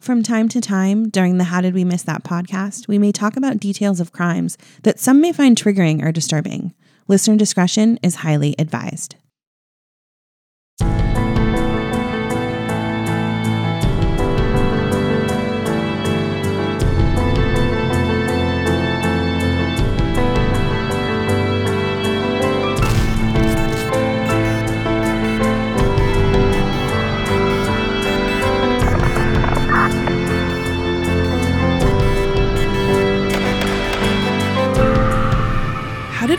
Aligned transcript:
From 0.00 0.22
time 0.22 0.48
to 0.48 0.62
time 0.62 1.10
during 1.10 1.36
the 1.36 1.44
How 1.44 1.60
Did 1.60 1.74
We 1.74 1.84
Miss 1.84 2.02
That 2.04 2.24
podcast, 2.24 2.88
we 2.88 2.98
may 2.98 3.12
talk 3.12 3.36
about 3.36 3.60
details 3.60 4.00
of 4.00 4.12
crimes 4.12 4.56
that 4.82 4.98
some 4.98 5.20
may 5.20 5.30
find 5.30 5.54
triggering 5.54 6.02
or 6.02 6.10
disturbing. 6.10 6.72
Listener 7.06 7.36
discretion 7.36 7.98
is 8.02 8.14
highly 8.16 8.54
advised. 8.58 9.16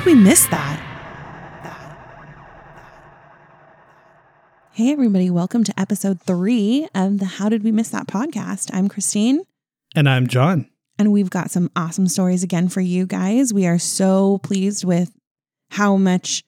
Did 0.03 0.15
we 0.15 0.15
miss 0.15 0.47
that? 0.47 0.87
Hey, 4.71 4.91
everybody, 4.91 5.29
welcome 5.29 5.63
to 5.65 5.79
episode 5.79 6.19
three 6.21 6.87
of 6.95 7.19
the 7.19 7.25
How 7.25 7.49
Did 7.49 7.63
We 7.63 7.71
Miss 7.71 7.89
That 7.89 8.07
podcast. 8.07 8.71
I'm 8.73 8.87
Christine, 8.89 9.41
And 9.95 10.09
I'm 10.09 10.25
John. 10.27 10.67
and 10.97 11.11
we've 11.11 11.29
got 11.29 11.51
some 11.51 11.69
awesome 11.75 12.07
stories 12.07 12.41
again 12.41 12.67
for 12.69 12.81
you 12.81 13.05
guys. 13.05 13.53
We 13.53 13.67
are 13.67 13.77
so 13.77 14.39
pleased 14.39 14.83
with 14.83 15.11
how 15.69 15.97
much 15.97 16.43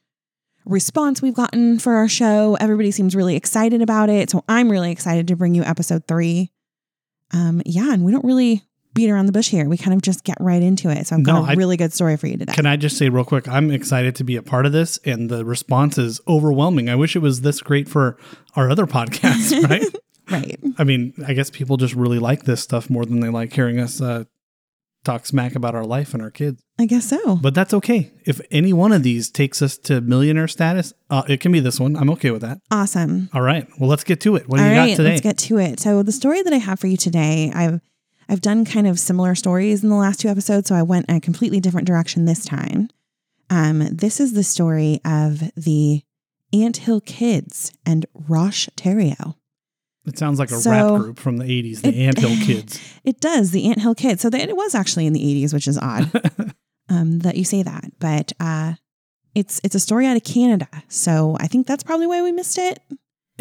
response 0.65 1.21
we've 1.21 1.33
gotten 1.35 1.77
for 1.77 1.93
our 1.93 2.07
show. 2.07 2.55
Everybody 2.59 2.89
seems 2.91 3.15
really 3.15 3.35
excited 3.35 3.81
about 3.83 4.09
it. 4.09 4.29
So 4.31 4.43
I'm 4.47 4.71
really 4.71 4.91
excited 4.91 5.27
to 5.27 5.35
bring 5.35 5.53
you 5.53 5.63
episode 5.63 6.07
three. 6.07 6.49
Um, 7.31 7.61
yeah, 7.65 7.93
and 7.93 8.03
we 8.05 8.11
don't 8.11 8.25
really 8.25 8.63
beat 8.93 9.09
around 9.09 9.25
the 9.25 9.31
bush 9.31 9.49
here. 9.49 9.67
We 9.67 9.77
kind 9.77 9.93
of 9.93 10.01
just 10.01 10.23
get 10.23 10.37
right 10.39 10.61
into 10.61 10.89
it. 10.89 11.07
So 11.07 11.15
I've 11.15 11.23
got 11.23 11.33
No, 11.33 11.45
a 11.45 11.49
I- 11.49 11.53
really 11.53 11.77
good 11.77 11.93
story 11.93 12.15
for 12.17 12.27
you 12.27 12.37
today. 12.37 12.53
Can 12.53 12.65
I 12.65 12.75
just 12.75 12.97
say 12.97 13.09
real 13.09 13.25
quick, 13.25 13.47
I'm 13.47 13.71
excited 13.71 14.15
to 14.17 14.23
be 14.23 14.35
a 14.35 14.41
part 14.43 14.65
of 14.65 14.71
this, 14.71 14.99
and 15.05 15.29
the 15.29 15.43
response 15.45 15.97
is 15.97 16.21
overwhelming. 16.27 16.89
I 16.89 16.95
wish 16.95 17.15
it 17.15 17.19
was 17.19 17.41
this 17.41 17.61
great 17.61 17.87
for 17.89 18.17
our 18.55 18.69
other 18.69 18.85
podcasts, 18.85 19.61
right? 19.69 19.83
right. 20.31 20.59
I 20.77 20.83
mean, 20.83 21.13
I 21.27 21.33
guess 21.33 21.49
people 21.49 21.77
just 21.77 21.95
really 21.95 22.19
like 22.19 22.43
this 22.43 22.61
stuff 22.61 22.89
more 22.89 23.05
than 23.05 23.19
they 23.19 23.29
like 23.29 23.53
hearing 23.53 23.79
us 23.79 23.99
uh, 24.01 24.25
talk 25.03 25.25
smack 25.25 25.55
about 25.55 25.75
our 25.75 25.85
life 25.85 26.13
and 26.13 26.23
our 26.23 26.31
kids. 26.31 26.61
I 26.79 26.85
guess 26.85 27.05
so. 27.09 27.35
But 27.35 27.53
that's 27.53 27.73
okay. 27.73 28.11
If 28.25 28.39
any 28.51 28.73
one 28.73 28.91
of 28.93 29.03
these 29.03 29.29
takes 29.29 29.61
us 29.61 29.77
to 29.79 30.01
millionaire 30.01 30.47
status, 30.47 30.93
uh, 31.09 31.23
it 31.27 31.39
can 31.39 31.51
be 31.51 31.59
this 31.59 31.79
one. 31.79 31.95
I'm 31.97 32.09
okay 32.11 32.31
with 32.31 32.41
that. 32.41 32.59
Awesome. 32.71 33.29
All 33.33 33.41
right. 33.41 33.67
Well, 33.79 33.89
let's 33.89 34.03
get 34.03 34.21
to 34.21 34.35
it. 34.37 34.47
What 34.47 34.57
do 34.57 34.63
All 34.63 34.69
you 34.69 34.75
right, 34.77 34.87
got 34.91 34.95
today? 34.97 35.09
let's 35.09 35.21
get 35.21 35.37
to 35.39 35.57
it. 35.59 35.79
So 35.79 36.03
the 36.03 36.11
story 36.11 36.41
that 36.41 36.53
I 36.53 36.57
have 36.57 36.79
for 36.79 36.87
you 36.87 36.95
today, 36.97 37.51
I've 37.53 37.81
I've 38.29 38.41
done 38.41 38.65
kind 38.65 38.87
of 38.87 38.99
similar 38.99 39.35
stories 39.35 39.83
in 39.83 39.89
the 39.89 39.95
last 39.95 40.19
two 40.19 40.29
episodes, 40.29 40.67
so 40.69 40.75
I 40.75 40.81
went 40.83 41.05
a 41.09 41.19
completely 41.19 41.59
different 41.59 41.87
direction 41.87 42.25
this 42.25 42.45
time. 42.45 42.89
Um, 43.49 43.79
this 43.91 44.19
is 44.19 44.33
the 44.33 44.43
story 44.43 44.99
of 45.05 45.39
the 45.55 46.01
Ant 46.53 46.77
Hill 46.77 47.01
Kids 47.01 47.71
and 47.85 48.05
Roch 48.13 48.67
Thériault. 48.77 49.35
it 50.05 50.17
sounds 50.17 50.39
like 50.39 50.51
a 50.51 50.55
So- 50.59 50.71
rap 50.71 51.01
group 51.01 51.19
from 51.19 51.37
the 51.37 51.45
80s, 51.45 51.81
the 51.81 51.89
It- 51.89 52.07
Anthill 52.07 52.35
Kids. 52.45 52.79
It 53.03 53.19
does 53.21 53.51
the 53.51 53.65
Ant 53.69 53.81
Hill 53.81 53.95
Kids. 53.95 54.21
So 54.21 54.29
that 54.29 54.49
it 54.49 54.55
was 54.55 54.75
actually 54.75 55.05
in 55.05 55.13
the 55.13 55.21
'80s, 55.21 55.53
which 55.53 55.67
is 55.67 55.77
odd 55.77 56.11
um, 56.89 57.19
that 57.19 57.37
you 57.37 57.43
say 57.45 57.63
that, 57.63 57.91
but 57.99 58.31
uh, 58.39 58.73
it's 59.35 59.59
it's 59.63 59.75
a 59.75 59.79
story 59.79 60.05
out 60.07 60.15
of 60.17 60.23
Canada. 60.23 60.67
So 60.89 61.37
I 61.39 61.47
think 61.47 61.67
that's 61.67 61.83
probably 61.83 62.07
why 62.07 62.21
we 62.21 62.31
missed 62.31 62.57
it. 62.57 62.79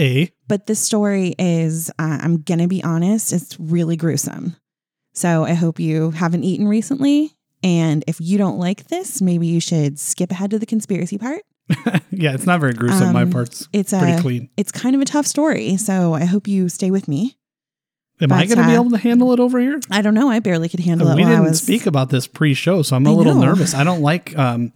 A. 0.00 0.30
but 0.48 0.66
this 0.66 0.80
story 0.80 1.34
is 1.38 1.90
uh, 1.98 2.18
i'm 2.22 2.40
gonna 2.40 2.66
be 2.66 2.82
honest 2.82 3.30
it's 3.30 3.60
really 3.60 3.94
gruesome 3.94 4.56
so 5.12 5.44
i 5.44 5.52
hope 5.54 5.78
you 5.80 6.10
haven't 6.12 6.44
eaten 6.44 6.66
recently 6.68 7.32
and 7.62 8.02
if 8.06 8.20
you 8.20 8.38
don't 8.38 8.58
like 8.58 8.88
this 8.88 9.20
maybe 9.22 9.46
you 9.46 9.60
should 9.60 9.98
skip 9.98 10.30
ahead 10.30 10.50
to 10.50 10.58
the 10.58 10.66
conspiracy 10.66 11.18
part 11.18 11.42
yeah, 12.10 12.34
it's 12.34 12.44
not 12.44 12.60
very 12.60 12.74
gruesome. 12.74 13.12
My 13.14 13.22
Um, 13.22 13.30
part's 13.30 13.68
it's 13.72 13.92
pretty 13.92 14.12
a 14.12 14.20
clean. 14.20 14.50
it's 14.56 14.72
kind 14.72 14.94
of 14.96 15.00
a 15.00 15.04
tough 15.04 15.26
story 15.26 15.76
so 15.76 16.12
i 16.12 16.24
hope 16.24 16.46
you 16.48 16.68
stay 16.68 16.90
with 16.90 17.06
me 17.08 17.36
Am 18.20 18.30
I 18.30 18.46
going 18.46 18.58
to 18.58 18.64
be 18.66 18.76
uh, 18.76 18.80
able 18.80 18.90
to 18.90 18.98
handle 18.98 19.32
it 19.32 19.40
over 19.40 19.58
here? 19.58 19.80
i 19.90 20.02
don't 20.02 20.14
know 20.14 20.28
i 20.28 20.38
barely 20.40 20.68
could 20.68 20.80
handle 20.80 21.08
it 21.08 21.16
we 21.16 21.24
didn't 21.24 21.42
was, 21.44 21.62
speak 21.62 21.86
about 21.86 22.10
this 22.10 22.26
pre-show, 22.26 22.82
so 22.82 22.96
I'm 22.96 23.06
a 23.06 23.12
I 23.12 23.14
little 23.14 23.34
know. 23.36 23.46
nervous. 23.46 23.74
I 23.74 23.84
don't 23.84 24.00
like 24.02 24.36
um, 24.38 24.72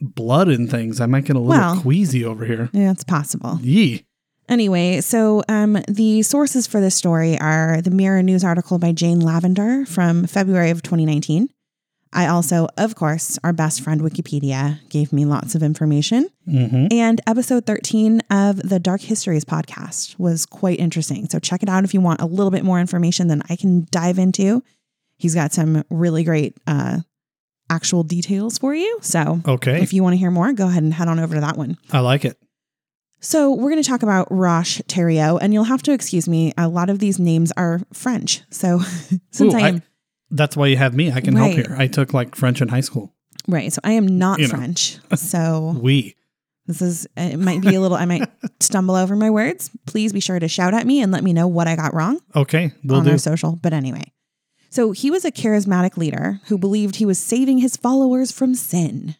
blood 0.00 0.48
and 0.48 0.70
things. 0.70 1.00
I 1.00 1.06
might 1.06 1.24
get 1.24 1.36
a 1.36 1.38
little 1.38 1.50
Well. 1.62 1.80
queasy 1.80 2.24
over 2.24 2.44
here. 2.44 2.68
yeah 2.72 2.90
it's 2.90 3.04
possible 3.04 3.58
Yee. 3.62 4.04
Anyway, 4.48 5.00
so 5.00 5.42
um, 5.48 5.78
the 5.88 6.22
sources 6.22 6.66
for 6.66 6.80
this 6.80 6.94
story 6.94 7.38
are 7.40 7.80
the 7.80 7.90
Mirror 7.90 8.22
News 8.24 8.44
article 8.44 8.78
by 8.78 8.92
Jane 8.92 9.20
Lavender 9.20 9.86
from 9.86 10.26
February 10.26 10.70
of 10.70 10.82
2019. 10.82 11.48
I 12.16 12.28
also, 12.28 12.68
of 12.76 12.94
course, 12.94 13.38
our 13.42 13.52
best 13.52 13.80
friend 13.82 14.00
Wikipedia 14.00 14.78
gave 14.88 15.12
me 15.12 15.24
lots 15.24 15.54
of 15.56 15.62
information. 15.64 16.28
hmm 16.44 16.86
And 16.92 17.20
episode 17.26 17.66
13 17.66 18.20
of 18.30 18.56
the 18.68 18.78
Dark 18.78 19.00
Histories 19.00 19.44
podcast 19.44 20.16
was 20.18 20.46
quite 20.46 20.78
interesting. 20.78 21.28
So 21.28 21.40
check 21.40 21.62
it 21.64 21.68
out 21.68 21.82
if 21.82 21.92
you 21.92 22.00
want 22.00 22.20
a 22.20 22.26
little 22.26 22.52
bit 22.52 22.64
more 22.64 22.78
information 22.78 23.26
than 23.26 23.42
I 23.50 23.56
can 23.56 23.88
dive 23.90 24.18
into. 24.18 24.62
He's 25.16 25.34
got 25.34 25.52
some 25.52 25.82
really 25.90 26.22
great 26.22 26.56
uh, 26.68 26.98
actual 27.68 28.04
details 28.04 28.58
for 28.58 28.74
you. 28.74 28.98
So 29.00 29.40
Okay, 29.48 29.82
if 29.82 29.92
you 29.92 30.02
want 30.04 30.12
to 30.14 30.18
hear 30.18 30.30
more, 30.30 30.52
go 30.52 30.68
ahead 30.68 30.82
and 30.84 30.94
head 30.94 31.08
on 31.08 31.18
over 31.18 31.34
to 31.34 31.40
that 31.40 31.56
one. 31.56 31.78
I 31.90 31.98
like 32.00 32.24
it. 32.24 32.38
So 33.24 33.52
we're 33.54 33.70
going 33.70 33.82
to 33.82 33.88
talk 33.88 34.02
about 34.02 34.28
Roch 34.30 34.66
Thériault, 34.86 35.38
and 35.40 35.52
you'll 35.54 35.64
have 35.64 35.82
to 35.84 35.92
excuse 35.92 36.28
me. 36.28 36.52
A 36.58 36.68
lot 36.68 36.90
of 36.90 36.98
these 36.98 37.18
names 37.18 37.52
are 37.56 37.80
French, 37.92 38.42
so 38.50 38.78
since 39.30 39.54
Ooh, 39.54 39.56
I 39.56 39.68
am 39.68 39.82
That's 40.30 40.56
why 40.56 40.66
you 40.66 40.76
have 40.76 40.94
me. 40.94 41.10
I 41.10 41.20
can 41.20 41.34
help 41.34 41.52
here. 41.52 41.74
I 41.78 41.86
took 41.86 42.12
like 42.12 42.34
French 42.36 42.60
in 42.60 42.68
high 42.68 42.82
school. 42.82 43.14
right, 43.48 43.72
so 43.72 43.80
I 43.82 43.92
am 43.92 44.06
not 44.06 44.38
You 44.40 44.48
know. 44.48 44.54
French. 44.56 44.98
So 45.16 45.74
We. 45.80 46.16
this 46.66 46.82
is 46.82 47.06
it. 47.16 47.38
Might 47.38 47.62
be 47.62 47.74
a 47.74 47.80
little. 47.80 47.96
I 47.96 48.04
might 48.04 48.28
stumble 48.60 48.94
over 48.94 49.16
my 49.16 49.30
words. 49.30 49.70
Please 49.86 50.12
be 50.12 50.20
sure 50.20 50.38
to 50.38 50.48
shout 50.48 50.74
at 50.74 50.86
me 50.86 51.00
and 51.00 51.10
let 51.10 51.24
me 51.24 51.32
know 51.32 51.48
what 51.48 51.66
I 51.66 51.76
got 51.76 51.94
wrong 51.94 52.20
Okay, 52.36 52.72
we'll 52.84 52.98
on 52.98 53.04
do. 53.06 53.12
our 53.12 53.18
social. 53.18 53.56
But 53.56 53.72
anyway, 53.72 54.12
so 54.68 54.92
he 54.92 55.10
was 55.10 55.24
a 55.24 55.32
charismatic 55.32 55.96
leader 55.96 56.40
who 56.48 56.58
believed 56.58 56.96
he 56.96 57.06
was 57.06 57.18
saving 57.18 57.58
his 57.58 57.76
followers 57.76 58.30
from 58.32 58.54
sin, 58.54 59.14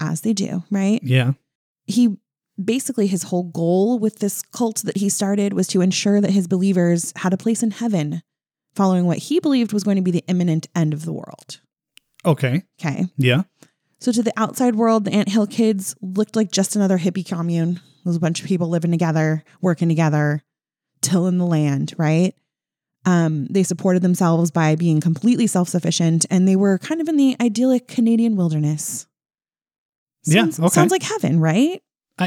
as 0.00 0.20
they 0.20 0.32
do. 0.32 0.62
Right. 0.70 1.00
Yeah. 1.02 1.32
he 1.86 2.18
basically 2.62 3.06
his 3.06 3.24
whole 3.24 3.44
goal 3.44 3.98
with 3.98 4.18
this 4.18 4.42
cult 4.42 4.82
that 4.84 4.96
he 4.96 5.08
started 5.08 5.52
was 5.52 5.66
to 5.68 5.80
ensure 5.80 6.20
that 6.20 6.30
his 6.30 6.46
believers 6.46 7.12
had 7.16 7.32
a 7.32 7.36
place 7.36 7.62
in 7.62 7.70
heaven 7.70 8.22
following 8.74 9.06
what 9.06 9.18
he 9.18 9.40
believed 9.40 9.72
was 9.72 9.84
going 9.84 9.96
to 9.96 10.02
be 10.02 10.10
the 10.10 10.24
imminent 10.28 10.66
end 10.74 10.92
of 10.92 11.04
the 11.04 11.12
world. 11.12 11.60
Okay. 12.24 12.62
Okay. 12.80 13.06
Yeah. 13.16 13.42
So 14.00 14.12
to 14.12 14.22
the 14.22 14.32
outside 14.36 14.74
world, 14.74 15.04
the 15.04 15.12
Ant 15.12 15.28
Hill 15.28 15.46
kids 15.46 15.94
looked 16.00 16.36
like 16.36 16.50
just 16.50 16.76
another 16.76 16.98
hippie 16.98 17.26
commune. 17.26 17.76
It 17.76 18.06
was 18.06 18.16
a 18.16 18.20
bunch 18.20 18.40
of 18.40 18.46
people 18.46 18.68
living 18.68 18.90
together, 18.90 19.42
working 19.60 19.88
together, 19.88 20.42
tilling 21.00 21.38
the 21.38 21.46
land, 21.46 21.94
right? 21.96 22.34
Um, 23.04 23.46
they 23.46 23.62
supported 23.62 24.02
themselves 24.02 24.50
by 24.50 24.74
being 24.74 25.00
completely 25.00 25.46
self-sufficient 25.46 26.26
and 26.28 26.46
they 26.46 26.56
were 26.56 26.78
kind 26.78 27.00
of 27.00 27.08
in 27.08 27.16
the 27.16 27.36
idyllic 27.40 27.88
Canadian 27.88 28.36
wilderness. 28.36 29.06
Yeah, 30.24 30.46
okay. 30.46 30.68
sounds 30.68 30.90
like 30.90 31.04
heaven, 31.04 31.38
right? 31.38 31.80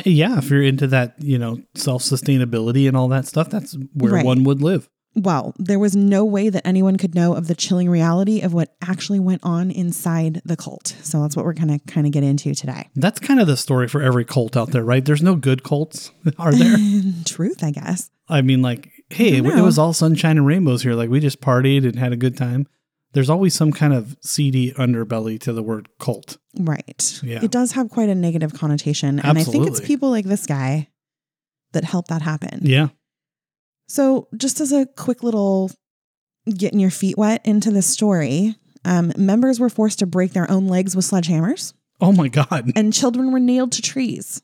Yeah. 0.06 0.38
If 0.38 0.50
you're 0.50 0.64
into 0.64 0.88
that, 0.88 1.16
you 1.20 1.38
know, 1.38 1.60
self 1.76 2.04
sustainability 2.04 2.88
and 2.88 2.96
all 2.96 3.08
that 3.10 3.26
stuff, 3.26 3.50
that's 3.50 3.76
where 3.94 4.14
Right. 4.14 4.26
one 4.26 4.44
would 4.44 4.62
live. 4.62 4.90
Well, 5.16 5.56
there 5.58 5.80
was 5.80 5.96
no 5.96 6.24
way 6.24 6.50
that 6.50 6.66
anyone 6.68 6.96
could 6.96 7.16
know 7.16 7.34
of 7.34 7.48
the 7.48 7.56
chilling 7.56 7.90
reality 7.90 8.42
of 8.42 8.54
what 8.54 8.76
actually 8.82 9.20
went 9.20 9.42
on 9.44 9.72
inside 9.72 10.40
the 10.46 10.56
cult. 10.56 10.96
So 11.02 11.22
that's 11.24 11.36
what 11.36 11.46
we're 11.46 11.54
going 11.54 11.80
to 11.80 11.80
kind 11.92 12.06
of 12.06 12.14
get 12.14 12.24
into 12.24 12.54
today. 12.54 12.88
That's 12.96 13.20
kind 13.20 13.40
of 13.40 13.48
the 13.48 13.58
story 13.58 13.88
for 13.88 14.04
every 14.04 14.24
cult 14.24 14.56
out 14.56 14.70
there, 14.72 14.84
right? 14.84 15.04
There's 15.04 15.24
no 15.24 15.36
good 15.36 15.64
cults, 15.64 16.12
are 16.38 16.54
there? 16.54 16.78
Truth, 17.26 17.64
I 17.64 17.72
guess. 17.72 18.12
I 18.30 18.44
mean, 18.44 18.62
like, 18.62 18.92
hey, 19.10 19.38
it, 19.38 19.42
don't 19.42 19.54
it 19.54 19.56
know. 19.56 19.64
was 19.64 19.80
all 19.80 19.94
sunshine 19.94 20.38
and 20.38 20.46
rainbows 20.46 20.84
here. 20.84 20.94
Like, 20.94 21.10
we 21.10 21.20
just 21.20 21.42
partied 21.42 21.86
and 21.86 21.98
had 21.98 22.14
a 22.14 22.18
good 22.18 22.38
time. 22.38 22.68
There's 23.14 23.30
always 23.30 23.56
some 23.56 23.72
kind 23.72 23.94
of 23.94 24.16
seedy 24.22 24.72
underbelly 24.74 25.40
to 25.42 25.54
the 25.54 25.64
word 25.64 25.90
cult. 26.00 26.38
Right. 26.58 27.20
Yeah. 27.24 27.44
It 27.44 27.52
does 27.52 27.72
have 27.72 27.90
quite 27.90 28.10
a 28.10 28.16
negative 28.16 28.54
connotation. 28.54 29.20
And 29.20 29.38
I 29.38 29.44
think 29.44 29.68
it's 29.68 29.82
people 29.82 30.10
like 30.12 30.26
this 30.26 30.46
guy 30.46 30.90
that 31.72 31.84
help 31.84 32.08
that 32.10 32.22
happen. 32.22 32.60
Yeah. 32.64 32.90
So, 33.88 34.28
just 34.38 34.62
as 34.62 34.72
a 34.72 34.86
quick 34.86 35.24
little 35.24 35.72
getting 36.46 36.80
your 36.80 36.92
feet 36.92 37.18
wet 37.18 37.42
into 37.46 37.72
the 37.72 37.82
story, 37.82 38.56
um, 38.86 39.12
members 39.18 39.60
were 39.60 39.70
forced 39.70 40.00
to 40.00 40.06
break 40.06 40.34
their 40.34 40.50
own 40.50 40.68
legs 40.68 40.96
with 40.96 41.06
sledgehammers. 41.06 41.74
Oh 42.02 42.12
my 42.12 42.28
God. 42.28 42.72
and 42.76 42.94
children 42.94 43.32
were 43.32 43.40
nailed 43.40 43.72
to 43.74 43.82
trees. 43.82 44.42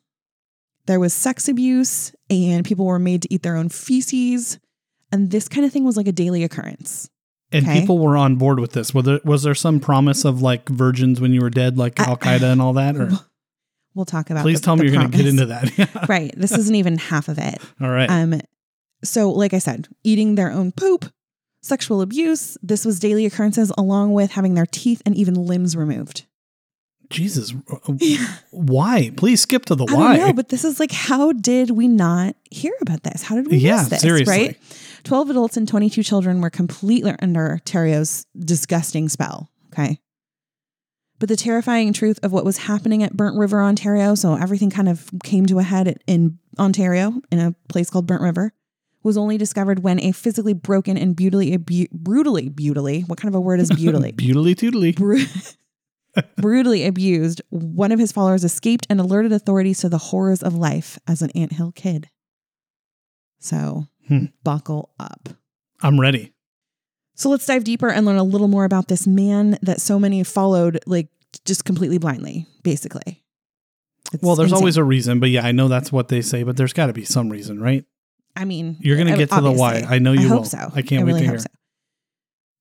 There 0.88 1.00
was 1.00 1.13
sex 1.13 1.47
abuse, 1.47 2.13
and 2.29 2.65
people 2.65 2.85
were 2.85 3.00
made 3.00 3.23
to 3.23 3.33
eat 3.33 3.44
their 3.44 3.56
own 3.56 3.69
feces. 3.69 4.59
And 5.11 5.31
this 5.31 5.47
kind 5.47 5.65
of 5.65 5.71
thing 5.71 5.83
was 5.83 5.97
like 5.97 6.07
a 6.07 6.11
daily 6.11 6.44
occurrence. 6.44 7.09
And 7.56 7.66
Okay. 7.68 7.80
people 7.80 7.98
were 8.00 8.18
on 8.18 8.36
board 8.36 8.60
with 8.60 8.74
this. 8.74 8.94
Was 8.94 9.06
there, 9.06 9.19
was 9.24 9.44
there 9.44 9.56
some 9.56 9.80
promise 9.80 10.25
of 10.25 10.42
like 10.42 10.68
virgins 10.69 11.22
when 11.22 11.31
you 11.34 11.42
were 11.42 11.50
dead, 11.50 11.78
like 11.78 12.00
Al 12.00 12.18
Qaeda 12.18 12.52
and 12.52 12.62
all 12.62 12.74
that? 12.74 12.96
Or 12.98 13.12
We'll 13.94 14.06
talk 14.06 14.30
about. 14.30 14.42
please 14.44 14.60
the- 14.60 14.66
tell 14.66 14.75
me 14.75 14.84
you're 14.86 14.94
going 14.94 15.10
to 15.10 15.18
get 15.18 15.25
into 15.28 15.46
that. 15.48 15.72
Yeah. 15.78 16.06
right. 16.10 16.34
This 16.36 16.52
isn't 16.52 16.75
even 16.75 16.98
half 16.98 17.28
of 17.30 17.38
it. 17.38 17.60
All 17.81 17.90
right. 17.90 18.10
Um, 18.10 18.42
so 19.04 19.30
like 19.31 19.54
I 19.54 19.60
said, 19.60 19.88
eating 20.04 20.36
their 20.36 20.52
own 20.52 20.72
poop, 20.74 21.06
sexual 21.62 22.02
abuse. 22.02 22.57
This 22.62 22.84
was 22.86 23.00
daily 23.00 23.25
occurrences, 23.25 23.72
along 23.78 24.13
with 24.13 24.31
having 24.31 24.54
their 24.56 24.66
teeth 24.66 25.02
and 25.06 25.16
even 25.16 25.34
limbs 25.36 25.75
removed. 25.78 26.25
Jesus, 27.10 27.54
uh, 27.72 27.94
why? 28.52 29.12
Please 29.16 29.42
skip 29.42 29.66
to 29.66 29.75
the 29.75 29.86
I 29.86 29.94
why. 29.94 30.18
don't 30.18 30.28
know, 30.28 30.34
but 30.34 30.50
this 30.50 30.63
is 30.66 30.80
like, 30.80 30.92
how 30.92 31.31
did 31.31 31.72
we 31.72 31.88
not 31.88 32.36
hear 32.52 32.74
about 32.81 33.04
this? 33.04 33.24
How 33.24 33.36
did 33.36 33.48
we 33.50 33.57
Yeah, 33.57 33.78
miss 33.78 33.88
this? 33.90 34.02
seriously. 34.02 34.34
Right? 34.48 34.57
12 35.04 35.30
adults 35.31 35.57
and 35.57 35.68
22 35.68 36.02
children 36.04 36.42
were 36.42 36.50
completely 36.50 37.13
under 37.22 37.60
Thériault's 37.66 38.25
disgusting 38.38 39.07
spell. 39.10 39.50
Okay. 39.68 40.00
But 41.19 41.30
the 41.30 41.36
terrifying 41.38 41.94
truth 41.94 42.19
of 42.24 42.31
what 42.34 42.44
was 42.44 42.57
happening 42.57 43.02
at 43.04 43.16
Burnt 43.16 43.38
River, 43.38 43.62
Ontario, 43.62 44.16
so 44.16 44.36
everything 44.36 44.69
kind 44.69 44.90
of 44.90 45.10
came 45.24 45.46
to 45.46 45.60
a 45.60 45.63
head 45.63 45.98
in 46.07 46.40
Ontario 46.60 47.22
in 47.31 47.40
a 47.40 47.54
place 47.69 47.90
called 47.90 48.06
Burnt 48.06 48.22
River, 48.22 48.52
was 49.04 49.16
only 49.18 49.38
discovered 49.38 49.80
when 49.84 50.00
a 50.02 50.12
physically 50.12 50.54
broken 50.54 50.98
and 50.98 51.16
brutally, 51.16 51.56
brutally, 51.94 52.50
brutally, 52.50 53.02
what 53.02 53.18
kind 53.19 53.30
of 53.34 53.36
a 53.38 53.40
word 53.40 53.60
is 53.60 53.69
brutally? 53.80 54.12
Beautily 54.12 54.56
tootly. 54.56 54.92
Bru- 54.94 55.24
brutally 56.38 56.85
abused, 56.85 57.41
one 57.50 57.91
of 57.91 58.00
his 58.00 58.12
followers 58.12 58.44
escaped 58.44 58.85
and 58.89 59.00
alerted 59.00 59.31
authorities 59.31 59.79
to 59.79 59.89
the 59.89 59.97
horrors 59.97 60.41
of 60.44 60.53
life 60.56 60.97
as 61.07 61.21
an 61.21 61.31
anthill 61.31 61.71
kid. 61.71 62.09
So, 63.39 63.88
Hmm. 64.07 64.25
buckle 64.44 64.94
up. 65.00 65.29
I'm 65.81 66.00
ready. 66.00 66.33
So, 67.15 67.29
let's 67.29 67.45
dive 67.45 67.63
deeper 67.63 67.89
and 67.89 68.06
learn 68.06 68.17
a 68.17 68.23
little 68.23 68.47
more 68.47 68.65
about 68.65 68.88
this 68.88 69.07
man 69.07 69.57
that 69.62 69.81
so 69.81 69.97
many 70.00 70.23
followed, 70.23 70.79
like 70.85 71.07
just 71.45 71.65
completely 71.65 71.97
blindly, 71.97 72.45
basically. 72.63 73.23
It's 74.13 74.21
Well, 74.23 74.35
there's 74.35 74.51
insane. 74.51 74.61
always 74.61 74.77
a 74.77 74.83
reason, 74.83 75.19
but 75.19 75.29
yeah, 75.29 75.45
I 75.45 75.51
know 75.51 75.68
that's 75.68 75.91
what 75.91 76.07
they 76.09 76.21
say, 76.21 76.44
but 76.44 76.57
there's 76.57 76.73
got 76.73 76.88
to 76.88 76.94
be 76.94 77.03
some 77.06 77.29
reason, 77.29 77.59
right? 77.59 77.83
I 78.35 78.45
mean, 78.45 78.77
You're 78.81 78.97
going 78.97 79.07
to 79.11 79.18
get 79.18 79.31
to 79.31 79.41
the 79.41 79.51
why. 79.51 79.85
I 79.88 79.97
know 80.00 80.11
you 80.11 80.29
I 80.31 80.35
will. 80.35 80.44
so. 80.44 80.57
I 80.75 80.81
can't 80.81 81.06
wait 81.06 81.13
really 81.13 81.21
to 81.21 81.25
hope 81.27 81.33
hear. 81.35 81.39
so. 81.39 81.47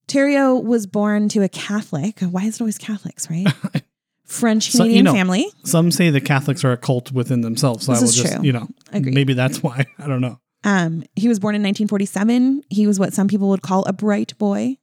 Thériault 0.09 0.65
was 0.65 0.87
born 0.87 1.29
to 1.31 1.43
a 1.43 1.49
Catholic. 1.49 2.21
Why 2.21 2.45
is 2.45 2.57
it 2.57 2.61
always 2.61 2.79
Catholics, 2.79 3.29
right? 3.31 3.47
French 4.25 4.71
So, 4.71 4.79
you 4.85 4.91
Canadian 4.91 5.05
know, 5.05 5.13
family. 5.13 5.47
Some 5.65 5.91
say 5.91 6.11
the 6.11 6.21
Catholics 6.21 6.65
are 6.65 6.73
a 6.73 6.77
cult 6.77 7.13
within 7.13 7.43
themselves. 7.43 7.87
So 7.87 7.93
This 7.93 8.01
I 8.01 8.03
will 8.05 8.09
is 8.11 8.17
just, 8.17 8.35
true. 8.37 8.45
you 8.45 8.53
know, 8.53 8.69
Agreed. 8.93 9.15
maybe 9.15 9.35
that's 9.35 9.63
why. 9.63 9.85
I 9.99 10.07
don't 10.07 10.21
know. 10.21 10.39
Um, 10.65 11.05
he 11.15 11.29
was 11.29 11.39
born 11.39 11.55
in 11.55 11.63
1947. 11.63 12.63
He 12.71 12.87
was 12.87 12.99
what 12.99 13.13
some 13.13 13.29
people 13.29 13.49
would 13.51 13.61
call 13.63 13.85
a 13.85 13.93
bright 13.93 14.37
boy, 14.39 14.79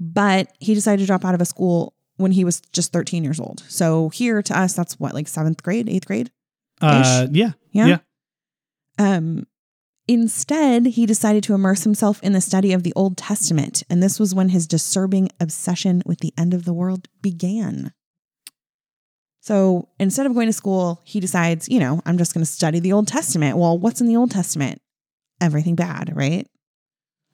but 0.00 0.50
he 0.58 0.74
decided 0.74 1.02
to 1.02 1.06
drop 1.06 1.24
out 1.24 1.34
of 1.34 1.40
a 1.40 1.44
school 1.44 1.92
when 2.16 2.32
he 2.32 2.44
was 2.44 2.60
just 2.72 2.92
13 2.92 3.24
years 3.24 3.38
old. 3.38 3.62
So 3.68 4.08
here 4.08 4.42
to 4.42 4.58
us, 4.58 4.72
that's 4.74 4.98
what, 4.98 5.12
like 5.12 5.28
seventh 5.28 5.62
grade, 5.62 5.88
eighth 5.88 6.06
grade? 6.06 6.30
Uh, 6.80 7.26
yeah. 7.30 7.52
Yeah. 7.72 7.86
Yeah. 7.86 7.98
Um, 8.98 9.46
instead, 10.08 10.86
he 10.86 11.06
decided 11.06 11.44
to 11.44 11.54
immerse 11.54 11.84
himself 11.84 12.20
in 12.22 12.32
the 12.32 12.40
study 12.40 12.72
of 12.72 12.82
the 12.82 12.92
Old 12.96 13.16
Testament. 13.16 13.82
And 13.88 14.02
this 14.02 14.18
was 14.18 14.34
when 14.34 14.48
his 14.48 14.66
disturbing 14.66 15.28
obsession 15.38 16.02
with 16.06 16.18
the 16.20 16.32
end 16.36 16.54
of 16.54 16.64
the 16.64 16.72
world 16.74 17.06
began. 17.22 17.92
So 19.40 19.88
instead 19.98 20.26
of 20.26 20.34
going 20.34 20.48
to 20.48 20.52
school, 20.52 21.00
he 21.04 21.20
decides, 21.20 21.68
you 21.68 21.78
know, 21.78 22.02
I'm 22.04 22.18
just 22.18 22.34
going 22.34 22.44
to 22.44 22.50
study 22.50 22.80
the 22.80 22.92
Old 22.92 23.08
Testament. 23.08 23.56
Well, 23.56 23.78
what's 23.78 24.00
in 24.00 24.06
the 24.06 24.16
Old 24.16 24.30
Testament? 24.30 24.80
Everything 25.40 25.74
bad, 25.74 26.12
right? 26.14 26.46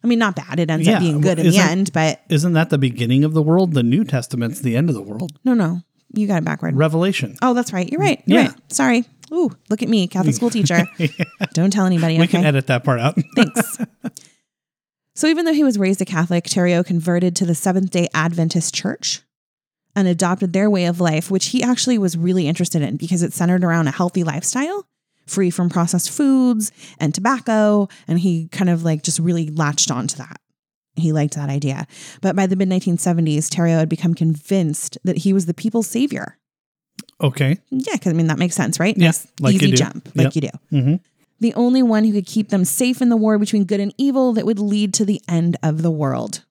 I 0.03 0.07
mean, 0.07 0.19
not 0.19 0.37
bad. 0.37 0.61
It 0.61 0.71
ends 0.71 0.87
Yeah, 0.87 0.95
up 0.97 1.01
being 1.01 1.15
well, 1.15 1.23
good 1.35 1.39
in 1.39 1.51
the 1.51 1.57
end, 1.59 1.93
but 1.93 2.21
Isn't 2.29 2.53
that 2.53 2.69
the 2.71 2.77
beginning 2.79 3.25
of 3.25 3.33
the 3.33 3.43
world? 3.43 3.73
The 3.73 3.83
New 3.83 4.05
Testament's 4.05 4.61
the 4.61 4.77
end 4.77 4.91
of 4.91 4.95
the 4.95 5.03
world. 5.03 5.33
no, 5.45 5.55
no, 5.55 5.81
you 6.15 6.27
got 6.27 6.39
it 6.43 6.45
backward. 6.45 6.77
Revelation. 6.77 7.37
Oh, 7.41 7.55
that's 7.55 7.73
right. 7.73 7.91
You're 7.91 8.03
right. 8.03 8.23
You're 8.27 8.41
Yeah. 8.43 8.47
right. 8.49 8.73
Sorry. 8.73 9.05
Ooh, 9.35 9.51
look 9.69 9.83
at 9.83 9.89
me, 9.89 10.07
Catholic 10.07 10.35
school 10.35 10.51
teacher. 10.51 10.87
Don't 11.53 11.73
tell 11.73 11.87
anybody. 11.87 12.19
We 12.19 12.25
okay. 12.25 12.39
can 12.39 12.45
edit 12.45 12.69
that 12.69 12.85
part 12.85 13.01
out. 13.01 13.19
Thanks. 13.37 13.79
so 15.15 15.27
even 15.27 15.45
though 15.45 15.53
he 15.53 15.65
was 15.65 15.79
raised 15.79 16.01
a 16.01 16.05
Catholic, 16.05 16.45
Thériault 16.45 16.87
converted 16.87 17.35
to 17.37 17.47
the 17.47 17.55
Seventh 17.55 17.91
Day 17.91 18.09
Adventist 18.15 18.75
Church 18.75 19.23
and 19.97 20.07
adopted 20.07 20.53
their 20.53 20.71
way 20.71 20.87
of 20.87 21.01
life, 21.01 21.31
which 21.31 21.47
he 21.47 21.63
actually 21.63 21.99
was 21.99 22.17
really 22.17 22.47
interested 22.47 22.83
in 22.83 22.97
because 22.97 23.23
it 23.23 23.33
centered 23.33 23.65
around 23.65 23.89
a 23.89 23.93
healthy 23.93 24.23
lifestyle, 24.23 24.87
free 25.27 25.51
from 25.51 25.69
processed 25.69 26.11
foods 26.11 26.71
and 26.99 27.15
tobacco, 27.15 27.89
and 28.07 28.21
he 28.21 28.49
kind 28.49 28.71
of 28.71 28.85
like 28.85 29.03
just 29.03 29.19
really 29.19 29.49
latched 29.49 29.91
on 29.91 30.07
to 30.07 30.19
that. 30.19 30.41
He 30.97 31.13
liked 31.13 31.35
that 31.35 31.51
idea. 31.51 31.87
But 32.21 32.37
by 32.37 32.47
the 32.47 32.57
mid 32.57 32.69
1970s, 32.69 33.49
Thériault 33.49 33.81
had 33.81 33.89
become 33.89 34.15
convinced 34.15 34.97
that 35.03 35.19
he 35.19 35.33
was 35.33 35.47
the 35.47 35.55
people's 35.55 35.89
savior. 35.89 36.39
Okay. 37.25 37.59
Yeah, 37.71 37.95
because 37.95 38.13
I 38.13 38.17
mean, 38.17 38.29
that 38.29 38.39
makes 38.39 38.55
sense, 38.55 38.79
right? 38.81 38.97
Yeah, 38.97 39.13
like 39.41 39.55
you 39.55 39.69
easy 39.69 39.73
jump, 39.73 40.09
like 40.15 40.35
Yep. 40.35 40.35
you 40.37 40.41
do 40.43 40.79
hmm 40.83 40.95
the 41.41 41.53
only 41.55 41.83
one 41.83 42.05
who 42.05 42.13
could 42.13 42.27
keep 42.27 42.49
them 42.49 42.65
safe 42.65 43.03
in 43.03 43.09
the 43.11 43.17
war 43.17 43.39
between 43.39 43.65
good 43.65 43.81
and 43.81 43.93
evil 43.99 44.33
that 44.35 44.47
would 44.47 44.59
lead 44.61 44.95
to 44.95 45.05
the 45.05 45.21
end 45.29 45.57
of 45.63 45.83
the 45.83 45.91
world. 45.91 46.43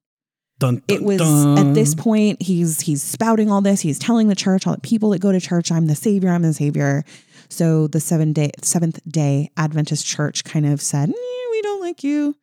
Dun, 0.60 0.76
dun, 0.76 0.84
It 0.88 1.04
was 1.04 1.18
dun. 1.18 1.58
at 1.58 1.74
this 1.74 1.96
point 1.96 2.42
he's 2.42 2.82
he's 2.82 3.02
spouting 3.02 3.50
all 3.50 3.62
this. 3.62 3.82
He's 3.82 3.98
telling 3.98 4.28
the 4.28 4.36
church, 4.36 4.68
all 4.68 4.76
the 4.76 4.82
people 4.82 5.10
that 5.12 5.20
go 5.20 5.32
to 5.32 5.40
church, 5.40 5.72
I'm 5.72 5.88
the 5.88 5.96
savior, 5.96 6.30
I'm 6.30 6.44
the 6.44 6.54
savior. 6.54 7.04
So 7.50 7.88
the 7.88 8.00
seven 8.00 8.34
day 8.34 8.52
seventh 8.62 9.00
day 9.08 9.50
Adventist 9.58 10.06
church 10.06 10.44
kind 10.44 10.66
of 10.66 10.80
said, 10.82 11.10
"Eh, 11.10 11.48
we 11.52 11.62
don't 11.64 11.82
like 11.82 12.04
you, 12.04 12.36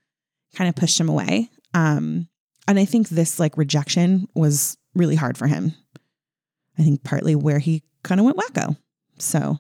kind 0.57 0.69
of 0.69 0.75
pushed 0.75 0.99
him 0.99 1.09
away. 1.09 1.51
Um, 1.75 2.27
and 2.67 2.79
I 2.81 2.85
think 2.85 3.11
this 3.11 3.39
like 3.39 3.57
rejection 3.57 4.29
was 4.35 4.77
really 4.95 5.17
hard 5.17 5.39
for 5.39 5.47
him. 5.47 5.75
I 6.81 6.83
think 6.83 7.05
partly 7.05 7.35
where 7.35 7.59
he 7.59 7.83
kind 8.03 8.21
of 8.21 8.25
went 8.25 8.39
wacko. 8.39 8.77
So 9.19 9.59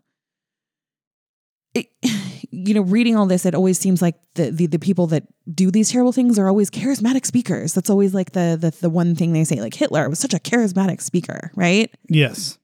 it, 1.74 1.88
you 2.50 2.74
know, 2.74 2.82
reading 2.82 3.16
all 3.16 3.26
this, 3.26 3.46
it 3.46 3.54
always 3.54 3.78
seems 3.78 4.02
like 4.02 4.16
the, 4.34 4.50
the 4.50 4.66
the 4.66 4.78
people 4.78 5.06
that 5.08 5.24
do 5.52 5.70
these 5.70 5.90
terrible 5.90 6.12
things 6.12 6.38
are 6.38 6.48
always 6.48 6.70
charismatic 6.70 7.26
speakers. 7.26 7.74
That's 7.74 7.90
always 7.90 8.14
like 8.14 8.32
the 8.32 8.56
the 8.60 8.74
the 8.80 8.90
one 8.90 9.14
thing 9.14 9.32
they 9.32 9.44
say. 9.44 9.60
Like 9.60 9.74
Hitler 9.74 10.08
was 10.08 10.18
such 10.18 10.34
a 10.34 10.38
charismatic 10.38 11.00
speaker, 11.00 11.52
right? 11.54 11.94
Yes. 12.08 12.58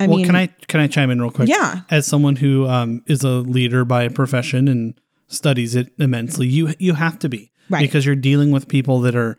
I 0.00 0.06
well, 0.06 0.16
mean, 0.16 0.26
can 0.26 0.36
I 0.36 0.46
can 0.68 0.80
I 0.80 0.86
chime 0.86 1.10
in 1.10 1.20
real 1.20 1.30
quick? 1.30 1.48
Yeah, 1.48 1.82
As 1.90 2.06
someone 2.06 2.36
who 2.36 2.66
um, 2.66 3.02
is 3.06 3.22
a 3.22 3.28
leader 3.28 3.84
by 3.84 4.08
profession 4.08 4.66
and 4.66 4.94
studies 5.28 5.74
it 5.74 5.92
immensely, 5.98 6.46
you 6.46 6.74
you 6.78 6.94
have 6.94 7.18
to 7.20 7.28
be 7.28 7.52
right. 7.70 7.80
because 7.82 8.04
you're 8.04 8.16
dealing 8.16 8.50
with 8.50 8.68
people 8.68 9.00
that 9.00 9.14
are 9.14 9.38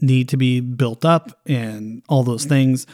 need 0.00 0.28
to 0.30 0.36
be 0.36 0.60
built 0.60 1.04
up 1.04 1.40
and 1.46 2.02
all 2.08 2.22
those 2.22 2.44
things. 2.44 2.86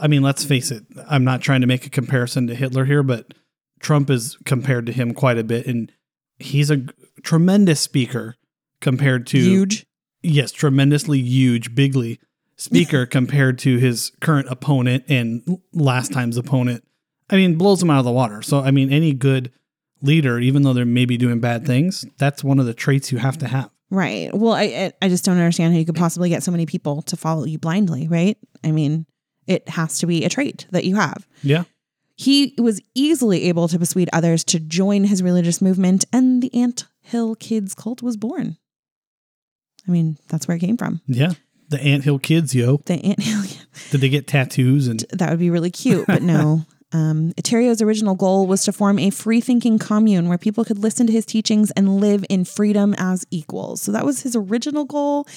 I 0.00 0.06
mean, 0.08 0.22
let's 0.22 0.44
face 0.44 0.70
it. 0.70 0.84
I'm 1.08 1.24
not 1.24 1.42
trying 1.42 1.60
to 1.60 1.66
make 1.66 1.86
a 1.86 1.90
comparison 1.90 2.46
to 2.46 2.54
Hitler 2.54 2.84
here, 2.86 3.02
but 3.02 3.34
Trump 3.80 4.10
is 4.10 4.36
compared 4.44 4.86
to 4.86 4.92
him 4.92 5.12
quite 5.14 5.38
a 5.38 5.44
bit, 5.44 5.66
and 5.66 5.92
he's 6.38 6.70
a 6.70 6.84
tremendous 7.22 7.80
speaker 7.80 8.36
compared 8.80 9.26
to 9.28 9.38
Huge. 9.38 9.86
yes, 10.22 10.52
tremendously 10.52 11.18
huge, 11.20 11.74
bigly 11.74 12.18
speaker 12.56 13.04
compared 13.18 13.58
to 13.60 13.76
his 13.78 14.12
current 14.20 14.48
opponent 14.50 15.04
and 15.08 15.60
last 15.72 16.12
time's 16.12 16.36
opponent. 16.38 16.82
I 17.28 17.36
mean, 17.36 17.56
blows 17.56 17.82
him 17.82 17.90
out 17.90 17.98
of 18.00 18.04
the 18.06 18.10
water. 18.12 18.42
So, 18.42 18.60
I 18.60 18.70
mean, 18.70 18.90
any 18.92 19.12
good 19.12 19.52
leader, 20.02 20.38
even 20.38 20.62
though 20.62 20.72
they're 20.72 20.84
maybe 20.86 21.16
doing 21.18 21.38
bad 21.40 21.66
things, 21.66 22.04
that's 22.18 22.42
one 22.42 22.58
of 22.58 22.66
the 22.66 22.74
traits 22.74 23.12
you 23.12 23.18
have 23.18 23.36
to 23.38 23.48
have. 23.48 23.70
Right. 23.90 24.34
Well, 24.34 24.52
I- 24.54 24.92
I 25.02 25.08
just 25.08 25.24
don't 25.24 25.36
understand 25.36 25.72
how 25.74 25.78
you 25.78 25.84
could 25.84 25.94
possibly 25.96 26.28
get 26.30 26.42
so 26.42 26.50
many 26.50 26.64
people 26.64 27.02
to 27.02 27.16
follow 27.16 27.44
you 27.44 27.58
blindly, 27.58 28.08
right? 28.08 28.36
I 28.64 28.70
mean, 28.72 29.04
it 29.50 29.68
has 29.68 29.98
to 29.98 30.06
be 30.06 30.24
a 30.24 30.28
trait 30.28 30.66
that 30.70 30.84
you 30.84 30.96
have. 30.96 31.26
Yeah. 31.42 31.64
He 32.16 32.54
was 32.58 32.80
easily 32.94 33.44
able 33.44 33.66
to 33.68 33.78
persuade 33.78 34.08
others 34.12 34.44
to 34.44 34.60
join 34.60 35.04
his 35.04 35.22
religious 35.22 35.60
movement, 35.60 36.04
and 36.12 36.42
the 36.42 36.54
Ant 36.54 36.84
Hill 37.00 37.34
Kids 37.34 37.74
cult 37.74 38.02
was 38.02 38.16
born. 38.16 38.56
I 39.88 39.90
mean, 39.90 40.18
that's 40.28 40.46
where 40.46 40.56
it 40.56 40.60
came 40.60 40.76
from. 40.76 41.00
Yeah. 41.06 41.32
The 41.68 41.80
Ant 41.82 42.04
Hill 42.04 42.18
kids, 42.18 42.54
yo. 42.54 42.78
The 42.86 42.94
Ant 42.94 43.22
Hill. 43.22 43.42
Did 43.90 44.00
they 44.00 44.08
get 44.08 44.26
tattoos 44.26 44.88
and 44.88 45.04
that 45.12 45.30
would 45.30 45.38
be 45.38 45.50
really 45.50 45.70
cute, 45.70 46.06
but 46.06 46.22
no. 46.22 46.62
Um, 46.92 47.32
Eterio's 47.36 47.80
original 47.80 48.16
goal 48.16 48.48
was 48.48 48.64
to 48.64 48.72
form 48.72 48.98
a 48.98 49.10
free 49.10 49.40
thinking 49.40 49.78
commune 49.78 50.28
where 50.28 50.38
people 50.38 50.64
could 50.64 50.78
listen 50.78 51.06
to 51.06 51.12
his 51.12 51.24
teachings 51.24 51.70
and 51.72 52.00
live 52.00 52.24
in 52.28 52.44
freedom 52.44 52.94
as 52.98 53.24
equals. 53.30 53.80
So 53.80 53.92
that 53.92 54.04
was 54.04 54.22
his 54.22 54.34
original 54.34 54.84
goal. 54.84 55.28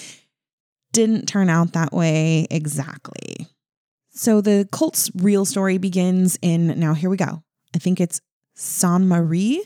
Didn't 0.94 1.28
turn 1.28 1.50
out 1.50 1.74
that 1.74 1.94
way 1.94 2.48
exactly. 2.50 3.48
So 4.14 4.42
the 4.42 4.68
cult's 4.72 5.10
real 5.16 5.44
story 5.46 5.78
begins 5.78 6.38
in 6.42 6.80
now, 6.80 6.94
here 6.94 7.10
we 7.10 7.18
go. 7.18 7.44
I 7.76 7.80
think 7.80 8.00
it's 8.00 8.22
Saint 8.54 9.04
Marie, 9.04 9.64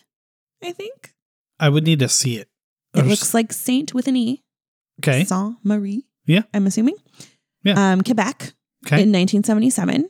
I 0.63 0.71
think. 0.71 1.13
I 1.59 1.69
would 1.69 1.83
need 1.83 1.99
to 1.99 2.07
see 2.09 2.37
it. 2.37 2.47
It 2.93 3.05
looks 3.05 3.33
like 3.33 3.51
Saint 3.53 3.93
with 3.93 4.07
an 4.07 4.15
E. 4.15 4.43
okay. 5.01 5.23
Saint 5.25 5.57
Marie. 5.63 6.07
Yeah. 6.25 6.43
I'm 6.53 6.65
assuming. 6.67 6.95
Yeah. 7.63 7.91
Um, 7.93 8.01
Quebec 8.01 8.53
Okay. 8.85 9.01
in 9.03 9.11
1977. 9.11 10.09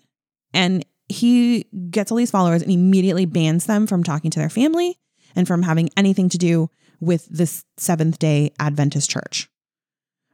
And 0.54 0.86
he 1.10 1.66
gets 1.90 2.12
all 2.12 2.18
these 2.18 2.32
followers 2.32 2.62
and 2.62 2.72
immediately 2.72 3.26
bans 3.26 3.66
them 3.66 3.88
from 3.88 4.04
talking 4.04 4.30
to 4.32 4.40
their 4.40 4.50
family 4.50 5.00
and 5.36 5.48
from 5.48 5.64
having 5.64 5.90
anything 5.98 6.30
to 6.30 6.38
do 6.38 6.70
with 7.00 7.26
this 7.30 7.64
Seventh 7.78 8.20
day 8.20 8.52
Adventist 8.60 9.10
church. 9.10 9.50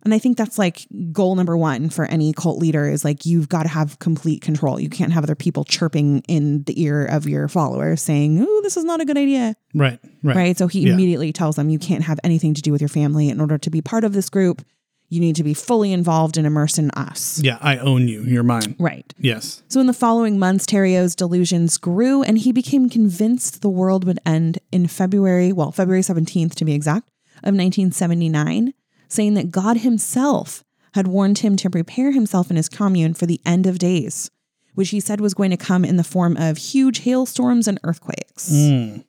And 0.03 0.13
I 0.13 0.19
think 0.19 0.37
that's 0.37 0.59
like 0.59 0.85
goal 1.11 1.35
number 1.35 1.55
one 1.57 1.89
for 1.89 2.05
any 2.05 2.33
cult 2.33 2.59
leader 2.59 2.89
is 2.89 3.05
like, 3.05 3.25
you've 3.25 3.47
got 3.47 3.63
to 3.63 3.69
have 3.69 3.99
complete 3.99 4.41
control. 4.41 4.79
You 4.79 4.89
can't 4.89 5.13
have 5.13 5.23
other 5.23 5.35
people 5.35 5.63
chirping 5.63 6.19
in 6.27 6.63
the 6.63 6.81
ear 6.81 7.05
of 7.05 7.25
your 7.27 7.47
followers 7.47 8.01
saying, 8.01 8.45
oh, 8.45 8.61
this 8.63 8.75
is 8.75 8.83
not 8.83 8.99
a 9.01 9.05
good 9.05 9.17
idea. 9.17 9.55
right. 9.73 9.99
Right. 10.21 10.35
Right. 10.35 10.57
So 10.57 10.67
he 10.67 10.81
Yeah. 10.81 10.93
immediately 10.93 11.31
tells 11.31 11.55
them, 11.55 11.69
you 11.69 11.79
can't 11.79 12.03
have 12.03 12.19
anything 12.23 12.53
to 12.53 12.61
do 12.61 12.71
with 12.71 12.81
your 12.81 12.89
family 12.89 13.29
in 13.29 13.39
order 13.41 13.57
to 13.57 13.69
be 13.69 13.81
part 13.81 14.03
of 14.03 14.13
this 14.13 14.29
group. 14.29 14.61
You 15.09 15.19
need 15.19 15.35
to 15.35 15.43
be 15.43 15.53
fully 15.53 15.93
involved 15.93 16.37
and 16.37 16.47
immersed 16.47 16.79
in 16.79 16.89
us. 16.91 17.39
Yeah, 17.43 17.57
I 17.61 17.77
own 17.77 18.07
you. 18.07 18.23
You're 18.23 18.41
mine. 18.43 18.75
Right. 18.79 19.05
Yes. 19.19 19.61
So 19.67 19.79
in 19.79 19.85
the 19.87 19.93
following 19.93 20.39
months, 20.39 20.65
Thériault's 20.65 21.13
delusions 21.15 21.77
grew 21.77 22.23
and 22.23 22.37
he 22.37 22.51
became 22.51 22.89
convinced 22.89 23.61
the 23.61 23.69
world 23.69 24.05
would 24.05 24.19
end 24.25 24.59
in 24.71 24.87
February, 24.87 25.51
well, 25.53 25.71
February 25.71 26.01
17th 26.01 26.55
to 26.55 26.65
be 26.65 26.73
exact, 26.73 27.09
of 27.43 27.53
1979, 27.53 28.73
saying 29.13 29.35
that 29.35 29.51
God 29.51 29.77
himself 29.77 30.63
had 30.93 31.07
warned 31.07 31.39
him 31.39 31.55
to 31.57 31.69
prepare 31.69 32.11
himself 32.11 32.49
and 32.49 32.57
his 32.57 32.69
commune 32.69 33.13
for 33.13 33.25
the 33.25 33.41
end 33.45 33.65
of 33.65 33.79
days, 33.79 34.29
which 34.75 34.89
he 34.89 34.99
said 34.99 35.21
was 35.21 35.33
going 35.33 35.51
to 35.51 35.57
come 35.57 35.83
in 35.85 35.97
the 35.97 36.03
form 36.03 36.37
of 36.37 36.57
huge 36.57 36.99
hailstorms 36.99 37.67
and 37.67 37.79
earthquakes. 37.83 38.49
Mm. 38.51 39.05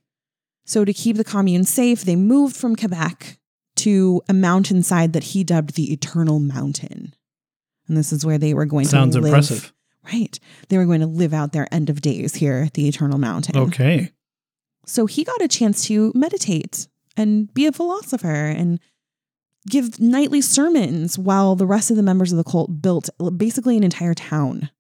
So, 0.65 0.85
to 0.85 0.93
keep 0.95 1.17
the 1.17 1.25
commune 1.25 1.65
safe, 1.65 2.03
they 2.03 2.17
moved 2.17 2.57
from 2.57 2.75
Quebec 2.75 3.39
to 3.77 4.23
a 4.29 4.33
mountainside 4.33 5.13
that 5.13 5.25
he 5.25 5.45
dubbed 5.45 5.75
the 5.75 5.93
Eternal 5.93 6.41
Mountain. 6.41 7.15
And 7.87 7.97
this 7.97 8.13
is 8.13 8.25
where 8.25 8.39
they 8.39 8.55
were 8.55 8.65
going 8.65 8.87
Sounds 8.87 9.15
to 9.15 9.21
live. 9.21 9.29
impressive. 9.29 9.73
Right. 10.11 10.39
They 10.69 10.79
were 10.79 10.87
going 10.87 11.01
to 11.01 11.07
live 11.07 11.35
out 11.35 11.53
their 11.53 11.67
end 11.73 11.91
of 11.91 12.01
days 12.01 12.35
here 12.35 12.65
at 12.67 12.75
the 12.75 12.89
Eternal 12.89 13.19
Mountain. 13.19 13.57
Okay. 13.57 14.11
So 14.87 15.07
he 15.07 15.25
got 15.25 15.43
a 15.43 15.49
chance 15.49 15.87
to 15.87 16.13
meditate 16.15 16.89
and 17.17 17.53
be 17.55 17.67
a 17.67 17.73
philosopher 17.73 18.29
and 18.29 18.81
give 19.69 19.99
nightly 20.01 20.41
sermons 20.41 21.19
while 21.19 21.57
the 21.57 21.67
rest 21.67 21.91
of 21.91 21.97
the 21.97 22.03
members 22.03 22.33
of 22.33 22.39
the 22.39 22.45
cult 22.45 22.83
built 22.83 23.09
basically 23.37 23.77
an 23.77 23.85
entire 23.85 24.15
town. 24.15 24.71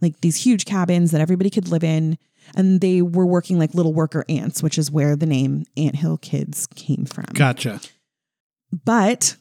Like 0.00 0.20
these 0.20 0.44
huge 0.44 0.64
cabins 0.64 1.10
that 1.10 1.20
everybody 1.20 1.50
could 1.50 1.68
live 1.68 1.84
in. 1.84 2.18
And 2.54 2.80
they 2.80 3.02
were 3.02 3.26
working 3.26 3.58
like 3.58 3.74
little 3.74 3.92
worker 3.92 4.24
ants, 4.28 4.62
which 4.62 4.78
is 4.78 4.90
where 4.90 5.16
the 5.16 5.26
name 5.26 5.64
Ant 5.76 5.96
Hill 5.96 6.16
Kids 6.18 6.68
came 6.76 7.04
from. 7.04 7.24
Gotcha. 7.32 7.80
But 8.84 9.36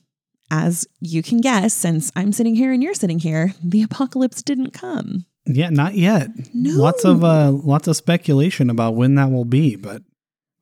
as 0.50 0.88
you 1.02 1.22
can 1.22 1.40
guess, 1.40 1.74
since 1.74 2.12
I'm 2.16 2.32
sitting 2.32 2.56
here 2.56 2.72
and 2.72 2.82
you're 2.82 2.94
sitting 2.96 3.20
here, 3.20 3.54
the 3.64 3.84
apocalypse 3.84 4.42
didn't 4.42 4.72
come. 4.72 5.26
Yeah, 5.46 5.70
not 5.70 5.94
yet. 5.94 6.30
No. 6.54 6.82
Lots 6.82 7.06
of 7.06 7.24
uh 7.24 7.52
lots 7.52 7.88
of 7.88 7.96
speculation 7.96 8.72
about 8.72 8.96
when 8.96 9.16
that 9.16 9.30
will 9.30 9.46
be, 9.46 9.76
but 9.76 10.02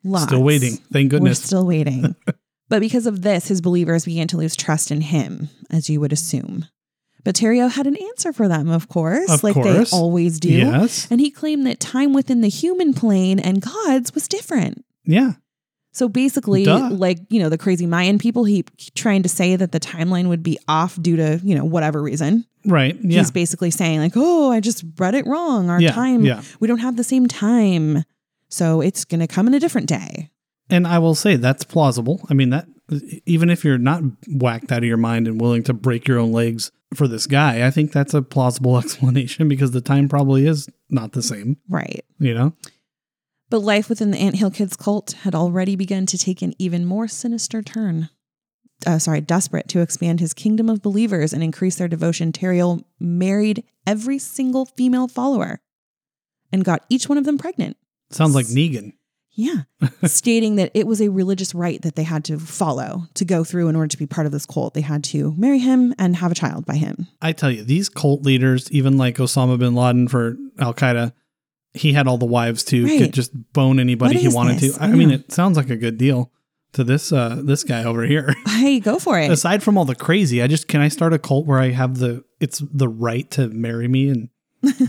Lots. 0.03 0.25
still 0.25 0.43
waiting. 0.43 0.75
Thank 0.91 1.11
goodness. 1.11 1.39
We're 1.39 1.45
still 1.45 1.65
waiting. 1.65 2.15
but 2.69 2.79
because 2.79 3.05
of 3.05 3.21
this, 3.21 3.47
his 3.47 3.61
believers 3.61 4.05
began 4.05 4.27
to 4.29 4.37
lose 4.37 4.55
trust 4.55 4.91
in 4.91 5.01
him, 5.01 5.49
as 5.69 5.89
you 5.89 5.99
would 5.99 6.13
assume. 6.13 6.65
But 7.23 7.35
Thériault 7.35 7.71
had 7.71 7.87
an 7.87 7.95
answer 7.95 8.33
for 8.33 8.47
them, 8.49 8.69
of 8.69 8.89
course, 8.89 9.29
Of 9.29 9.43
like 9.43 9.53
course. 9.53 9.91
they 9.91 9.95
always 9.97 10.39
do. 10.39 10.49
yes. 10.49 11.07
And 11.09 11.21
he 11.21 11.31
claimed 11.31 11.65
that 11.67 11.79
time 11.79 12.11
within 12.13 12.41
the 12.41 12.49
human 12.49 12.93
plane 12.93 13.39
and 13.39 13.61
God's 13.61 14.13
was 14.13 14.27
different. 14.27 14.83
Yeah. 15.05 15.33
So 15.93 16.09
basically, 16.09 16.65
Duh. 16.65 16.89
like, 16.91 17.19
you 17.29 17.39
know, 17.39 17.49
the 17.49 17.57
crazy 17.57 17.85
Mayan 17.85 18.17
people, 18.17 18.43
he 18.45 18.65
trying 18.95 19.23
to 19.23 19.29
say 19.29 19.55
that 19.55 19.71
the 19.71 19.79
timeline 19.79 20.27
would 20.27 20.41
be 20.43 20.57
off 20.67 20.99
due 21.01 21.15
to, 21.17 21.39
you 21.43 21.55
know, 21.55 21.63
whatever 21.63 22.01
reason. 22.01 22.45
Right. 22.65 22.97
Yeah. 23.01 23.19
He's 23.19 23.29
basically 23.31 23.69
saying, 23.71 23.99
like, 23.99 24.13
oh, 24.15 24.51
I 24.51 24.59
just 24.59 24.83
read 24.97 25.13
it 25.15 25.25
wrong. 25.27 25.69
Our 25.69 25.79
yeah. 25.79 25.91
time, 25.91 26.25
Yeah. 26.25 26.41
we 26.59 26.67
don't 26.67 26.79
have 26.79 26.97
the 26.97 27.03
same 27.03 27.27
time. 27.27 28.03
So 28.49 28.81
it's 28.81 29.05
going 29.05 29.19
to 29.21 29.27
come 29.27 29.47
in 29.47 29.53
a 29.53 29.59
different 29.59 29.87
day. 29.87 30.29
And 30.69 30.87
I 30.87 30.99
will 30.99 31.15
say 31.15 31.35
that's 31.35 31.63
plausible. 31.63 32.25
I 32.29 32.33
mean 32.33 32.49
that 32.51 32.67
even 33.25 33.49
if 33.49 33.63
you're 33.63 33.77
not 33.77 34.01
whacked 34.27 34.71
out 34.71 34.79
of 34.79 34.83
your 34.85 34.97
mind 34.97 35.27
and 35.27 35.39
willing 35.39 35.63
to 35.63 35.73
break 35.73 36.07
your 36.07 36.19
own 36.19 36.31
legs 36.31 36.71
for 36.93 37.07
this 37.07 37.27
guy, 37.27 37.65
I 37.65 37.71
think 37.71 37.91
that's 37.91 38.13
a 38.13 38.21
plausible 38.21 38.77
explanation 38.79 39.47
because 39.47 39.71
the 39.71 39.81
time 39.81 40.07
probably 40.09 40.45
is 40.45 40.67
not 40.89 41.13
the 41.13 41.21
same, 41.23 41.57
Right. 41.69 42.03
you 42.19 42.33
know? 42.33 42.53
But 43.49 43.59
life 43.61 43.87
within 43.89 44.11
the 44.11 44.17
Ant 44.17 44.35
Hill 44.35 44.51
Kids 44.51 44.75
cult 44.75 45.11
had 45.23 45.35
already 45.35 45.75
begun 45.75 46.05
to 46.07 46.17
take 46.17 46.41
an 46.41 46.53
even 46.57 46.85
more 46.85 47.07
sinister 47.07 47.61
turn. 47.61 48.09
Uh, 48.85 48.99
sorry, 48.99 49.21
desperate 49.21 49.67
to 49.69 49.79
expand 49.79 50.19
his 50.19 50.33
kingdom 50.33 50.69
of 50.69 50.81
believers 50.81 51.33
and 51.33 51.43
increase 51.43 51.75
their 51.77 51.87
devotion, 51.87 52.31
Thériault 52.31 52.83
married 52.99 53.63
every 53.87 54.17
single 54.19 54.65
female 54.65 55.07
follower 55.07 55.61
and 56.51 56.65
got 56.65 56.83
each 56.89 57.07
one 57.07 57.17
of 57.17 57.25
them 57.25 57.37
pregnant. 57.37 57.77
Sounds 58.11 58.35
like 58.35 58.47
Negan. 58.47 58.93
Yeah. 59.35 59.63
Stating 60.05 60.57
that 60.57 60.71
it 60.73 60.85
was 60.85 61.01
a 61.01 61.09
religious 61.09 61.55
rite 61.55 61.81
that 61.81 61.95
they 61.95 62.03
had 62.03 62.23
to 62.25 62.37
follow 62.39 63.07
to 63.15 63.25
go 63.25 63.43
through 63.43 63.67
in 63.67 63.75
order 63.75 63.87
to 63.87 63.97
be 63.97 64.05
part 64.05 64.25
of 64.25 64.31
this 64.31 64.45
cult. 64.45 64.73
They 64.73 64.81
had 64.81 65.03
to 65.05 65.33
marry 65.37 65.59
him 65.59 65.93
and 65.97 66.15
have 66.17 66.31
a 66.31 66.35
child 66.35 66.65
by 66.65 66.75
him. 66.75 67.07
I 67.21 67.31
tell 67.31 67.49
you, 67.51 67.63
these 67.63 67.89
cult 67.89 68.23
leaders, 68.23 68.71
even 68.71 68.97
like 68.97 69.17
Osama 69.17 69.57
bin 69.57 69.73
Laden 69.75 70.07
for 70.07 70.37
Al 70.59 70.73
Qaeda, 70.73 71.13
he 71.73 71.93
had 71.93 72.07
all 72.07 72.17
the 72.17 72.25
wives 72.25 72.63
to 72.65 72.85
Right. 72.85 72.99
Could 72.99 73.13
just 73.13 73.31
bone 73.53 73.79
anybody 73.79 74.19
he 74.19 74.27
wanted 74.27 74.59
this? 74.59 74.77
to. 74.77 74.83
I 74.83 74.87
I, 74.87 74.91
mean, 74.91 75.09
it 75.11 75.31
sounds 75.31 75.57
like 75.57 75.69
a 75.71 75.75
good 75.77 75.97
deal 75.97 76.31
to 76.73 76.83
this 76.83 77.11
uh 77.11 77.41
this 77.43 77.63
guy 77.63 77.83
over 77.83 78.03
here. 78.03 78.35
Hey, 78.47 78.79
go 78.79 78.97
for 78.97 79.19
it. 79.19 79.29
Aside 79.29 79.61
from 79.61 79.77
all 79.77 79.83
the 79.85 79.95
crazy, 79.95 80.41
I 80.41 80.47
just 80.47 80.67
can 80.67 80.79
I 80.79 80.87
start 80.87 81.11
a 81.11 81.19
cult 81.19 81.45
where 81.45 81.59
I 81.59 81.71
have 81.71 81.97
the 81.97 82.23
it's 82.39 82.59
the 82.71 82.87
right 82.87 83.29
to 83.31 83.47
marry 83.49 83.87
me 83.87 84.09
and 84.09 84.29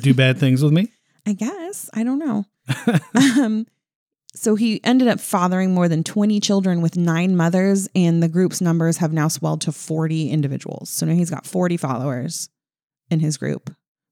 do 0.00 0.14
bad 0.14 0.38
things 0.44 0.62
with 0.62 0.72
me? 0.72 0.92
I 1.26 1.32
guess. 1.32 1.90
I 1.92 2.04
don't 2.04 2.18
know. 2.18 2.44
um, 3.42 3.66
so 4.34 4.54
he 4.56 4.82
ended 4.84 5.08
up 5.08 5.20
fathering 5.20 5.72
more 5.74 5.88
than 5.88 6.02
20 6.04 6.40
children 6.40 6.80
with 6.82 6.96
nine 6.96 7.36
mothers, 7.36 7.88
and 7.94 8.22
the 8.22 8.28
group's 8.28 8.60
numbers 8.60 8.96
have 8.98 9.12
now 9.12 9.28
swelled 9.28 9.60
to 9.62 9.72
40 9.72 10.30
individuals. 10.30 10.90
So 10.90 11.06
now 11.06 11.14
he's 11.14 11.30
got 11.30 11.46
40 11.46 11.76
followers 11.76 12.48
in 13.10 13.20
his 13.20 13.36
group. 13.36 13.66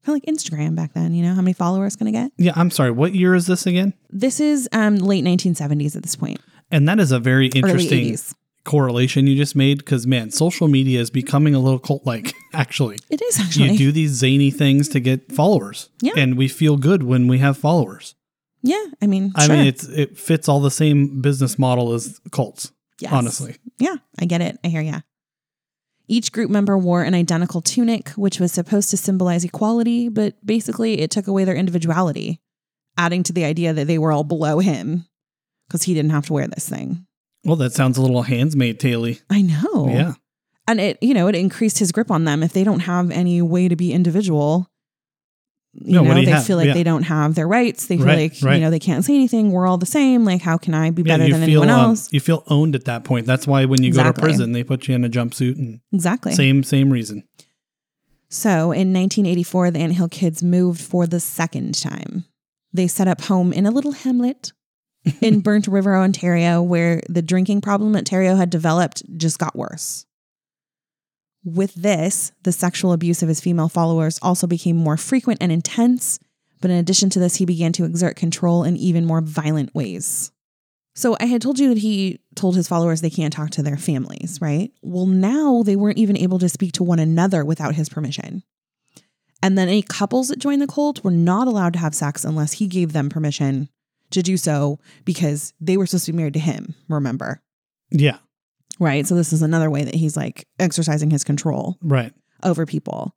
Kind 0.04 0.16
of 0.20 0.26
like 0.26 0.34
Instagram 0.34 0.74
back 0.74 0.94
then, 0.94 1.14
you 1.14 1.22
know, 1.22 1.34
how 1.34 1.42
many 1.42 1.52
followers 1.52 1.94
can 1.96 2.08
I 2.08 2.10
get? 2.10 2.32
Yeah, 2.36 2.52
I'm 2.56 2.70
sorry. 2.70 2.90
What 2.90 3.14
year 3.14 3.34
is 3.34 3.46
this 3.46 3.66
again? 3.66 3.94
This 4.10 4.40
is 4.40 4.68
um, 4.72 4.96
late 4.96 5.24
1970s 5.24 5.94
at 5.96 6.02
this 6.02 6.16
point. 6.16 6.38
point, 6.38 6.50
And 6.72 6.88
that 6.88 6.98
is 6.98 7.12
a 7.12 7.20
very 7.20 7.46
interesting 7.48 8.16
correlation 8.64 9.26
you 9.26 9.36
just 9.36 9.56
made 9.56 9.78
because 9.78 10.06
man, 10.06 10.30
social 10.30 10.68
media 10.68 11.00
is 11.00 11.10
becoming 11.10 11.54
a 11.54 11.58
little 11.60 11.78
cult 11.78 12.04
like. 12.06 12.32
Actually, 12.54 12.98
It 13.10 13.22
is 13.22 13.40
actually. 13.40 13.70
you 13.72 13.78
do 13.78 13.92
these 13.92 14.10
zany 14.10 14.50
things 14.50 14.86
to 14.90 15.00
get 15.00 15.32
followers, 15.32 15.88
Yeah. 16.02 16.12
and 16.16 16.36
we 16.36 16.48
feel 16.48 16.76
good 16.76 17.02
when 17.02 17.26
we 17.26 17.38
have 17.38 17.56
followers. 17.56 18.14
Yeah, 18.62 18.84
I 19.00 19.06
mean, 19.06 19.32
I 19.34 19.46
sure. 19.46 19.56
mean, 19.56 19.66
it's 19.66 19.84
it 19.88 20.16
fits 20.16 20.48
all 20.48 20.60
the 20.60 20.70
same 20.70 21.20
business 21.20 21.58
model 21.58 21.92
as 21.94 22.20
cults. 22.30 22.72
Yes. 23.00 23.12
Honestly, 23.12 23.56
Yeah, 23.78 23.96
I 24.20 24.26
get 24.26 24.40
it. 24.40 24.58
I 24.62 24.68
hear 24.68 24.80
ya. 24.82 25.00
Each 26.08 26.30
group 26.30 26.50
member 26.50 26.76
wore 26.78 27.02
an 27.02 27.14
identical 27.14 27.60
tunic, 27.60 28.10
which 28.10 28.38
was 28.38 28.52
supposed 28.52 28.90
to 28.90 28.96
symbolize 28.96 29.44
equality, 29.44 30.08
but 30.08 30.34
basically 30.44 31.00
it 31.00 31.10
took 31.10 31.26
away 31.26 31.44
their 31.44 31.54
individuality, 31.56 32.40
adding 32.96 33.22
to 33.24 33.32
the 33.32 33.44
idea 33.44 33.72
that 33.72 33.86
they 33.86 33.98
were 33.98 34.12
all 34.12 34.24
below 34.24 34.58
him 34.58 35.06
because 35.66 35.84
he 35.84 35.94
didn't 35.94 36.10
have 36.10 36.26
to 36.26 36.32
wear 36.32 36.46
this 36.46 36.68
thing. 36.68 37.06
well, 37.44 37.56
that 37.56 37.72
sounds 37.72 37.96
a 37.98 38.02
little 38.02 38.22
handsmaid 38.22 38.78
taily. 38.78 39.22
I 39.30 39.42
know. 39.42 39.88
Yeah, 39.88 40.12
And 40.68 40.80
it, 40.80 40.98
you 41.02 41.14
know, 41.14 41.26
it 41.28 41.34
increased 41.34 41.78
his 41.78 41.90
grip 41.92 42.10
on 42.10 42.24
them. 42.24 42.42
If 42.42 42.52
they 42.52 42.62
don't 42.64 42.80
have 42.80 43.10
any 43.10 43.40
way 43.42 43.68
to 43.68 43.74
be 43.76 43.92
individual, 43.92 44.70
you 45.74 45.94
No, 45.94 46.02
know, 46.04 46.16
you 46.16 46.26
they 46.26 46.32
have? 46.32 46.46
feel 46.46 46.56
like 46.58 46.66
Yeah. 46.68 46.74
they 46.74 46.82
don't 46.84 47.04
have 47.04 47.34
their 47.34 47.48
rights. 47.48 47.86
They 47.86 47.96
feel 47.96 48.06
Right, 48.06 48.32
like, 48.32 48.42
right. 48.42 48.54
you 48.56 48.60
know, 48.60 48.70
they 48.70 48.78
can't 48.78 49.04
say 49.04 49.14
anything. 49.14 49.52
We're 49.52 49.66
all 49.66 49.78
the 49.78 49.86
same. 49.86 50.24
Like, 50.24 50.42
how 50.42 50.58
can 50.58 50.74
I 50.74 50.90
be 50.90 51.02
yeah. 51.02 51.16
better 51.16 51.22
than 51.30 51.40
feel 51.46 51.62
anyone 51.62 51.70
um, 51.70 51.90
else? 51.90 52.12
you 52.12 52.20
feel 52.20 52.44
owned 52.48 52.74
at 52.74 52.84
that 52.84 53.04
point. 53.04 53.26
That's 53.26 53.46
why 53.46 53.64
when 53.64 53.82
you 53.82 53.92
go 53.92 54.02
to 54.02 54.12
prison, 54.12 54.52
they 54.52 54.64
put 54.64 54.86
you 54.88 54.94
in 54.94 55.04
a 55.04 55.08
jumpsuit 55.08 55.56
and 55.56 55.80
Exactly. 55.92 56.34
same 56.34 56.62
same 56.62 56.90
reason. 56.92 57.24
So 58.28 58.72
in 58.72 58.92
1984, 58.92 59.70
the 59.72 59.78
Anthill 59.80 60.08
Kids 60.08 60.42
moved 60.42 60.80
for 60.80 61.06
the 61.06 61.20
second 61.20 61.74
time. 61.80 62.24
They 62.72 62.86
set 62.86 63.08
up 63.08 63.22
home 63.22 63.52
in 63.52 63.66
a 63.66 63.70
little 63.70 63.92
hamlet 63.92 64.52
in 65.20 65.40
Burnt 65.46 65.66
River, 65.66 65.96
Ontario, 65.96 66.62
where 66.62 67.02
the 67.08 67.20
drinking 67.22 67.60
problem 67.60 67.94
Ontario 67.94 68.36
had 68.36 68.48
developed 68.50 69.02
just 69.18 69.38
got 69.38 69.54
worse. 69.56 70.06
With 71.44 71.74
this, 71.74 72.32
the 72.44 72.52
sexual 72.52 72.92
abuse 72.92 73.22
of 73.22 73.28
his 73.28 73.40
female 73.40 73.68
followers 73.68 74.18
also 74.22 74.46
became 74.46 74.76
more 74.76 74.96
frequent 74.96 75.42
and 75.42 75.50
intense. 75.50 76.18
But 76.60 76.70
in 76.70 76.76
addition 76.76 77.10
to 77.10 77.18
this, 77.18 77.36
he 77.36 77.44
began 77.44 77.72
to 77.72 77.84
exert 77.84 78.16
control 78.16 78.62
in 78.62 78.76
even 78.76 79.04
more 79.04 79.20
violent 79.20 79.74
ways. 79.74 80.30
So 80.94 81.16
I 81.18 81.24
had 81.24 81.42
told 81.42 81.58
you 81.58 81.68
that 81.70 81.78
he 81.78 82.20
told 82.36 82.54
his 82.54 82.68
followers 82.68 83.00
they 83.00 83.10
can't 83.10 83.32
talk 83.32 83.50
to 83.50 83.62
their 83.62 83.78
families, 83.78 84.38
right? 84.40 84.70
Well, 84.82 85.06
now 85.06 85.62
they 85.62 85.74
weren't 85.74 85.98
even 85.98 86.16
able 86.18 86.38
to 86.38 86.48
speak 86.48 86.72
to 86.72 86.84
one 86.84 86.98
another 86.98 87.44
without 87.44 87.74
his 87.74 87.88
permission. 87.88 88.42
And 89.42 89.58
then 89.58 89.68
any 89.68 89.82
couples 89.82 90.28
that 90.28 90.38
joined 90.38 90.62
the 90.62 90.66
cult 90.66 91.02
were 91.02 91.10
not 91.10 91.48
allowed 91.48 91.72
to 91.72 91.78
have 91.80 91.94
sex 91.94 92.24
unless 92.24 92.52
he 92.52 92.66
gave 92.68 92.92
them 92.92 93.08
permission 93.08 93.68
to 94.10 94.22
do 94.22 94.36
so 94.36 94.78
because 95.04 95.52
they 95.60 95.76
were 95.76 95.86
supposed 95.86 96.06
to 96.06 96.12
be 96.12 96.18
married 96.18 96.34
to 96.34 96.40
him, 96.40 96.74
remember? 96.88 97.42
Yeah, 97.90 98.18
Right. 98.78 99.06
So 99.06 99.14
this 99.14 99.32
is 99.32 99.42
another 99.42 99.70
way 99.70 99.84
that 99.84 99.94
he's 99.94 100.16
like 100.16 100.46
exercising 100.58 101.10
his 101.10 101.24
control 101.24 101.78
right. 101.82 102.12
over 102.42 102.66
people. 102.66 103.14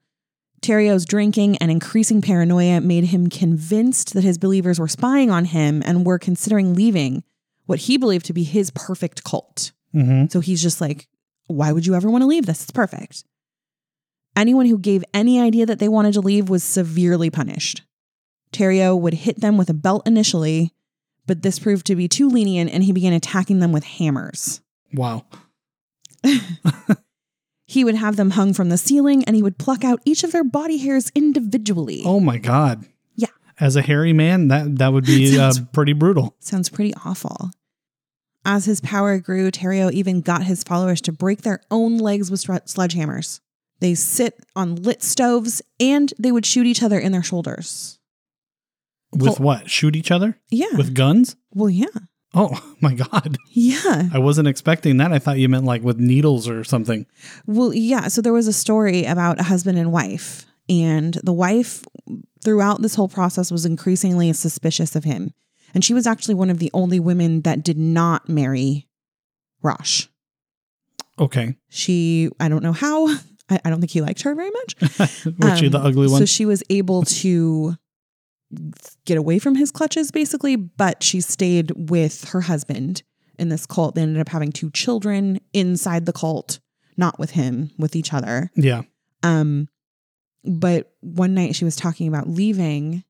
Thériault's 0.62 1.06
drinking 1.06 1.58
and 1.58 1.70
increasing 1.70 2.22
paranoia 2.22 2.82
made 2.82 3.06
him 3.06 3.28
convinced 3.28 4.14
that 4.14 4.24
his 4.24 4.38
believers 4.38 4.80
were 4.80 4.88
spying 4.88 5.30
on 5.30 5.46
him 5.46 5.84
and 5.86 6.06
were 6.06 6.20
considering 6.20 6.74
leaving 6.74 7.24
what 7.66 7.80
he 7.80 7.98
believed 7.98 8.26
to 8.28 8.34
be 8.34 8.44
his 8.44 8.72
perfect 8.72 9.24
cult. 9.24 9.72
hmm 9.92 10.26
So 10.30 10.40
he's 10.40 10.62
just 10.62 10.82
like, 10.82 11.08
why 11.48 11.72
would 11.72 11.86
you 11.86 11.94
ever 11.96 12.10
want 12.10 12.24
to 12.24 12.28
leave 12.28 12.46
this? 12.46 12.64
It's 12.64 12.72
perfect. 12.72 13.24
Anyone 14.36 14.66
who 14.66 14.78
gave 14.78 15.04
any 15.14 15.40
idea 15.40 15.66
that 15.66 15.80
they 15.80 15.88
wanted 15.88 16.14
to 16.14 16.22
leave 16.22 16.50
was 16.50 16.64
severely 16.64 17.30
punished. 17.30 17.84
Thériault 18.52 19.00
would 19.02 19.14
hit 19.14 19.42
them 19.42 19.58
with 19.58 19.70
a 19.70 19.74
belt 19.74 20.06
initially, 20.06 20.74
but 21.28 21.42
this 21.42 21.60
proved 21.60 21.86
to 21.88 21.96
be 21.96 22.08
too 22.08 22.30
lenient 22.30 22.72
and 22.72 22.84
he 22.84 22.92
began 22.92 23.14
attacking 23.14 23.60
them 23.60 23.72
with 23.72 23.84
hammers. 23.84 24.62
Wow. 24.94 25.26
He 27.68 27.84
would 27.84 27.96
have 27.96 28.16
them 28.16 28.32
hung 28.32 28.54
from 28.54 28.70
the 28.70 28.78
ceiling 28.78 29.24
and 29.26 29.36
he 29.36 29.42
would 29.42 29.58
pluck 29.58 29.84
out 29.84 30.00
each 30.06 30.24
of 30.24 30.32
their 30.32 30.44
body 30.44 30.78
hairs 30.78 31.12
individually. 31.16 32.04
Oh 32.06 32.20
my 32.20 32.38
god. 32.38 32.86
Yeah. 33.16 33.30
As 33.60 33.76
a 33.76 33.82
hairy 33.82 34.14
man, 34.14 34.50
that 34.50 34.78
that 34.78 34.94
would 34.94 35.06
be 35.06 35.38
uh, 35.40 35.52
pretty 35.74 35.94
brutal. 35.94 36.36
Sounds 36.40 36.70
pretty 36.70 36.94
awful. 37.04 37.50
As 38.46 38.66
his 38.66 38.82
power 38.82 39.18
grew, 39.18 39.50
Thériault 39.50 39.94
even 39.94 40.22
got 40.22 40.44
his 40.44 40.64
followers 40.64 41.02
to 41.02 41.12
break 41.12 41.42
their 41.42 41.62
own 41.72 41.98
legs 41.98 42.30
with 42.30 42.40
sledgehammers. 42.42 43.40
They 43.80 43.96
sit 43.96 44.40
on 44.56 44.76
lit 44.76 45.02
stoves 45.02 45.64
and 45.80 46.14
they 46.20 46.32
would 46.32 46.46
shoot 46.46 46.68
each 46.68 46.84
other 46.84 47.00
in 47.00 47.12
their 47.14 47.24
shoulders. 47.24 47.98
With 49.12 49.40
what? 49.40 49.72
Shoot 49.72 49.96
each 49.96 50.12
other 50.12 50.38
Yeah. 50.52 50.76
with 50.78 50.94
guns? 50.94 51.36
well, 51.52 51.72
yeah. 51.72 51.88
Oh 52.36 52.76
my 52.82 52.94
god. 52.94 53.38
Yeah. 53.52 54.10
I 54.14 54.20
wasn't 54.20 54.48
expecting 54.48 54.98
that. 54.98 55.12
I 55.14 55.20
thought 55.20 55.38
you 55.40 55.48
meant 55.50 55.66
like 55.66 55.82
with 55.84 55.98
needles 56.00 56.48
or 56.50 56.64
something. 56.64 57.06
Well, 57.48 57.74
yeah. 57.74 58.08
So 58.10 58.22
there 58.22 58.34
was 58.34 58.48
a 58.48 58.54
story 58.54 59.06
about 59.06 59.40
a 59.40 59.44
husband 59.44 59.78
and 59.78 59.92
wife, 59.92 60.46
and 60.70 61.14
the 61.24 61.34
wife, 61.34 61.84
throughout 62.44 62.82
this 62.82 62.96
whole 62.96 63.08
process, 63.08 63.52
was 63.52 63.66
increasingly 63.66 64.34
suspicious 64.34 64.96
of 64.96 65.04
him. 65.06 65.32
And 65.74 65.84
she 65.84 65.94
was 65.94 66.06
actually 66.08 66.36
one 66.36 66.50
of 66.50 66.60
the 66.60 66.72
only 66.74 67.00
women 67.00 67.42
that 67.42 67.64
did 67.64 67.78
not 67.78 68.28
marry 68.30 68.88
Roch. 69.62 70.08
Okay. 71.20 71.56
She, 71.70 72.30
I 72.40 72.50
don't 72.50 72.64
know 72.64 72.72
how, 72.74 73.08
I, 73.50 73.60
I 73.64 73.70
don't 73.70 73.80
think 73.80 73.92
he 73.92 74.02
liked 74.02 74.22
her 74.24 74.36
very 74.36 74.52
much. 74.52 74.76
Was 75.40 75.60
she 75.60 75.70
the 75.70 75.80
Um, 75.80 75.86
ugly 75.86 76.08
one? 76.08 76.20
So 76.20 76.26
she 76.26 76.46
was 76.46 76.64
able 76.70 77.04
to 77.04 77.76
get 79.06 79.18
away 79.18 79.40
from 79.40 79.56
his 79.56 79.72
clutches, 79.72 80.12
basically, 80.12 80.56
but 80.56 81.04
she 81.04 81.22
stayed 81.22 81.72
with 81.90 82.30
her 82.30 82.42
husband 82.42 83.04
in 83.38 83.50
this 83.50 83.66
cult. 83.66 83.96
They 83.96 84.02
ended 84.02 84.22
up 84.22 84.30
having 84.30 84.52
two 84.52 84.72
children 84.72 85.40
inside 85.54 86.06
the 86.06 86.14
cult, 86.14 86.60
not 86.98 87.20
with 87.20 87.32
him, 87.32 87.72
with 87.78 87.96
each 87.96 88.14
other. 88.14 88.52
yeah. 88.56 88.84
Um, 89.24 89.70
but 90.44 90.92
one 91.02 91.34
night 91.34 91.56
she 91.56 91.66
was 91.66 91.76
talking 91.76 92.08
about 92.08 92.30
leaving, 92.30 93.04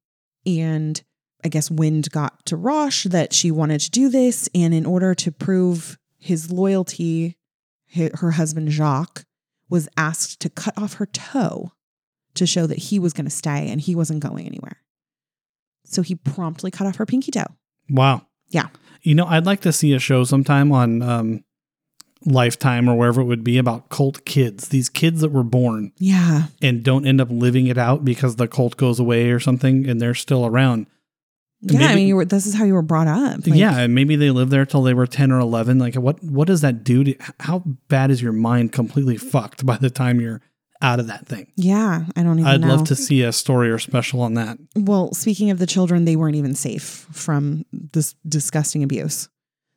and 0.45 1.01
I 1.43 1.49
guess 1.49 1.69
wind 1.69 2.09
got 2.11 2.45
to 2.45 2.55
Roch 2.55 3.03
that 3.03 3.33
she 3.33 3.51
wanted 3.51 3.81
to 3.81 3.91
do 3.91 4.09
this, 4.09 4.49
and 4.55 4.73
in 4.73 4.85
order 4.85 5.13
to 5.15 5.31
prove 5.31 5.97
his 6.17 6.51
loyalty, 6.51 7.37
her 7.93 8.31
husband 8.31 8.71
Jacques 8.71 9.25
was 9.69 9.89
asked 9.97 10.39
to 10.41 10.49
cut 10.49 10.77
off 10.77 10.95
her 10.95 11.05
toe 11.05 11.71
to 12.35 12.45
show 12.45 12.67
that 12.67 12.77
he 12.77 12.99
was 12.99 13.13
going 13.13 13.25
to 13.25 13.31
stay 13.31 13.69
and 13.69 13.81
he 13.81 13.95
wasn't 13.95 14.19
going 14.21 14.45
anywhere. 14.45 14.77
So 15.85 16.01
he 16.01 16.15
promptly 16.15 16.71
cut 16.71 16.87
off 16.87 16.95
her 16.97 17.05
pinky 17.05 17.31
toe. 17.31 17.45
Wow. 17.89 18.25
Yeah. 18.49 18.67
You 19.01 19.15
know, 19.15 19.25
I'd 19.25 19.45
like 19.45 19.61
to 19.61 19.71
see 19.71 19.93
a 19.93 19.99
show 19.99 20.23
sometime 20.23 20.71
on 20.71 21.01
um, 21.01 21.43
Lifetime 22.25 22.89
or 22.89 22.95
wherever 22.95 23.21
it 23.21 23.25
would 23.25 23.43
be 23.43 23.57
about 23.59 23.89
cult 23.89 24.25
kids. 24.25 24.69
These 24.69 24.89
kids 24.89 25.21
that 25.21 25.29
were 25.31 25.43
born 25.43 25.91
Yeah. 25.97 26.47
and 26.61 26.83
don't 26.83 27.05
end 27.05 27.21
up 27.21 27.27
living 27.29 27.67
it 27.67 27.77
out 27.77 28.03
because 28.03 28.37
the 28.37 28.47
cult 28.47 28.77
goes 28.77 28.99
away 28.99 29.29
or 29.29 29.39
something 29.39 29.87
and 29.87 30.01
they're 30.01 30.15
still 30.15 30.45
around. 30.45 30.87
Yeah, 31.61 31.87
I 31.87 31.95
mean, 31.95 32.07
you 32.07 32.15
were, 32.15 32.25
this 32.25 32.45
is 32.45 32.53
how 32.55 32.63
you 32.63 32.73
were 32.73 32.81
brought 32.83 33.07
up. 33.07 33.45
Like, 33.47 33.57
yeah, 33.57 33.79
and 33.79 33.95
maybe 33.95 34.15
they 34.15 34.29
lived 34.29 34.51
there 34.51 34.65
till 34.65 34.83
they 34.83 34.93
were 34.93 35.07
10 35.07 35.31
or 35.31 35.39
11. 35.39 35.79
Like 35.79 35.95
what 35.95 36.21
what 36.23 36.47
does 36.47 36.61
that 36.61 36.83
do 36.83 37.03
to 37.03 37.15
how 37.39 37.59
bad 37.87 38.11
is 38.11 38.21
your 38.21 38.33
mind 38.33 38.71
completely 38.71 39.17
fucked 39.17 39.65
by 39.65 39.77
the 39.77 39.89
time 39.89 40.19
you're 40.19 40.41
out 40.81 40.99
of 40.99 41.07
that 41.07 41.25
thing? 41.27 41.51
Yeah, 41.55 42.05
I 42.15 42.23
don't 42.23 42.39
even 42.39 42.51
I'd 42.51 42.61
know. 42.61 42.75
love 42.75 42.87
to 42.87 42.95
see 42.95 43.21
a 43.21 43.31
story 43.31 43.69
or 43.69 43.79
special 43.79 44.21
on 44.21 44.33
that. 44.35 44.57
Well, 44.75 45.13
speaking 45.13 45.49
of 45.51 45.59
the 45.59 45.67
children, 45.67 46.05
they 46.05 46.15
weren't 46.15 46.35
even 46.35 46.55
safe 46.55 47.07
from 47.11 47.65
this 47.71 48.15
disgusting 48.27 48.83
abuse. 48.83 49.29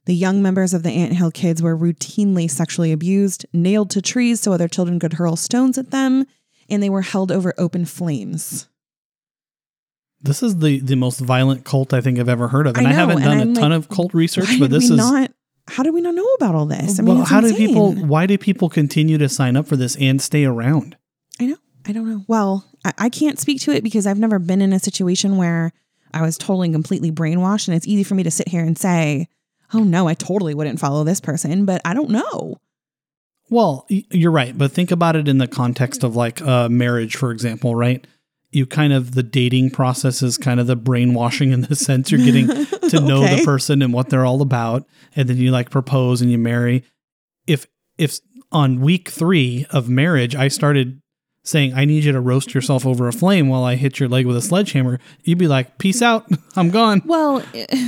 The 0.06 0.14
young 0.14 0.40
members 0.40 0.72
of 0.72 0.82
the 0.82 0.90
Anthill 0.90 1.30
Kids 1.30 1.62
were 1.62 1.76
routinely 1.76 2.50
sexually 2.50 2.92
abused, 2.92 3.44
nailed 3.52 3.90
to 3.90 4.00
trees 4.00 4.40
so 4.40 4.52
other 4.52 4.68
children 4.68 4.98
could 4.98 5.14
hurl 5.14 5.36
stones 5.36 5.76
at 5.76 5.90
them, 5.90 6.24
and 6.68 6.82
they 6.82 6.90
were 6.90 7.02
held 7.02 7.30
over 7.30 7.52
open 7.58 7.84
flames. 7.84 8.68
This 10.20 10.42
is 10.42 10.58
the 10.58 10.80
the 10.80 10.96
most 10.96 11.20
violent 11.20 11.64
cult 11.64 11.92
I 11.92 12.00
think 12.00 12.18
I've 12.18 12.28
ever 12.28 12.48
heard 12.48 12.66
of. 12.66 12.76
And 12.76 12.88
I 12.88 12.90
I, 12.90 12.94
haven't 12.94 13.20
done 13.20 13.40
I'm 13.40 13.50
a 13.50 13.54
ton 13.54 13.70
like, 13.70 13.78
of 13.78 13.88
cult 13.88 14.14
research, 14.14 14.58
but 14.58 14.70
this 14.70 14.90
is 14.90 14.96
not? 14.96 15.30
How 15.68 15.82
do 15.82 15.92
we 15.92 16.00
not 16.00 16.14
know 16.14 16.26
about 16.34 16.54
all 16.54 16.66
this? 16.66 16.98
I 16.98 17.02
mean, 17.02 17.16
well, 17.16 17.24
how 17.24 17.40
do 17.40 17.54
people 17.54 17.92
why 17.92 18.26
do 18.26 18.38
people 18.38 18.68
continue 18.68 19.18
to 19.18 19.28
sign 19.28 19.56
up 19.56 19.66
for 19.66 19.76
this 19.76 19.96
and 19.96 20.20
stay 20.20 20.44
around? 20.44 20.96
I 21.40 21.46
know. 21.46 21.56
I 21.86 21.92
don't 21.92 22.08
know. 22.08 22.24
Well, 22.26 22.64
I, 22.84 22.92
I 22.98 23.08
can't 23.08 23.38
speak 23.38 23.60
to 23.62 23.72
it 23.72 23.82
because 23.82 24.06
I've 24.06 24.18
never 24.18 24.38
been 24.38 24.62
in 24.62 24.72
a 24.72 24.78
situation 24.78 25.36
where 25.36 25.72
I 26.12 26.22
was 26.22 26.38
totally 26.38 26.68
and 26.68 26.74
completely 26.74 27.10
brainwashed, 27.10 27.68
and 27.68 27.76
it's 27.76 27.86
easy 27.86 28.02
for 28.02 28.14
me 28.14 28.22
to 28.22 28.30
sit 28.30 28.48
here 28.48 28.64
and 28.64 28.78
say, 28.78 29.28
"Oh 29.72 29.84
no, 29.84 30.08
I 30.08 30.14
totally 30.14 30.54
wouldn't 30.54 30.80
follow 30.80 31.04
this 31.04 31.20
person," 31.20 31.64
but 31.64 31.80
I 31.84 31.94
don't 31.94 32.10
know. 32.10 32.56
Well, 33.50 33.86
you're 33.88 34.30
right, 34.30 34.56
but 34.56 34.72
think 34.72 34.90
about 34.90 35.16
it 35.16 35.28
in 35.28 35.38
the 35.38 35.48
context 35.48 36.04
of 36.04 36.14
like 36.14 36.42
uh, 36.42 36.68
marriage, 36.68 37.16
for 37.16 37.30
example, 37.30 37.74
right? 37.74 38.06
You 38.50 38.64
kind 38.66 38.92
of 38.94 39.14
the 39.14 39.22
dating 39.22 39.70
process 39.70 40.22
is 40.22 40.38
kind 40.38 40.58
of 40.58 40.66
the 40.66 40.76
brainwashing 40.76 41.52
in 41.52 41.62
the 41.62 41.76
sense 41.76 42.10
you're 42.10 42.24
getting 42.24 42.46
to 42.88 43.00
know 43.00 43.22
Okay. 43.24 43.36
the 43.40 43.44
person 43.44 43.82
and 43.82 43.92
what 43.92 44.08
they're 44.08 44.24
all 44.24 44.40
about, 44.42 44.86
and 45.14 45.28
then 45.28 45.36
you 45.36 45.50
like 45.50 45.70
propose 45.70 46.22
and 46.22 46.30
you 46.30 46.38
marry. 46.38 46.82
If 47.46 47.66
if 47.98 48.20
on 48.50 48.80
week 48.80 49.10
three 49.10 49.66
of 49.70 49.88
marriage 49.90 50.34
I 50.34 50.48
started 50.48 51.02
saying 51.44 51.72
I 51.74 51.84
need 51.86 52.04
you 52.04 52.12
to 52.12 52.20
roast 52.20 52.52
yourself 52.54 52.84
over 52.86 53.06
a 53.08 53.12
flame 53.12 53.48
while 53.48 53.64
I 53.64 53.74
hit 53.76 54.00
your 54.00 54.08
leg 54.08 54.26
with 54.26 54.36
a 54.36 54.42
sledgehammer, 54.42 54.98
you'd 55.24 55.38
be 55.38 55.46
like, 55.48 55.78
"Peace 55.78 56.00
out, 56.02 56.26
I'm 56.56 56.70
gone." 56.70 57.02
Well, 57.04 57.42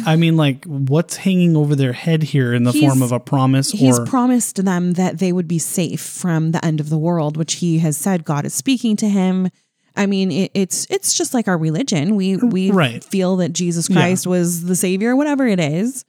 I 0.07 0.17
mean, 0.17 0.37
like, 0.37 0.65
what's 0.67 1.17
hanging 1.17 1.57
over 1.57 1.75
their 1.75 1.93
head 1.95 2.23
here 2.23 2.53
in 2.55 2.65
the 2.65 2.73
form 2.73 3.01
of 3.03 3.13
a 3.13 3.21
promise 3.21 3.71
he's 3.71 3.99
or 3.99 4.05
promised 4.07 4.63
them 4.65 4.93
that 4.95 5.19
they 5.19 5.33
would 5.33 5.49
be 5.49 5.59
safe 5.59 6.01
from 6.01 6.53
the 6.53 6.63
end 6.65 6.81
of 6.81 6.91
the 6.91 6.99
world, 6.99 7.37
which 7.39 7.55
he 7.55 7.79
has 7.79 7.97
said 7.97 8.25
God 8.25 8.45
is 8.45 8.53
speaking 8.55 8.97
to 8.97 9.09
him. 9.09 9.49
I 9.97 10.07
mean, 10.07 10.31
it, 10.31 10.51
it's 10.55 10.87
it's 10.91 11.15
just 11.15 11.35
like 11.35 11.49
our 11.49 11.59
religion. 11.59 12.17
We 12.17 12.37
we 12.37 12.71
Right. 12.71 13.03
feel 13.03 13.37
that 13.37 13.53
Jesus 13.53 13.89
Yeah. 13.89 13.97
Christ 13.97 14.27
was 14.27 14.65
the 14.65 14.77
savior, 14.77 15.15
whatever 15.17 15.47
it 15.47 15.61
is. 15.61 16.05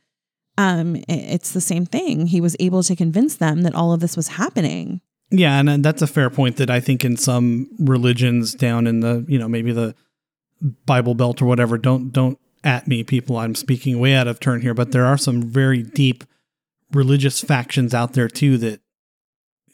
Um, 0.58 0.96
it- 0.98 1.06
it's 1.08 1.52
the 1.52 1.62
same 1.62 1.86
thing. 1.86 2.28
He 2.28 2.42
was 2.42 2.56
able 2.60 2.84
to 2.84 2.96
convince 2.96 3.36
them 3.36 3.62
that 3.64 3.74
all 3.76 3.94
of 3.94 4.00
this 4.00 4.16
was 4.16 4.30
happening. 4.30 5.02
Yeah, 5.32 5.58
and 5.60 5.70
uh, 5.70 5.78
that's 5.78 6.02
a 6.02 6.08
fair 6.08 6.30
point 6.30 6.58
that 6.58 6.70
I 6.70 6.80
think 6.82 7.06
in 7.06 7.16
some 7.18 7.70
religions 7.80 8.54
down 8.54 8.86
in 8.86 9.00
the, 9.00 9.26
you 9.30 9.40
know, 9.40 9.48
maybe 9.48 9.72
the 9.72 9.96
Bible 10.86 11.16
Belt 11.16 11.42
or 11.42 11.46
whatever, 11.46 11.78
don't 11.78 12.12
don't 12.12 12.38
at 12.64 12.88
me 12.88 13.04
people, 13.04 13.38
I'm 13.38 13.56
speaking 13.56 13.98
way 14.00 14.14
out 14.14 14.28
of 14.28 14.40
turn 14.40 14.62
here, 14.62 14.74
but 14.76 14.92
there 14.92 15.06
are 15.06 15.18
some 15.18 15.42
very 15.42 15.82
deep 15.82 16.24
religious 16.94 17.42
factions 17.42 17.94
out 17.94 18.14
there 18.14 18.28
too 18.28 18.58
that 18.60 18.82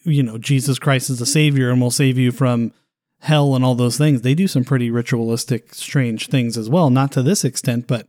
you 0.04 0.24
know, 0.24 0.38
Jesus 0.38 0.80
Christ 0.80 1.10
is 1.10 1.20
the 1.20 1.26
savior 1.26 1.70
and 1.70 1.82
will 1.82 1.91
save 1.91 2.17
you 2.17 2.32
from 2.32 2.72
hell 3.19 3.56
and 3.56 3.63
all 3.65 3.75
those 3.75 3.97
things. 3.97 4.21
They 4.21 4.36
do 4.36 4.47
some 4.47 4.63
pretty 4.63 4.89
ritualistic 4.91 5.73
strange 5.73 6.27
things 6.27 6.58
as 6.58 6.69
well, 6.69 6.89
not 6.89 7.12
to 7.13 7.23
this 7.23 7.43
extent, 7.43 7.88
but 7.88 8.08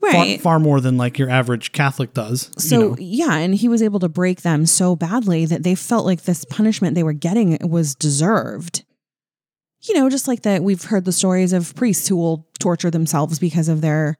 far, 0.00 0.10
Right. 0.12 0.40
far 0.40 0.58
more 0.58 0.80
than 0.80 0.96
like 0.96 1.18
your 1.18 1.28
average 1.30 1.72
Catholic 1.72 2.14
does. 2.14 2.50
you 2.56 2.60
So 2.62 2.80
know. 2.90 2.96
yeah, 2.98 3.36
and 3.36 3.54
he 3.54 3.68
was 3.68 3.82
able 3.82 4.00
to 4.00 4.08
break 4.08 4.42
them 4.42 4.64
so 4.66 4.96
badly 4.96 5.44
that 5.46 5.62
they 5.62 5.74
felt 5.74 6.06
like 6.06 6.22
this 6.22 6.44
punishment 6.46 6.94
they 6.94 7.02
were 7.02 7.12
getting 7.12 7.58
was 7.62 7.94
deserved. 7.94 8.84
You 9.82 9.94
know, 9.94 10.10
just 10.10 10.28
like 10.28 10.42
that 10.42 10.62
we've 10.62 10.84
heard 10.84 11.04
the 11.04 11.12
stories 11.12 11.52
of 11.52 11.74
priests 11.74 12.08
who 12.08 12.16
will 12.16 12.46
torture 12.58 12.90
themselves 12.90 13.38
because 13.38 13.68
of 13.68 13.80
their, 13.80 14.16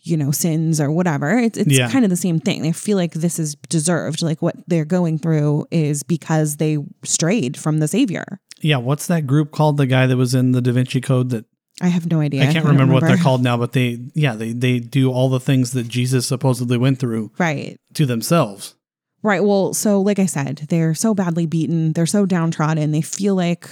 you 0.00 0.16
know, 0.16 0.30
sins 0.30 0.80
or 0.80 0.90
whatever. 0.90 1.36
It's 1.38 1.58
it's 1.58 1.70
Yeah. 1.72 1.90
kind 1.90 2.04
of 2.04 2.10
the 2.10 2.16
same 2.16 2.40
thing. 2.40 2.62
They 2.62 2.72
feel 2.72 2.96
like 2.96 3.12
this 3.12 3.38
is 3.38 3.56
deserved, 3.68 4.22
like 4.22 4.40
what 4.40 4.56
they're 4.66 4.84
going 4.86 5.18
through 5.18 5.66
is 5.70 6.02
because 6.02 6.56
they 6.56 6.78
strayed 7.04 7.56
from 7.58 7.78
the 7.78 7.88
savior. 7.88 8.40
Yeah, 8.62 8.78
what's 8.78 9.06
that 9.08 9.26
group 9.26 9.50
called? 9.52 9.76
The 9.76 9.86
guy 9.86 10.06
that 10.06 10.16
was 10.16 10.34
in 10.34 10.52
the 10.52 10.62
Da 10.62 10.72
Vinci 10.72 11.00
Code 11.00 11.30
that 11.30 11.44
I 11.80 11.88
have 11.88 12.10
no 12.10 12.20
idea. 12.20 12.42
I 12.42 12.44
can't 12.46 12.64
don't 12.64 12.72
remember, 12.72 12.94
what 12.94 13.02
they're 13.04 13.16
called 13.22 13.42
now, 13.42 13.56
but 13.58 13.72
they, 13.72 13.98
yeah, 14.14 14.34
they 14.34 14.52
they 14.52 14.78
do 14.78 15.12
all 15.12 15.28
the 15.28 15.40
things 15.40 15.72
that 15.72 15.88
Jesus 15.88 16.26
supposedly 16.26 16.78
went 16.78 16.98
through 16.98 17.32
Right. 17.38 17.76
to 17.94 18.06
themselves. 18.06 18.74
Right. 19.22 19.44
Well, 19.44 19.74
so 19.74 20.00
like 20.00 20.18
I 20.18 20.26
said, 20.26 20.66
they're 20.68 20.94
so 20.94 21.14
badly 21.14 21.46
beaten, 21.46 21.92
they're 21.92 22.06
so 22.06 22.24
downtrodden, 22.26 22.92
they 22.92 23.02
feel 23.02 23.34
like 23.34 23.68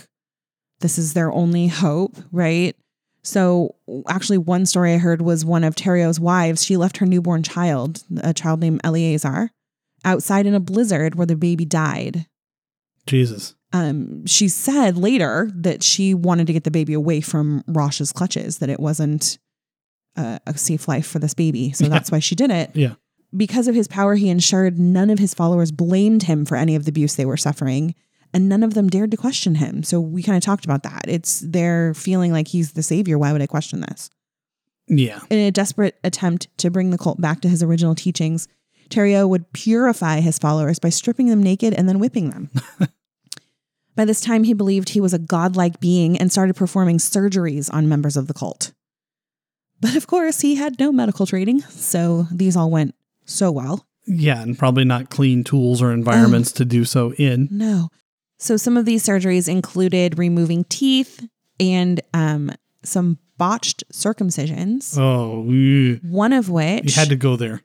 this 0.80 0.98
is 0.98 1.14
their 1.14 1.32
only 1.32 1.68
hope, 1.68 2.16
right? 2.32 2.76
So 3.22 3.76
actually 4.08 4.36
one 4.38 4.66
story 4.66 4.92
I 4.94 4.98
heard 4.98 5.22
was 5.22 5.44
one 5.46 5.64
of 5.64 5.74
Thériault's 5.76 6.20
wives, 6.20 6.62
she 6.64 6.76
left 6.76 6.98
her 6.98 7.06
newborn 7.06 7.42
child, 7.42 8.02
a 8.22 8.34
child 8.34 8.60
named 8.60 8.80
Eleazar, 8.84 9.50
outside 10.04 10.44
in 10.44 10.54
a 10.54 10.60
blizzard 10.60 11.14
where 11.14 11.26
the 11.26 11.36
baby 11.36 11.64
died. 11.64 12.26
Jesus. 13.06 13.54
Um, 13.74 14.24
she 14.26 14.48
said 14.48 14.96
later 14.96 15.50
that 15.56 15.82
she 15.82 16.14
wanted 16.14 16.46
to 16.46 16.52
get 16.52 16.64
the 16.64 16.70
baby 16.70 16.94
away 16.94 17.20
from 17.20 17.62
Roch's 17.66 18.12
clutches, 18.12 18.58
that 18.58 18.70
it 18.70 18.78
wasn't 18.80 19.36
a, 20.16 20.38
a 20.46 20.56
safe 20.56 20.86
life 20.88 21.06
for 21.06 21.18
this 21.18 21.34
baby. 21.34 21.72
So 21.72 21.84
Yeah. 21.86 21.90
that's 21.90 22.10
why 22.12 22.20
she 22.20 22.34
did 22.36 22.50
it 22.50 22.70
Yeah. 22.74 22.94
because 23.36 23.66
of 23.68 23.74
his 23.74 23.88
power, 23.88 24.14
he 24.14 24.28
ensured 24.30 24.78
none 24.78 25.10
of 25.10 25.18
his 25.18 25.34
followers 25.34 25.72
blamed 25.72 26.22
him 26.22 26.44
for 26.46 26.56
any 26.56 26.76
of 26.76 26.84
the 26.84 26.90
abuse 26.90 27.16
they 27.16 27.26
were 27.26 27.36
suffering, 27.36 27.94
and 28.32 28.48
none 28.48 28.62
of 28.62 28.74
them 28.74 28.88
dared 28.88 29.10
to 29.10 29.16
question 29.16 29.56
him. 29.56 29.82
So 29.82 30.00
we 30.00 30.22
kind 30.22 30.36
of 30.36 30.42
talked 30.44 30.64
about 30.64 30.84
that. 30.84 31.02
It's 31.08 31.40
they're 31.40 31.94
feeling 31.94 32.30
like 32.32 32.48
he's 32.48 32.72
the 32.72 32.82
savior. 32.82 33.18
Why 33.18 33.32
would 33.32 33.42
I 33.42 33.46
question 33.48 33.80
this? 33.80 34.08
Yeah. 34.86 35.20
In 35.30 35.38
a 35.38 35.50
desperate 35.50 35.98
attempt 36.04 36.46
to 36.58 36.70
bring 36.70 36.90
the 36.90 36.98
cult 36.98 37.20
back 37.20 37.40
to 37.40 37.48
his 37.48 37.62
original 37.62 37.94
teachings, 37.94 38.46
Thériault 38.90 39.28
would 39.30 39.52
purify 39.52 40.20
his 40.20 40.38
followers 40.38 40.78
by 40.78 40.90
stripping 40.90 41.26
them 41.28 41.42
naked 41.42 41.74
and 41.74 41.88
then 41.88 41.98
whipping 41.98 42.30
them. 42.30 42.50
By 43.96 44.04
this 44.04 44.20
time, 44.20 44.44
he 44.44 44.54
believed 44.54 44.88
he 44.90 45.00
was 45.00 45.14
a 45.14 45.18
godlike 45.18 45.78
being 45.80 46.16
and 46.18 46.32
started 46.32 46.54
performing 46.56 46.98
surgeries 46.98 47.72
on 47.72 47.88
members 47.88 48.16
of 48.16 48.26
the 48.26 48.34
cult. 48.34 48.72
But 49.80 49.96
of 49.96 50.06
course, 50.06 50.40
he 50.40 50.54
had 50.56 50.78
no 50.78 50.90
medical 50.92 51.26
training, 51.26 51.60
so 51.62 52.26
these 52.30 52.56
all 52.56 52.70
went 52.70 52.94
so 53.24 53.50
well. 53.52 53.86
Yeah, 54.06 54.42
and 54.42 54.58
probably 54.58 54.84
not 54.84 55.10
clean 55.10 55.44
tools 55.44 55.80
or 55.80 55.92
environments 55.92 56.52
to 56.52 56.64
do 56.64 56.84
so 56.84 57.12
in. 57.14 57.48
No. 57.50 57.88
So 58.38 58.56
some 58.56 58.76
of 58.76 58.84
these 58.84 59.04
surgeries 59.06 59.48
included 59.48 60.18
removing 60.18 60.64
teeth 60.64 61.26
and 61.60 62.00
um, 62.12 62.50
some 62.82 63.18
botched 63.38 63.84
circumcisions. 63.92 64.98
Oh, 64.98 65.44
you 65.50 66.00
One 66.02 66.32
of 66.32 66.50
which, 66.50 66.84
You 66.96 67.00
had 67.00 67.08
to 67.10 67.16
go 67.16 67.36
there. 67.36 67.62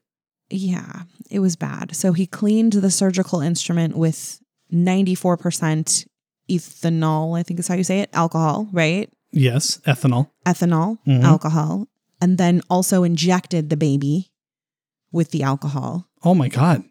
yeah, 0.50 1.04
it 1.30 1.40
was 1.40 1.56
bad. 1.56 1.96
So 1.96 2.14
he 2.14 2.26
cleaned 2.26 2.74
the 2.74 2.92
surgical 2.92 3.42
instrument 3.42 3.98
with 3.98 4.40
94% 4.72 6.06
ethanol, 6.50 7.38
I 7.38 7.44
think 7.44 7.60
is 7.60 7.68
how 7.68 7.76
you 7.76 7.84
say 7.84 8.00
it, 8.02 8.10
alcohol, 8.14 8.68
right? 8.72 9.10
Yes, 9.32 9.78
ethanol. 9.86 10.30
Ethanol, 10.46 10.98
Mhm. 11.08 11.24
alcohol, 11.24 11.88
and 12.22 12.38
then 12.38 12.62
also 12.70 13.04
injected 13.04 13.70
the 13.70 13.78
baby 13.78 14.32
with 15.12 15.32
the 15.32 15.44
alcohol. 15.44 16.08
Oh 16.24 16.34
my 16.36 16.48
God. 16.50 16.84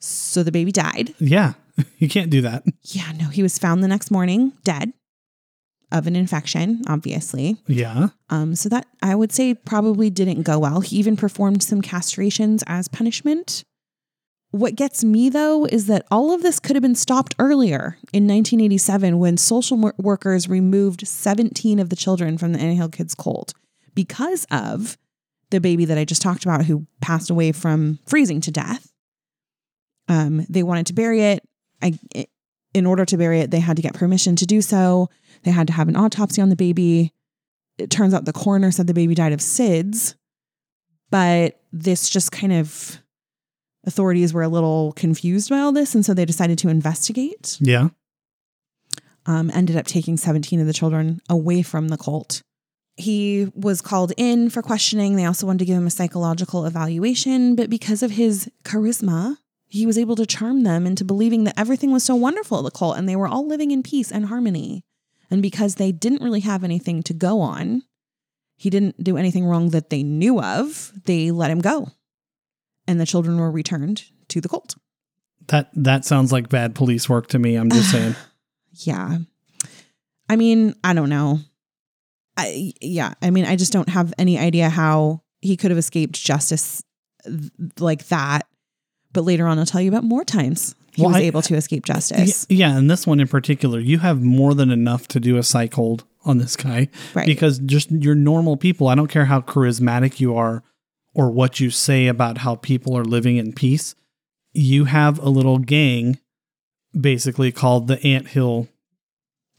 So 0.00 0.42
the 0.42 0.52
baby 0.52 0.72
died. 0.72 1.14
Yeah, 1.20 1.52
you 1.98 2.08
can't 2.08 2.30
do 2.30 2.40
that. 2.42 2.64
Yeah, 2.82 3.12
no, 3.20 3.28
he 3.28 3.42
was 3.42 3.58
found 3.58 3.82
the 3.84 3.88
next 3.88 4.10
morning 4.10 4.52
dead 4.64 4.92
of 5.92 6.06
an 6.06 6.16
infection, 6.16 6.82
obviously. 6.88 7.58
Yeah. 7.66 8.08
Um, 8.30 8.54
so 8.54 8.68
that 8.70 8.86
I 9.02 9.14
would 9.14 9.30
say 9.30 9.54
probably 9.54 10.08
didn't 10.10 10.42
go 10.42 10.58
well. 10.58 10.80
He 10.80 10.96
even 10.96 11.16
performed 11.16 11.62
some 11.62 11.82
castrations 11.82 12.62
as 12.66 12.88
punishment. 12.88 13.62
What 14.52 14.76
gets 14.76 15.02
me 15.02 15.28
though 15.28 15.64
is 15.64 15.86
that 15.86 16.06
all 16.10 16.32
of 16.32 16.42
this 16.42 16.60
could 16.60 16.76
have 16.76 16.82
been 16.82 16.94
stopped 16.94 17.34
earlier 17.38 17.98
in 18.12 18.28
1987 18.28 19.18
when 19.18 19.36
social 19.36 19.76
wor- 19.76 19.94
workers 19.98 20.48
removed 20.48 21.06
17 21.06 21.78
of 21.78 21.88
the 21.88 21.96
children 21.96 22.38
from 22.38 22.52
the 22.52 22.60
Anthill 22.60 22.90
Kids 22.90 23.14
Cold 23.14 23.54
because 23.94 24.46
of 24.50 24.96
the 25.50 25.60
baby 25.60 25.84
that 25.86 25.98
I 25.98 26.04
just 26.04 26.22
talked 26.22 26.44
about 26.44 26.66
who 26.66 26.86
passed 27.00 27.30
away 27.30 27.52
from 27.52 27.98
freezing 28.06 28.40
to 28.42 28.50
death. 28.50 28.92
Um, 30.08 30.46
they 30.48 30.62
wanted 30.62 30.86
to 30.86 30.94
bury 30.94 31.22
it. 31.22 31.42
I, 31.82 31.98
in 32.74 32.86
order 32.86 33.04
to 33.04 33.16
bury 33.16 33.40
it, 33.40 33.50
they 33.50 33.60
had 33.60 33.76
to 33.76 33.82
get 33.82 33.94
permission 33.94 34.36
to 34.36 34.46
do 34.46 34.62
so. 34.62 35.08
They 35.42 35.50
had 35.50 35.66
to 35.66 35.72
have 35.72 35.88
an 35.88 35.96
autopsy 35.96 36.40
on 36.40 36.48
the 36.48 36.56
baby 36.56 37.12
it 37.78 37.90
turns 37.90 38.14
out 38.14 38.24
the 38.24 38.32
coroner 38.32 38.70
said 38.70 38.86
the 38.86 38.94
baby 38.94 39.14
died 39.14 39.32
of 39.32 39.40
SIDS, 39.40 40.14
but 41.10 41.60
this 41.72 42.08
just 42.08 42.32
kind 42.32 42.52
of 42.52 42.98
authorities 43.84 44.32
were 44.32 44.42
a 44.42 44.48
little 44.48 44.92
confused 44.92 45.50
by 45.50 45.58
all 45.58 45.72
this. 45.72 45.94
And 45.94 46.04
so 46.04 46.14
they 46.14 46.24
decided 46.24 46.58
to 46.58 46.68
investigate. 46.68 47.58
Yeah. 47.60 47.88
Um, 49.26 49.50
ended 49.54 49.76
up 49.76 49.86
taking 49.86 50.16
17 50.16 50.60
of 50.60 50.66
the 50.66 50.72
children 50.72 51.20
away 51.28 51.62
from 51.62 51.88
the 51.88 51.96
cult. 51.96 52.42
He 52.96 53.50
was 53.54 53.80
called 53.80 54.12
in 54.16 54.50
for 54.50 54.62
questioning. 54.62 55.16
They 55.16 55.24
also 55.24 55.46
wanted 55.46 55.60
to 55.60 55.64
give 55.64 55.76
him 55.76 55.86
a 55.86 55.90
psychological 55.90 56.66
evaluation, 56.66 57.56
but 57.56 57.70
because 57.70 58.02
of 58.02 58.10
his 58.10 58.50
charisma, 58.64 59.36
he 59.66 59.86
was 59.86 59.96
able 59.96 60.16
to 60.16 60.26
charm 60.26 60.64
them 60.64 60.86
into 60.86 61.04
believing 61.04 61.44
that 61.44 61.58
everything 61.58 61.92
was 61.92 62.04
so 62.04 62.14
wonderful 62.14 62.58
at 62.58 62.64
the 62.64 62.70
cult 62.70 62.98
and 62.98 63.08
they 63.08 63.16
were 63.16 63.28
all 63.28 63.46
living 63.46 63.70
in 63.70 63.82
peace 63.82 64.12
and 64.12 64.26
harmony. 64.26 64.84
And 65.30 65.40
because 65.40 65.76
they 65.76 65.92
didn't 65.92 66.22
really 66.22 66.40
have 66.40 66.62
anything 66.62 67.02
to 67.04 67.14
go 67.14 67.40
on, 67.40 67.82
he 68.56 68.68
didn't 68.68 69.02
do 69.02 69.16
anything 69.16 69.46
wrong 69.46 69.70
that 69.70 69.88
they 69.88 70.02
knew 70.02 70.40
of, 70.42 70.92
they 71.06 71.30
let 71.30 71.50
him 71.50 71.60
go. 71.60 71.88
And 72.92 73.00
the 73.00 73.06
children 73.06 73.38
were 73.38 73.50
returned 73.50 74.04
to 74.28 74.42
the 74.42 74.50
cult. 74.50 74.76
That 75.48 75.70
that 75.74 76.04
sounds 76.04 76.30
like 76.30 76.50
bad 76.50 76.74
police 76.74 77.08
work 77.08 77.26
to 77.28 77.38
me. 77.38 77.54
I'm 77.56 77.70
just 77.70 77.90
saying. 77.94 78.14
Yeah. 78.72 79.18
I 80.28 80.36
mean, 80.36 80.74
I 80.84 80.92
don't 80.92 81.08
know. 81.08 81.38
I 82.36 82.74
yeah, 82.82 83.14
I 83.22 83.30
mean, 83.30 83.46
I 83.46 83.56
just 83.56 83.72
don't 83.72 83.88
have 83.88 84.12
any 84.18 84.38
idea 84.38 84.68
how 84.68 85.22
he 85.40 85.56
could 85.56 85.70
have 85.70 85.78
escaped 85.78 86.14
justice 86.22 86.82
th- 87.24 87.50
like 87.80 88.08
that. 88.08 88.46
But 89.14 89.22
later 89.22 89.46
on 89.46 89.58
I'll 89.58 89.64
tell 89.66 89.80
you 89.80 89.88
about 89.90 90.04
more 90.04 90.24
times 90.24 90.74
he 90.92 91.00
Well, 91.02 91.12
was 91.12 91.18
I- 91.18 91.22
able 91.24 91.40
to 91.42 91.54
escape 91.54 91.84
justice. 91.86 92.46
Yeah, 92.50 92.76
and 92.76 92.90
this 92.90 93.06
one 93.06 93.20
in 93.20 93.28
particular, 93.28 93.80
you 93.80 94.00
have 94.00 94.20
more 94.22 94.54
than 94.54 94.70
enough 94.70 95.08
to 95.08 95.20
do 95.20 95.38
a 95.38 95.42
psych 95.42 95.72
hold 95.74 96.04
on 96.26 96.36
this 96.38 96.56
guy 96.56 96.88
Right. 97.14 97.26
because 97.26 97.58
just 97.58 97.90
your 97.90 98.14
normal 98.14 98.56
people, 98.58 98.88
I 98.88 98.94
don't 98.94 99.08
care 99.08 99.24
how 99.24 99.40
charismatic 99.40 100.20
you 100.20 100.36
are 100.36 100.62
or 101.14 101.30
what 101.30 101.60
you 101.60 101.70
say 101.70 102.06
about 102.06 102.38
how 102.38 102.54
people 102.56 102.96
are 102.96 103.04
living 103.04 103.36
in 103.36 103.52
peace, 103.52 103.94
you 104.52 104.86
have 104.86 105.18
a 105.18 105.28
little 105.28 105.58
gang 105.58 106.18
basically 106.98 107.52
called 107.52 107.86
the 107.88 108.02
Ant 108.04 108.28
Hill 108.28 108.68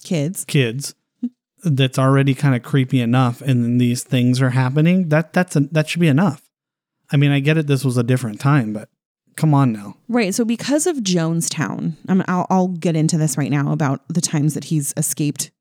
Kids. 0.04 0.46
Kids 0.46 0.96
that's 1.63 1.98
already 1.98 2.36
kind 2.36 2.56
of 2.56 2.62
creepy 2.62 3.00
enough 3.00 3.42
and 3.42 3.63
then 3.63 3.78
these 3.78 4.04
things 4.04 4.42
are 4.42 4.50
happening. 4.52 5.10
That 5.10 5.34
that's 5.34 5.56
a, 5.56 5.62
that 5.72 5.88
should 5.88 6.02
be 6.02 6.08
enough. 6.08 6.50
I 7.12 7.18
mean, 7.18 7.32
I 7.32 7.39
get 7.39 7.58
it 7.58 7.68
this 7.68 7.86
was 7.86 7.98
a 7.98 8.04
different 8.04 8.39
time, 8.39 8.74
but 8.74 8.89
come 9.36 9.54
on 9.54 9.72
now. 9.72 9.98
Right. 10.08 10.34
So 10.34 10.46
because 10.46 10.88
of 10.88 10.98
Jonestown, 10.98 11.94
I 12.08 12.13
mean, 12.13 12.26
I'll, 12.28 12.48
I'll 12.50 12.68
get 12.68 12.96
into 12.96 13.18
this 13.18 13.38
right 13.38 13.52
now 13.52 13.72
about 13.72 14.02
the 14.10 14.22
times 14.22 14.54
that 14.56 14.66
he's 14.66 14.94
escaped 14.98 15.52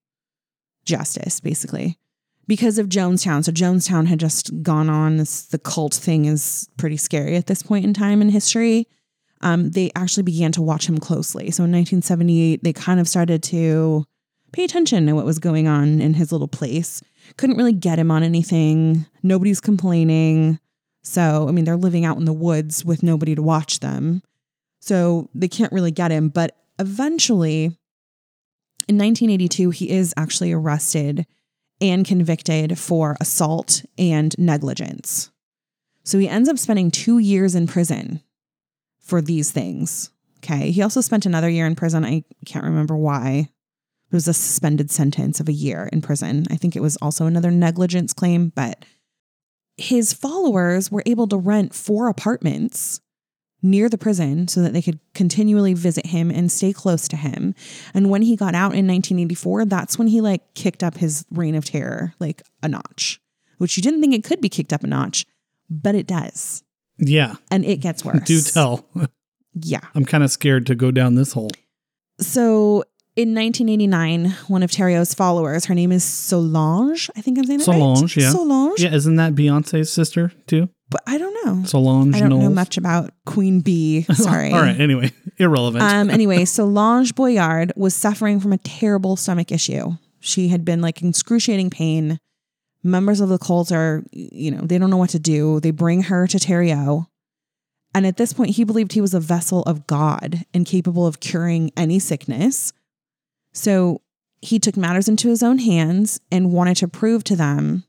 justice, 0.84 1.40
basically. 1.40 1.98
Because 2.46 2.78
of 2.78 2.88
Jonestown. 2.88 3.44
So 3.44 3.52
Jonestown 3.52 4.06
had 4.06 4.18
just 4.20 4.62
gone 4.62 4.90
on. 4.90 5.16
This, 5.16 5.42
the 5.46 5.58
cult 5.58 5.94
thing 5.94 6.24
is 6.24 6.68
pretty 6.76 6.96
scary 6.96 7.36
at 7.36 7.46
this 7.46 7.62
point 7.62 7.84
in 7.84 7.94
time 7.94 8.20
in 8.20 8.28
history. 8.30 8.88
Um, 9.42 9.70
they 9.70 9.90
actually 9.94 10.22
began 10.22 10.52
to 10.52 10.62
watch 10.62 10.88
him 10.88 10.98
closely. 10.98 11.50
So 11.50 11.64
in 11.64 11.72
1978, 11.72 12.62
they 12.62 12.72
kind 12.72 13.00
of 13.00 13.08
started 13.08 13.42
to 13.44 14.04
pay 14.52 14.64
attention 14.64 15.06
to 15.06 15.14
what 15.14 15.24
was 15.24 15.38
going 15.38 15.66
on 15.66 16.00
in 16.00 16.14
his 16.14 16.30
little 16.30 16.48
place. 16.48 17.02
Couldn't 17.36 17.56
really 17.56 17.72
get 17.72 17.98
him 17.98 18.10
on 18.10 18.22
anything. 18.22 19.06
Nobody's 19.22 19.60
complaining. 19.60 20.58
So, 21.02 21.48
I 21.48 21.52
mean, 21.52 21.64
they're 21.64 21.76
living 21.76 22.04
out 22.04 22.18
in 22.18 22.24
the 22.24 22.32
woods 22.32 22.84
with 22.84 23.02
nobody 23.02 23.34
to 23.34 23.42
watch 23.42 23.80
them. 23.80 24.22
So 24.80 25.28
they 25.34 25.48
can't 25.48 25.72
really 25.72 25.90
get 25.90 26.10
him. 26.10 26.28
But 26.28 26.56
eventually, 26.78 27.64
in 28.88 28.98
1982, 28.98 29.70
he 29.70 29.90
is 29.90 30.14
actually 30.16 30.52
arrested 30.52 31.26
and 31.82 32.06
convicted 32.06 32.78
for 32.78 33.16
assault 33.20 33.84
and 33.98 34.38
negligence. 34.38 35.30
So 36.04 36.18
he 36.18 36.28
ends 36.28 36.48
up 36.48 36.58
spending 36.58 36.90
two 36.90 37.18
years 37.18 37.54
in 37.54 37.66
prison 37.66 38.22
for 39.00 39.20
these 39.20 39.50
things. 39.50 40.10
Okay. 40.38 40.70
He 40.70 40.82
also 40.82 41.00
spent 41.00 41.26
another 41.26 41.48
year 41.48 41.66
in 41.66 41.74
prison. 41.74 42.04
I 42.04 42.24
can't 42.46 42.64
remember 42.64 42.96
why. 42.96 43.48
It 44.10 44.14
was 44.14 44.28
a 44.28 44.34
suspended 44.34 44.90
sentence 44.90 45.40
of 45.40 45.48
a 45.48 45.52
year 45.52 45.88
in 45.92 46.02
prison. 46.02 46.46
I 46.50 46.56
think 46.56 46.76
it 46.76 46.82
was 46.82 46.96
also 46.98 47.26
another 47.26 47.50
negligence 47.50 48.12
claim, 48.12 48.52
but 48.54 48.84
his 49.76 50.12
followers 50.12 50.90
were 50.90 51.02
able 51.06 51.26
to 51.28 51.36
rent 51.36 51.74
four 51.74 52.08
apartments 52.08 53.00
near 53.62 53.88
the 53.88 53.96
prison 53.98 54.48
so 54.48 54.60
that 54.62 54.72
they 54.72 54.82
could 54.82 54.98
continually 55.14 55.72
visit 55.74 56.06
him 56.06 56.30
and 56.30 56.50
stay 56.50 56.72
close 56.72 57.06
to 57.08 57.16
him. 57.16 57.54
And 57.94 58.10
when 58.10 58.22
he 58.22 58.34
got 58.36 58.54
out 58.54 58.74
in 58.74 58.86
1984, 58.88 59.66
that's 59.66 59.98
when 59.98 60.08
he 60.08 60.20
like 60.20 60.54
kicked 60.54 60.82
up 60.82 60.96
his 60.96 61.24
reign 61.30 61.54
of 61.54 61.64
terror 61.64 62.14
like 62.18 62.42
a 62.62 62.68
notch, 62.68 63.20
which 63.58 63.76
you 63.76 63.82
didn't 63.82 64.00
think 64.00 64.14
it 64.14 64.24
could 64.24 64.40
be 64.40 64.48
kicked 64.48 64.72
up 64.72 64.82
a 64.82 64.86
notch, 64.88 65.24
but 65.70 65.94
it 65.94 66.06
does. 66.06 66.64
Yeah, 66.98 67.34
And 67.50 67.64
it 67.64 67.76
gets 67.80 68.04
worse. 68.04 68.24
do 68.24 68.40
tell. 68.40 68.84
Yeah. 69.54 69.80
I'm 69.94 70.04
kind 70.04 70.24
of 70.24 70.30
scared 70.30 70.66
to 70.66 70.74
go 70.74 70.90
down 70.90 71.14
this 71.14 71.32
hole. 71.32 71.50
So 72.20 72.84
in 73.16 73.34
1989, 73.34 74.30
one 74.48 74.62
of 74.62 74.70
Thériault's 74.70 75.14
followers, 75.14 75.66
her 75.66 75.74
name 75.74 75.92
is 75.92 76.02
Solange. 76.04 77.10
I 77.16 77.20
think 77.20 77.38
I'm 77.38 77.44
saying 77.44 77.58
that 77.58 77.64
Solange, 77.64 78.16
right. 78.16 78.24
yeah. 78.24 78.30
Solange. 78.30 78.80
Yeah, 78.82 78.94
isn't 78.94 79.16
that 79.16 79.34
Beyonce's 79.34 79.92
sister 79.92 80.32
too? 80.46 80.68
But 80.92 81.02
I 81.06 81.16
don't 81.16 81.46
know. 81.46 81.64
Solange 81.64 82.14
I 82.14 82.20
don't 82.20 82.28
know 82.28 82.50
much 82.50 82.76
about 82.76 83.12
Queen 83.24 83.60
Bee. 83.60 84.02
Sorry. 84.12 84.52
All 84.52 84.60
right. 84.60 84.78
Anyway, 84.78 85.10
irrelevant. 85.38 85.82
Um, 85.82 86.10
anyway, 86.10 86.44
Solange 86.44 87.14
Boilard 87.14 87.72
was 87.76 87.96
suffering 87.96 88.38
from 88.40 88.52
a 88.52 88.58
terrible 88.58 89.16
stomach 89.16 89.50
issue. 89.50 89.92
She 90.20 90.48
had 90.48 90.64
been 90.64 90.82
like 90.82 91.02
excruciating 91.02 91.70
pain. 91.70 92.18
Members 92.84 93.20
of 93.20 93.30
the 93.30 93.38
cult 93.38 93.72
are, 93.72 94.04
you 94.12 94.50
know, 94.50 94.60
they 94.60 94.76
don't 94.76 94.90
know 94.90 94.96
what 94.98 95.10
to 95.10 95.18
do. 95.18 95.60
They 95.60 95.70
bring 95.70 96.02
her 96.04 96.26
to 96.26 96.36
Thériault. 96.36 97.06
And 97.94 98.06
at 98.06 98.16
this 98.16 98.32
point, 98.32 98.50
he 98.50 98.64
believed 98.64 98.92
he 98.92 99.00
was 99.00 99.14
a 99.14 99.20
vessel 99.20 99.62
of 99.62 99.86
God 99.86 100.44
and 100.52 100.66
capable 100.66 101.06
of 101.06 101.20
curing 101.20 101.70
any 101.76 101.98
sickness. 101.98 102.72
So 103.52 104.02
he 104.40 104.58
took 104.58 104.76
matters 104.76 105.08
into 105.08 105.28
his 105.28 105.42
own 105.42 105.58
hands 105.58 106.20
and 106.30 106.52
wanted 106.52 106.76
to 106.78 106.88
prove 106.88 107.24
to 107.24 107.36
them 107.36 107.84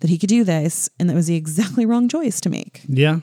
that 0.00 0.10
he 0.10 0.18
could 0.18 0.28
do 0.28 0.44
this. 0.44 0.88
And 0.98 1.08
that 1.08 1.14
was 1.14 1.26
the 1.28 1.36
exactly 1.44 1.86
wrong 1.86 2.08
choice 2.08 2.40
to 2.42 2.50
make. 2.50 2.82
yeah. 2.88 3.20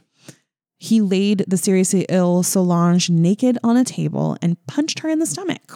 He 0.79 1.01
laid 1.01 1.43
the 1.47 1.57
seriously 1.57 2.05
ill 2.07 2.43
Solange 2.43 3.09
naked 3.09 3.57
on 3.63 3.77
a 3.77 3.83
table 3.83 4.37
and 4.43 4.63
punched 4.67 4.99
her 4.99 5.09
in 5.09 5.17
the 5.17 5.25
stomach. 5.25 5.73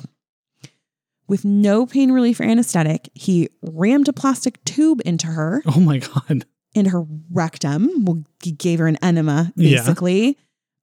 With 1.27 1.43
no 1.43 1.85
pain 1.87 2.11
relief 2.11 2.39
or 2.39 2.43
anesthetic, 2.43 3.09
he 3.15 3.49
rammed 3.63 4.07
a 4.09 4.13
plastic 4.13 4.63
tube 4.63 5.01
into 5.03 5.25
her, 5.27 5.63
Oh 5.65 5.79
my 5.79 5.97
god. 5.99 6.45
into 6.75 6.91
her 6.91 7.03
rectum. 7.31 8.05
Well, 8.05 8.23
he 8.43 8.51
gave 8.51 8.77
her 8.79 8.87
an 8.87 8.97
enema, 9.01 9.51
Yeah. 9.55 9.77
basically, 9.79 10.37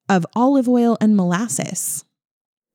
of 0.09 0.26
olive 0.35 0.68
oil 0.68 0.96
and 1.00 1.16
molasses. 1.16 2.04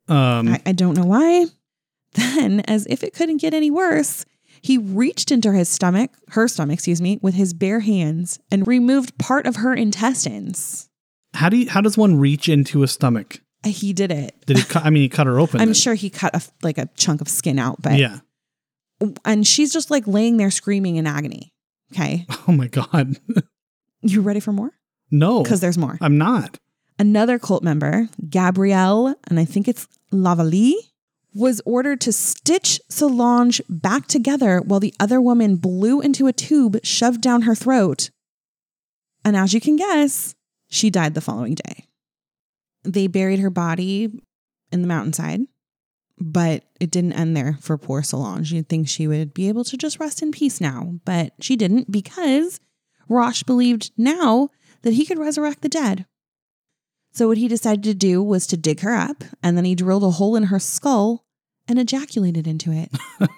Um. 0.08 0.48
I, 0.50 0.62
I 0.68 0.72
don't 0.72 0.96
know 0.96 1.06
why. 1.06 1.48
Then, 2.14 2.60
as 2.68 2.86
if 2.88 3.04
it 3.04 3.14
couldn't 3.14 3.42
get 3.42 3.56
any 3.56 3.72
worse, 3.72 4.24
he 4.64 4.78
reached 4.80 5.30
into 5.32 5.52
his 5.52 5.70
stomach, 5.70 6.10
her 6.30 6.48
stomach, 6.48 6.76
excuse 6.76 7.02
me, 7.02 7.20
with 7.22 7.36
his 7.36 7.54
bare 7.54 7.82
hands 7.82 8.40
and 8.50 8.66
removed 8.66 9.18
part 9.20 9.46
of 9.46 9.58
her 9.58 9.74
intestines. 9.76 10.90
How 11.36 11.50
do 11.50 11.58
you, 11.58 11.70
how 11.70 11.82
does 11.82 11.98
one 11.98 12.18
reach 12.20 12.48
into 12.50 12.82
a 12.82 12.88
stomach? 12.88 13.42
Uh, 13.66 13.70
he 13.70 13.94
did 13.94 14.12
it. 14.12 14.36
Did 14.46 14.58
he 14.58 14.64
cut? 14.64 14.86
I 14.86 14.90
mean, 14.90 15.04
he 15.04 15.10
cut 15.10 15.28
her 15.28 15.40
open. 15.40 15.60
I'm 15.62 15.68
then. 15.68 15.74
sure 15.76 15.94
he 15.96 16.10
cut 16.10 16.36
a, 16.36 16.42
like 16.64 16.78
a 16.78 16.90
chunk 16.96 17.22
of 17.22 17.28
skin 17.30 17.60
out, 17.60 17.82
but 17.82 17.98
Yeah. 18.00 18.20
and 19.26 19.46
she's 19.46 19.72
just 19.74 19.92
like 19.92 20.08
laying 20.08 20.38
there 20.38 20.52
screaming 20.52 20.96
in 20.96 21.06
agony. 21.08 21.52
Okay. 21.94 22.26
Oh 22.48 22.52
my 22.54 22.68
god. 22.68 23.18
You 24.06 24.22
ready 24.22 24.40
for 24.42 24.52
more? 24.52 24.72
no. 25.12 25.44
Because 25.44 25.60
there's 25.62 25.78
more. 25.78 25.98
I'm 26.02 26.18
not. 26.18 26.58
Another 27.00 27.40
cult 27.40 27.64
member, 27.64 28.10
Gabrielle, 28.30 29.16
and 29.30 29.40
I 29.40 29.46
think 29.46 29.68
it's 29.68 29.88
Lavallée, 30.12 30.74
was 31.34 31.62
ordered 31.66 32.00
to 32.02 32.12
stitch 32.12 32.80
Solange 32.90 33.62
back 33.70 34.08
together 34.08 34.62
while 34.62 34.80
the 34.80 34.94
other 35.00 35.22
woman 35.22 35.56
blew 35.56 36.02
into 36.02 36.28
a 36.28 36.34
tube 36.34 36.78
shoved 36.84 37.22
down 37.22 37.44
her 37.44 37.56
throat. 37.56 38.10
And 39.26 39.36
as 39.36 39.54
you 39.54 39.62
can 39.62 39.76
guess, 39.76 40.36
she 40.70 40.90
died 40.90 41.14
the 41.14 41.22
following 41.22 41.56
day. 41.56 41.88
They 42.84 43.08
buried 43.08 43.40
her 43.40 43.50
body 43.50 44.12
in 44.72 44.82
the 44.82 44.88
mountainside, 44.88 45.42
but 46.20 46.66
it 46.80 46.92
didn't 46.92 47.14
end 47.14 47.36
there 47.36 47.58
for 47.62 47.78
poor 47.78 48.04
Solange. 48.04 48.52
You'd 48.52 48.70
think 48.70 48.88
she 48.88 49.08
would 49.08 49.34
be 49.34 49.48
able 49.48 49.64
to 49.66 49.78
just 49.78 50.00
rest 50.00 50.22
in 50.22 50.32
peace 50.32 50.60
now, 50.60 51.00
but 51.06 51.34
she 51.40 51.56
didn't 51.56 51.92
because 51.92 52.60
Roch 53.08 53.46
believed 53.46 53.92
now 53.98 54.50
that 54.82 54.94
he 54.94 55.06
could 55.06 55.20
resurrect 55.20 55.62
the 55.62 55.70
dead. 55.70 56.06
So, 57.14 57.28
what 57.28 57.38
he 57.38 57.48
decided 57.48 57.84
to 57.84 57.94
do 57.94 58.22
was 58.24 58.48
to 58.48 58.58
dig 58.58 58.80
her 58.82 58.96
up, 58.96 59.24
and 59.44 59.56
then 59.56 59.66
he 59.66 59.76
drilled 59.76 60.04
a 60.04 60.10
hole 60.12 60.36
in 60.36 60.44
her 60.46 60.60
skull 60.60 61.26
and 61.68 61.78
ejaculated 61.80 62.48
into 62.48 62.72
it. 62.72 62.90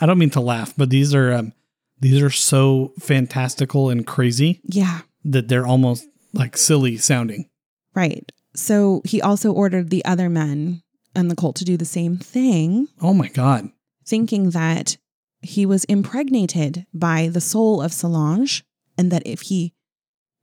I 0.00 0.06
don't 0.06 0.18
mean 0.18 0.30
to 0.30 0.40
laugh, 0.40 0.72
but 0.76 0.90
these 0.90 1.14
are 1.14 1.32
um, 1.32 1.52
these 2.00 2.22
are 2.22 2.30
so 2.30 2.92
fantastical 3.00 3.90
and 3.90 4.06
crazy 4.06 4.60
yeah, 4.64 5.00
that 5.24 5.48
they're 5.48 5.66
almost 5.66 6.06
like 6.32 6.56
silly 6.56 6.96
sounding. 6.96 7.48
right. 7.94 8.30
So, 8.56 9.02
he 9.04 9.20
also 9.20 9.52
ordered 9.52 9.90
the 9.90 10.04
other 10.04 10.30
men 10.30 10.82
and 11.12 11.28
the 11.28 11.34
cult 11.34 11.56
to 11.56 11.64
do 11.64 11.76
the 11.76 11.84
same 11.84 12.16
thing, 12.18 12.86
Oh 13.02 13.12
my 13.12 13.26
god. 13.28 13.68
thinking 14.06 14.50
that 14.50 14.96
he 15.42 15.66
was 15.66 15.82
impregnated 15.86 16.86
by 16.94 17.28
the 17.28 17.40
soul 17.40 17.82
of 17.82 17.92
Solange, 17.92 18.62
and 18.96 19.10
that 19.10 19.24
if 19.26 19.42
he 19.42 19.74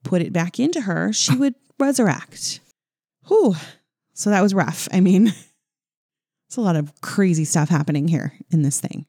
put 0.03 0.21
it 0.21 0.33
back 0.33 0.59
into 0.59 0.81
her, 0.81 1.13
she 1.13 1.35
would 1.37 1.55
resurrect. 1.81 2.59
Whew. 3.27 3.55
So, 4.13 4.29
that 4.29 4.41
was 4.41 4.53
rough. 4.53 4.87
I 4.91 4.99
mean, 4.99 5.27
it's 6.47 6.57
a 6.57 6.61
lot 6.61 6.75
of 6.75 6.93
crazy 7.01 7.45
stuff 7.45 7.69
happening 7.69 8.07
here 8.07 8.33
in 8.51 8.61
this 8.61 8.79
thing. 8.79 9.05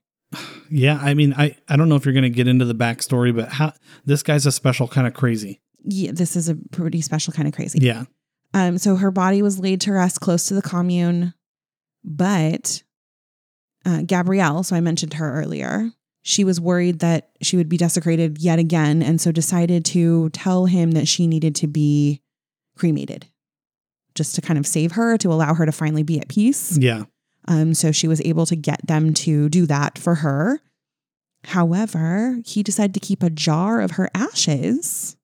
Yeah, 0.70 0.98
I 1.00 1.14
mean, 1.14 1.34
I 1.36 1.56
I 1.68 1.76
don't 1.76 1.88
know 1.88 1.96
if 1.96 2.06
you're 2.06 2.14
going 2.14 2.22
to 2.22 2.30
get 2.30 2.48
into 2.48 2.64
the 2.64 2.74
backstory, 2.74 3.34
but 3.34 3.50
how 3.50 3.74
this 4.06 4.22
guy's 4.22 4.46
a 4.46 4.52
special 4.52 4.88
kind 4.88 5.06
of 5.06 5.12
crazy. 5.12 5.60
Yeah, 5.84 6.12
this 6.14 6.36
is 6.36 6.48
a 6.48 6.56
pretty 6.70 7.00
special 7.00 7.32
kind 7.32 7.46
of 7.46 7.54
crazy. 7.54 7.80
Yeah. 7.82 8.04
Um, 8.54 8.78
so 8.78 8.96
her 8.96 9.10
body 9.10 9.42
was 9.42 9.58
laid 9.58 9.80
to 9.82 9.92
rest 9.92 10.20
close 10.20 10.46
to 10.46 10.54
the 10.54 10.62
commune, 10.62 11.34
but 12.04 12.82
uh, 13.84 14.02
Gabrielle, 14.02 14.62
so 14.62 14.76
I 14.76 14.80
mentioned 14.80 15.14
her 15.14 15.40
earlier, 15.40 15.90
she 16.22 16.44
was 16.44 16.60
worried 16.60 17.00
that 17.00 17.30
she 17.40 17.56
would 17.56 17.68
be 17.68 17.76
desecrated 17.76 18.38
yet 18.38 18.58
again, 18.58 19.02
and 19.02 19.20
so 19.20 19.32
decided 19.32 19.84
to 19.86 20.30
tell 20.30 20.66
him 20.66 20.92
that 20.92 21.08
she 21.08 21.26
needed 21.26 21.54
to 21.56 21.66
be 21.66 22.22
cremated, 22.76 23.26
just 24.14 24.34
to 24.34 24.40
kind 24.40 24.58
of 24.58 24.66
save 24.66 24.92
her, 24.92 25.16
to 25.18 25.32
allow 25.32 25.54
her 25.54 25.66
to 25.66 25.72
finally 25.72 26.02
be 26.02 26.20
at 26.20 26.28
peace. 26.28 26.76
Yeah. 26.78 27.04
Um, 27.48 27.74
so 27.74 27.92
she 27.92 28.08
was 28.08 28.20
able 28.22 28.46
to 28.46 28.56
get 28.56 28.86
them 28.86 29.14
to 29.14 29.48
do 29.48 29.66
that 29.66 29.98
for 29.98 30.16
her. 30.16 30.60
However, 31.44 32.38
he 32.44 32.62
decided 32.62 32.94
to 32.94 33.00
keep 33.00 33.22
a 33.22 33.30
jar 33.30 33.80
of 33.80 33.92
her 33.92 34.08
ashes 34.14 35.16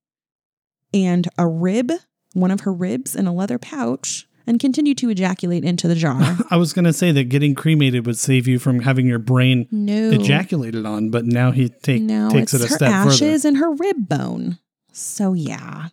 and 0.92 1.28
a 1.38 1.46
rib, 1.46 1.92
one 2.32 2.50
of 2.50 2.60
her 2.60 2.72
ribs, 2.72 3.14
in 3.14 3.26
a 3.26 3.32
leather 3.32 3.58
pouch, 3.58 4.26
and 4.46 4.58
continue 4.58 4.94
to 4.94 5.10
ejaculate 5.10 5.64
into 5.64 5.86
the 5.86 5.94
jar. 5.94 6.38
I 6.50 6.56
was 6.56 6.72
going 6.72 6.86
to 6.86 6.92
say 6.92 7.12
that 7.12 7.24
getting 7.24 7.54
cremated 7.54 8.06
would 8.06 8.18
save 8.18 8.48
you 8.48 8.58
from 8.58 8.80
having 8.80 9.06
your 9.06 9.18
brain 9.18 9.68
no, 9.70 10.10
ejaculated 10.10 10.86
on, 10.86 11.10
but 11.10 11.26
now 11.26 11.52
he 11.52 11.68
take, 11.68 12.02
no, 12.02 12.30
takes 12.30 12.54
it 12.54 12.62
a 12.62 12.66
her 12.66 12.74
step 12.74 12.90
ashes 12.90 13.44
and 13.44 13.58
her 13.58 13.70
rib 13.70 14.08
bone. 14.08 14.58
So 14.92 15.34
yeah, 15.34 15.88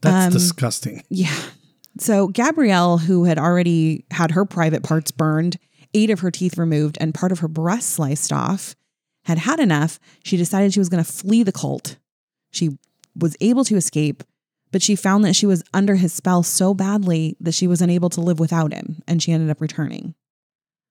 That's 0.00 0.26
um, 0.26 0.32
disgusting. 0.32 1.02
Yeah. 1.08 1.34
So 1.98 2.28
Gabrielle, 2.28 2.98
who 2.98 3.24
had 3.24 3.38
already 3.38 4.04
had 4.10 4.30
her 4.32 4.44
private 4.44 4.82
parts 4.82 5.10
burned, 5.10 5.58
eight 5.94 6.10
of 6.10 6.20
her 6.20 6.30
teeth 6.30 6.56
removed, 6.56 6.96
and 7.00 7.14
part 7.14 7.32
of 7.32 7.40
her 7.40 7.48
breast 7.48 7.90
sliced 7.90 8.32
off, 8.32 8.74
had 9.24 9.38
had 9.38 9.60
enough. 9.60 9.98
She 10.24 10.36
decided 10.36 10.72
she 10.72 10.80
was 10.80 10.88
going 10.88 11.02
to 11.02 11.12
flee 11.12 11.42
the 11.42 11.52
cult. 11.52 11.96
She 12.50 12.78
was 13.14 13.36
able 13.40 13.64
to 13.64 13.76
escape, 13.76 14.22
but 14.70 14.82
she 14.82 14.96
found 14.96 15.24
that 15.24 15.36
she 15.36 15.46
was 15.46 15.62
under 15.74 15.96
his 15.96 16.12
spell 16.12 16.42
so 16.42 16.74
badly 16.74 17.36
that 17.40 17.54
she 17.54 17.66
was 17.66 17.82
unable 17.82 18.08
to 18.10 18.20
live 18.20 18.38
without 18.38 18.72
him, 18.72 19.02
and 19.06 19.22
she 19.22 19.32
ended 19.32 19.50
up 19.50 19.60
returning. 19.60 20.14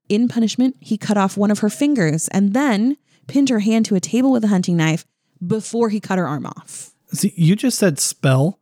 In 0.10 0.28
punishment, 0.28 0.76
he 0.80 0.98
cut 0.98 1.18
off 1.18 1.38
one 1.38 1.52
of 1.52 1.60
her 1.60 1.70
fingers 1.70 2.28
and 2.30 2.54
then 2.54 2.98
pinned 3.28 3.50
her 3.50 3.60
hand 3.60 3.86
to 3.86 3.96
a 3.96 4.00
table 4.00 4.32
with 4.32 4.44
a 4.44 4.48
hunting 4.48 4.76
knife 4.76 5.06
before 5.46 5.90
he 5.90 6.00
cut 6.00 6.18
her 6.18 6.28
arm 6.28 6.46
off. 6.46 6.94
See, 7.14 7.34
you 7.36 7.56
just 7.56 7.80
said 7.80 8.00
spell, 8.00 8.59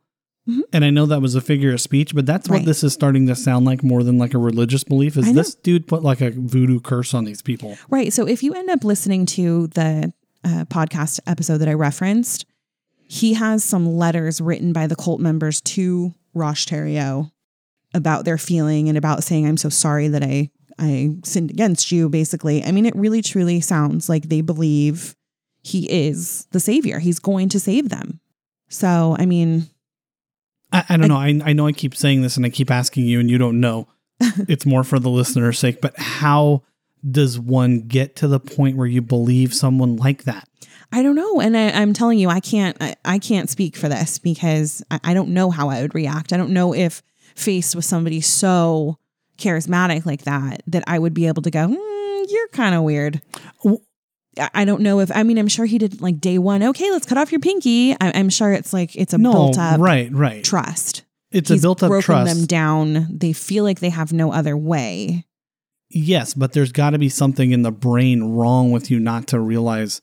Mhm. 0.48 0.60
and 0.72 0.84
I 0.84 0.90
know 0.90 1.04
that 1.06 1.20
was 1.20 1.34
a 1.34 1.40
figure 1.40 1.72
of 1.74 1.80
speech, 1.80 2.14
but 2.14 2.24
that's 2.24 2.48
what 2.48 2.56
Right. 2.58 2.64
this 2.64 2.82
is 2.82 2.92
starting 2.92 3.26
to 3.26 3.36
sound 3.36 3.66
like 3.66 3.82
more 3.82 4.02
than 4.02 4.16
like 4.18 4.32
a 4.34 4.38
religious 4.38 4.82
belief. 4.84 5.16
Is 5.16 5.32
this 5.34 5.54
dude 5.54 5.86
put 5.86 6.02
like 6.02 6.20
a 6.22 6.30
voodoo 6.30 6.80
curse 6.80 7.12
on 7.14 7.24
these 7.24 7.42
people? 7.42 7.76
Right. 7.90 8.12
So 8.12 8.26
if 8.26 8.42
you 8.42 8.54
end 8.54 8.70
up 8.70 8.82
listening 8.84 9.26
to 9.26 9.66
the 9.68 10.12
uh, 10.44 10.64
podcast 10.66 11.20
episode 11.26 11.58
that 11.58 11.68
I 11.68 11.74
referenced, 11.74 12.46
he 13.06 13.34
has 13.34 13.62
some 13.64 13.86
letters 13.96 14.40
written 14.40 14.72
by 14.72 14.86
the 14.86 14.96
cult 14.96 15.20
members 15.20 15.60
to 15.62 16.14
Roch 16.34 16.56
Thériault 16.56 17.30
about 17.94 18.24
their 18.24 18.38
feeling 18.38 18.88
and 18.88 18.96
about 18.96 19.24
saying, 19.24 19.46
I'm 19.46 19.56
so 19.56 19.68
sorry 19.68 20.08
that 20.08 20.22
I, 20.22 20.50
I 20.78 21.16
sinned 21.24 21.50
against 21.50 21.90
you, 21.90 22.08
basically. 22.08 22.62
I 22.64 22.70
mean, 22.72 22.86
it 22.86 22.94
really 22.94 23.20
truly 23.22 23.60
sounds 23.60 24.08
like 24.08 24.28
they 24.28 24.40
believe 24.42 25.14
he 25.62 25.90
is 25.90 26.46
the 26.52 26.60
savior. 26.60 26.98
He's 27.00 27.18
going 27.18 27.48
to 27.50 27.58
save 27.60 27.88
them. 27.88 28.20
So, 28.68 29.16
I 29.18 29.26
mean, 29.26 29.66
I, 30.72 30.84
I 30.90 30.96
don't 30.96 31.08
know. 31.08 31.16
I, 31.16 31.40
I 31.44 31.52
know 31.52 31.66
I 31.66 31.72
keep 31.72 31.94
saying 31.94 32.22
this 32.22 32.36
and 32.36 32.44
I 32.44 32.50
keep 32.50 32.70
asking 32.70 33.06
you, 33.06 33.20
and 33.20 33.30
you 33.30 33.38
don't 33.38 33.60
know. 33.60 33.88
it's 34.20 34.66
more 34.66 34.84
for 34.84 34.98
the 34.98 35.10
listener's 35.10 35.58
sake, 35.58 35.80
but 35.80 35.98
how 35.98 36.62
does 37.08 37.38
one 37.38 37.82
get 37.82 38.16
to 38.16 38.28
the 38.28 38.40
point 38.40 38.76
where 38.76 38.86
you 38.86 39.00
believe 39.00 39.54
someone 39.54 39.96
like 39.96 40.24
that? 40.24 40.48
I 40.90 41.02
don't 41.02 41.14
know. 41.14 41.40
And 41.40 41.56
I, 41.56 41.70
I'm 41.70 41.92
telling 41.92 42.18
you, 42.18 42.28
I 42.28 42.40
can't, 42.40 42.76
I, 42.80 42.96
I 43.04 43.18
can't 43.18 43.48
speak 43.48 43.76
for 43.76 43.88
this 43.88 44.18
because 44.18 44.82
I, 44.90 45.00
I 45.04 45.14
don't 45.14 45.28
know 45.28 45.50
how 45.50 45.68
I 45.68 45.82
would 45.82 45.94
react. 45.94 46.32
I 46.32 46.36
don't 46.36 46.50
know 46.50 46.74
if 46.74 47.02
faced 47.34 47.76
with 47.76 47.84
somebody 47.84 48.20
so 48.20 48.98
charismatic 49.36 50.04
like 50.04 50.22
that, 50.22 50.62
that 50.66 50.84
I 50.86 50.98
would 50.98 51.14
be 51.14 51.28
able 51.28 51.42
to 51.42 51.50
go, 51.50 51.68
"Hmm, 51.68 52.24
you're 52.28 52.48
kind 52.48 52.74
of 52.74 52.82
weird. 52.82 53.22
I 54.38 54.64
don't 54.64 54.82
know 54.82 55.00
if, 55.00 55.10
I 55.14 55.22
mean, 55.22 55.38
I'm 55.38 55.48
sure 55.48 55.64
he 55.66 55.78
did 55.78 56.00
like 56.00 56.20
day 56.20 56.38
one. 56.38 56.62
Okay, 56.62 56.90
let's 56.90 57.06
cut 57.06 57.18
off 57.18 57.32
your 57.32 57.40
pinky. 57.40 57.92
I, 57.92 58.12
I'm 58.14 58.28
sure 58.30 58.52
it's 58.52 58.72
like, 58.72 58.94
it's 58.96 59.12
a 59.12 59.18
no, 59.18 59.32
built 59.32 59.58
up 59.58 59.80
right, 59.80 60.12
right. 60.12 60.44
trust. 60.44 61.02
it's 61.30 61.50
He's 61.50 61.60
a 61.60 61.62
built 61.62 61.82
up 61.82 61.88
broken 61.88 62.04
trust. 62.04 62.34
them 62.34 62.46
down. 62.46 63.18
They 63.18 63.32
feel 63.32 63.64
like 63.64 63.80
they 63.80 63.90
have 63.90 64.12
no 64.12 64.32
other 64.32 64.56
way. 64.56 65.24
Yes, 65.90 66.34
but 66.34 66.52
there's 66.52 66.72
got 66.72 66.90
to 66.90 66.98
be 66.98 67.08
something 67.08 67.50
in 67.50 67.62
the 67.62 67.72
brain 67.72 68.22
wrong 68.22 68.70
with 68.70 68.90
you 68.90 68.98
not 68.98 69.26
to 69.28 69.40
realize 69.40 70.02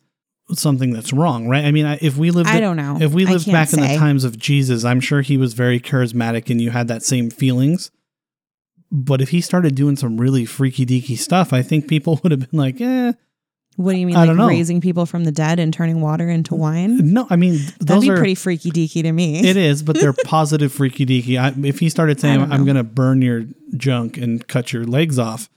something 0.53 0.91
that's 0.91 1.13
wrong, 1.13 1.47
right? 1.47 1.65
I 1.65 1.71
mean, 1.71 1.85
if 2.01 2.17
we 2.17 2.31
lived, 2.31 2.49
I 2.49 2.59
don't 2.59 2.77
know. 2.77 2.97
if 2.99 3.13
we 3.13 3.25
lived 3.25 3.51
back 3.51 3.73
in 3.73 3.81
the 3.81 3.95
times 3.97 4.23
of 4.23 4.37
Jesus, 4.37 4.83
I'm 4.83 4.99
sure 4.99 5.21
he 5.21 5.37
was 5.37 5.53
very 5.53 5.79
charismatic 5.79 6.49
and 6.49 6.61
you 6.61 6.71
had 6.71 6.87
that 6.87 7.03
same 7.03 7.29
feelings. 7.29 7.91
But 8.91 9.21
if 9.21 9.29
he 9.29 9.41
started 9.41 9.75
doing 9.75 9.95
some 9.95 10.17
really 10.17 10.45
freaky 10.45 10.85
deaky 10.85 11.17
stuff, 11.17 11.51
I 11.51 11.61
think 11.61 11.87
people 11.87 12.19
would 12.23 12.31
have 12.31 12.51
been 12.51 12.59
like, 12.59 12.79
eh. 12.79 13.13
What 13.77 13.91
do 13.91 13.97
you 13.97 14.05
mean, 14.07 14.15
I 14.15 14.19
like 14.19 14.27
don't 14.29 14.37
know. 14.37 14.47
raising 14.47 14.79
people 14.79 15.05
from 15.05 15.25
the 15.25 15.31
dead 15.31 15.59
and 15.59 15.73
turning 15.73 15.99
water 15.99 16.29
into 16.29 16.55
wine? 16.55 17.13
No, 17.13 17.27
I 17.29 17.35
mean, 17.35 17.55
That'd 17.57 17.79
those 17.87 18.01
be 18.03 18.09
are 18.11 18.17
pretty 18.17 18.35
freaky 18.35 18.71
deaky 18.71 19.03
to 19.03 19.11
me. 19.11 19.39
It 19.47 19.57
is, 19.57 19.83
but 19.83 19.99
they're 19.99 20.13
positive 20.25 20.71
freaky 20.71 21.05
deaky. 21.05 21.37
I, 21.37 21.53
if 21.67 21.79
he 21.79 21.89
started 21.89 22.19
saying, 22.21 22.41
"I'm 22.51 22.63
going 22.63 22.77
to 22.77 22.83
burn 22.85 23.21
your 23.21 23.45
junk 23.75 24.17
and 24.17 24.47
cut 24.47 24.71
your 24.71 24.85
legs 24.85 25.19
off," 25.19 25.49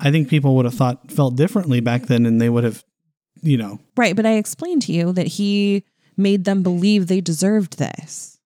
I 0.00 0.10
think 0.10 0.28
people 0.28 0.56
would 0.56 0.64
have 0.64 0.74
thought 0.74 1.12
felt 1.12 1.36
differently 1.36 1.78
back 1.80 2.06
then, 2.06 2.26
and 2.26 2.40
they 2.40 2.48
would 2.50 2.64
have, 2.64 2.84
you 3.42 3.56
know, 3.56 3.78
Right, 3.96 4.16
but 4.16 4.26
I 4.26 4.32
explained 4.32 4.82
to 4.82 4.92
you 4.92 5.12
that 5.12 5.26
he 5.28 5.84
made 6.16 6.44
them 6.44 6.64
believe 6.64 7.06
they 7.06 7.20
deserved 7.20 7.78
this. 7.78 8.38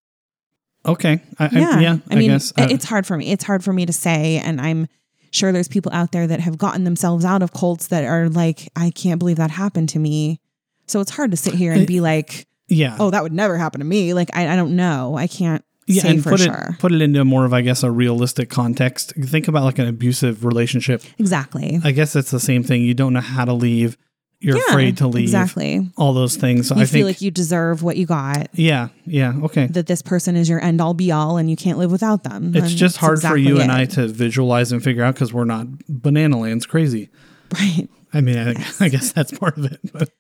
okay, 0.85 1.21
I, 1.39 1.47
I- 1.47 1.49
Yeah, 1.53 1.81
yeah, 1.81 1.97
I 2.11 2.15
mean, 2.17 2.31
guess. 2.33 2.53
It's 2.59 2.85
hard 2.85 3.07
for 3.07 3.17
me. 3.17 3.33
It's 3.33 3.45
hard 3.45 3.65
for 3.65 3.73
me 3.73 3.87
to 3.87 3.93
say, 3.93 4.37
and 4.39 4.61
I'm 4.61 4.89
sure 5.33 5.53
there's 5.53 5.69
people 5.69 5.93
out 5.93 6.13
there 6.13 6.27
that 6.27 6.41
have 6.41 6.59
gotten 6.59 6.85
themselves 6.85 7.25
out 7.25 7.43
of 7.43 7.53
cults 7.53 7.89
that 7.89 8.05
are 8.05 8.29
like, 8.29 8.69
I 8.77 8.91
can't 8.91 9.19
believe 9.19 9.37
that 9.37 9.51
happened 9.51 9.89
to 9.91 9.99
me. 9.99 10.41
So 10.87 11.01
it's 11.01 11.11
hard 11.11 11.31
to 11.33 11.37
sit 11.37 11.55
here 11.55 11.73
and 11.73 11.83
It- 11.83 11.89
be 11.89 12.01
like, 12.01 12.47
yeah. 12.69 12.97
oh, 12.99 13.11
that 13.11 13.23
would 13.23 13.33
never 13.33 13.57
happen 13.59 13.81
to 13.81 13.87
me. 13.87 14.13
Like, 14.15 14.31
I, 14.35 14.49
I 14.49 14.57
don't 14.57 14.77
know. 14.77 15.17
I 15.17 15.27
can't. 15.27 15.63
Yeah, 15.89 16.03
say 16.03 16.11
and 16.11 16.23
for 16.23 16.31
put 16.31 16.41
sure. 16.41 16.71
it 16.73 16.79
put 16.81 16.91
it 16.91 17.01
into 17.01 17.25
more 17.25 17.45
of 17.45 17.53
I 17.55 17.61
guess 17.61 17.85
a 17.85 17.91
realistic 17.93 18.51
context. 18.51 19.13
Think 19.15 19.47
about 19.47 19.63
like 19.63 19.79
an 19.79 19.87
abusive 19.87 20.45
relationship. 20.45 21.05
exactly. 21.17 21.79
I 21.85 21.93
guess 21.93 22.17
it's 22.17 22.33
the 22.33 22.41
same 22.41 22.65
thing. 22.65 22.83
You 22.83 22.93
don't 22.93 23.13
know 23.13 23.21
how 23.21 23.45
to 23.45 23.53
leave. 23.53 23.97
You're 24.41 24.57
Yeah, 24.57 24.63
afraid 24.69 24.97
to 24.99 25.07
leave. 25.09 25.25
Exactly. 25.25 25.91
All 25.97 26.13
those 26.13 26.37
things. 26.37 26.71
You 26.71 26.77
I 26.77 26.81
feel 26.81 26.87
think. 26.87 27.07
like 27.07 27.21
you 27.23 27.31
deserve 27.31 27.83
what 27.83 27.97
you 27.97 28.05
got. 28.07 28.49
yeah. 28.53 28.89
Yeah. 29.07 29.33
Okay. 29.45 29.67
That 29.69 29.87
this 29.87 30.03
person 30.03 30.37
is 30.37 30.49
your 30.49 30.63
end 30.63 30.81
all 30.81 30.93
be 30.95 31.11
all, 31.11 31.37
and 31.39 31.49
you 31.49 31.57
can't 31.57 31.79
live 31.79 31.91
without 31.91 32.23
them. 32.25 32.55
It's 32.55 32.67
And 32.69 32.77
just 32.77 32.99
hard 32.99 33.13
for 33.21 33.37
exactly 33.37 33.43
you 33.43 33.61
and. 33.61 33.73
I 33.73 33.87
to 33.87 34.09
visualize 34.09 34.73
and 34.73 34.83
figure 34.85 35.03
out 35.05 35.15
because 35.15 35.33
we're 35.33 35.45
not 35.45 35.67
banana 35.89 36.39
lands 36.39 36.67
crazy. 36.67 37.09
right? 37.55 37.89
I 38.13 38.21
mean, 38.21 38.37
I, 38.39 38.55
I 38.81 38.89
guess 38.89 39.13
that's 39.13 39.37
part 39.39 39.57
of 39.57 39.65
it. 39.67 39.81
But 39.93 40.11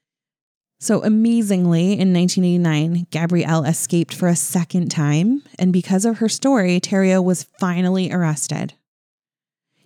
So 0.80 1.02
amazingly, 1.04 1.92
in 1.92 2.12
1989, 2.14 3.06
Gabrielle 3.10 3.64
escaped 3.64 4.14
for 4.14 4.28
a 4.28 4.36
second 4.36 4.90
time, 4.90 5.42
and 5.58 5.72
because 5.72 6.04
of 6.04 6.18
her 6.18 6.28
story, 6.28 6.80
Thériault 6.80 7.24
was 7.24 7.44
finally 7.58 8.10
arrested. 8.12 8.74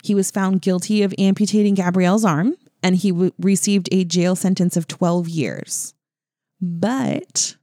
He 0.02 0.14
was 0.14 0.30
found 0.30 0.62
guilty 0.62 1.02
of 1.02 1.12
amputating 1.18 1.74
Gabrielle's 1.74 2.24
arm, 2.24 2.54
and 2.82 2.96
he 2.96 3.10
w- 3.10 3.32
received 3.38 3.88
a 3.92 4.04
jail 4.04 4.36
sentence 4.36 4.76
of 4.76 4.86
12 4.88 5.28
years. 5.28 5.94
But 6.60 7.56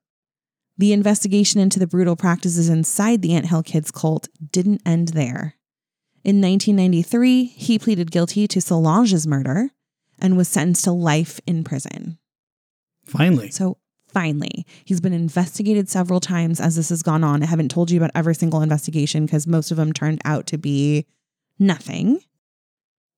the 0.77 0.93
investigation 0.93 1.60
into 1.60 1.80
the 1.80 1.88
brutal 1.88 2.15
practices 2.15 2.69
inside 2.69 3.21
the 3.21 3.34
Ant 3.34 3.47
Hill 3.47 3.63
Kids 3.63 3.91
cult 3.91 4.27
didn't 4.51 4.82
end 4.86 5.10
there. 5.10 5.56
In 6.23 6.41
1993, 6.41 7.45
he 7.45 7.80
pleaded 7.80 8.12
guilty 8.12 8.47
to 8.47 8.60
Solange's 8.60 9.25
murder 9.25 9.69
and 10.19 10.36
was 10.36 10.47
sentenced 10.47 10.84
to 10.84 10.91
life 10.91 11.39
in 11.47 11.63
prison. 11.63 12.17
finally, 13.06 13.49
So 13.49 13.77
finally, 14.08 14.65
he's 14.84 14.99
been 14.99 15.13
investigated 15.13 15.89
several 15.89 16.19
times 16.19 16.60
as 16.60 16.75
this 16.75 16.89
has 16.89 17.03
gone 17.03 17.23
on. 17.23 17.43
I 17.43 17.45
haven't 17.45 17.69
told 17.71 17.91
you 17.91 17.97
about 17.97 18.12
every 18.15 18.36
single 18.36 18.62
investigation 18.62 19.25
because 19.25 19.47
most 19.47 19.71
of 19.71 19.77
them 19.77 19.93
turned 19.93 20.21
out 20.25 20.47
to 20.47 20.58
be 20.58 21.06
nothing. 21.60 22.19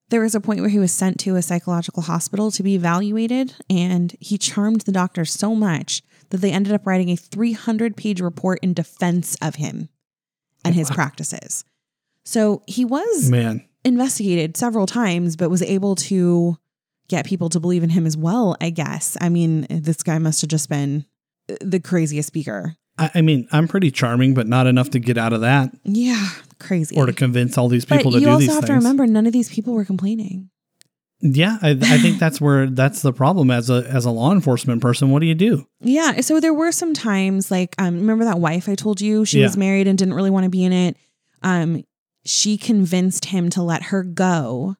There 0.10 0.22
was 0.22 0.34
a 0.36 0.42
point 0.42 0.60
where 0.62 0.70
he 0.70 0.80
was 0.80 0.92
sent 0.92 1.20
to 1.22 1.36
a 1.36 1.42
psychological 1.42 2.04
hospital 2.04 2.50
to 2.52 2.64
be 2.64 2.76
evaluated, 2.76 3.54
and 3.70 4.16
he 4.20 4.38
charmed 4.38 4.82
the 4.82 4.92
doctor 4.92 5.24
so 5.26 5.54
much 5.54 6.02
that 6.30 6.38
they 6.38 6.52
ended 6.52 6.74
up 6.74 6.86
writing 6.88 7.10
a 7.10 7.16
300 7.16 7.96
page 7.96 8.20
report 8.22 8.60
in 8.62 8.74
defense 8.74 9.36
of 9.42 9.56
him 9.56 9.90
and 10.66 10.76
his 10.76 10.90
Wow. 10.90 10.96
practices. 10.96 11.64
So 12.26 12.64
he 12.68 12.86
was 12.86 13.30
man. 13.30 13.64
investigated 13.86 14.58
several 14.58 14.86
times, 14.86 15.36
but 15.36 15.50
was 15.50 15.62
able 15.62 15.96
to 15.96 16.58
get 17.08 17.26
people 17.26 17.50
to 17.50 17.60
believe 17.60 17.84
in 17.84 17.90
him 17.90 18.06
as 18.06 18.16
well, 18.18 18.56
I 18.62 18.70
guess. 18.70 19.18
I 19.22 19.30
mean, 19.30 19.66
this 19.70 20.04
guy 20.04 20.20
must 20.20 20.42
have 20.42 20.50
just 20.50 20.70
been 20.70 21.06
the 21.62 21.80
craziest 21.80 22.28
speaker. 22.28 22.76
I, 23.00 23.12
I 23.16 23.22
mean, 23.22 23.48
I'm 23.52 23.68
pretty 23.68 23.92
charming, 23.92 24.34
but 24.34 24.48
not 24.48 24.68
enough 24.68 24.90
to 24.92 25.00
get 25.00 25.18
out 25.18 25.34
of 25.34 25.42
that 25.42 25.72
Yeah, 25.84 26.30
crazy. 26.60 26.96
or 26.96 27.06
to 27.06 27.14
convince 27.14 27.58
all 27.58 27.70
these 27.70 27.86
but 27.86 27.98
people 27.98 28.12
to 28.12 28.20
you 28.20 28.26
do 28.26 28.32
also 28.32 28.40
these 28.42 28.54
have 28.54 28.66
to 28.66 28.74
remember, 28.74 29.08
none 29.08 29.26
of 29.26 29.34
these 29.34 29.50
people 29.50 29.74
were 29.74 29.86
complaining. 29.86 30.50
Yeah, 31.22 31.58
I, 31.62 31.72
I 31.72 31.98
think 31.98 32.18
that's 32.18 32.40
where 32.40 32.70
that's 32.70 33.02
the 33.02 33.12
problem 33.12 33.52
as 33.52 33.70
a 33.70 33.86
as 33.90 34.06
a 34.06 34.10
law 34.12 34.32
enforcement 34.32 34.82
person. 34.82 35.12
What 35.12 35.20
do 35.20 35.26
you 35.26 35.36
do? 35.36 35.68
Yeah. 35.82 36.22
So 36.22 36.40
there 36.40 36.54
were 36.54 36.72
some 36.72 36.94
times, 36.94 37.52
like, 37.52 37.76
um, 37.78 37.96
remember 37.96 38.24
that 38.24 38.40
wife 38.40 38.70
I 38.70 38.76
told 38.76 39.02
you 39.02 39.26
she 39.26 39.42
was 39.42 39.58
married 39.58 39.86
and 39.88 39.98
didn't 39.98 40.14
really 40.14 40.30
want 40.30 40.46
to 40.46 40.50
be 40.50 40.64
in 40.64 40.72
it. 40.72 40.96
Um, 41.42 41.84
she 42.26 42.58
convinced 42.58 43.26
him 43.26 43.50
to 43.52 43.62
let 43.62 43.84
her 43.84 44.04
go 44.04 44.76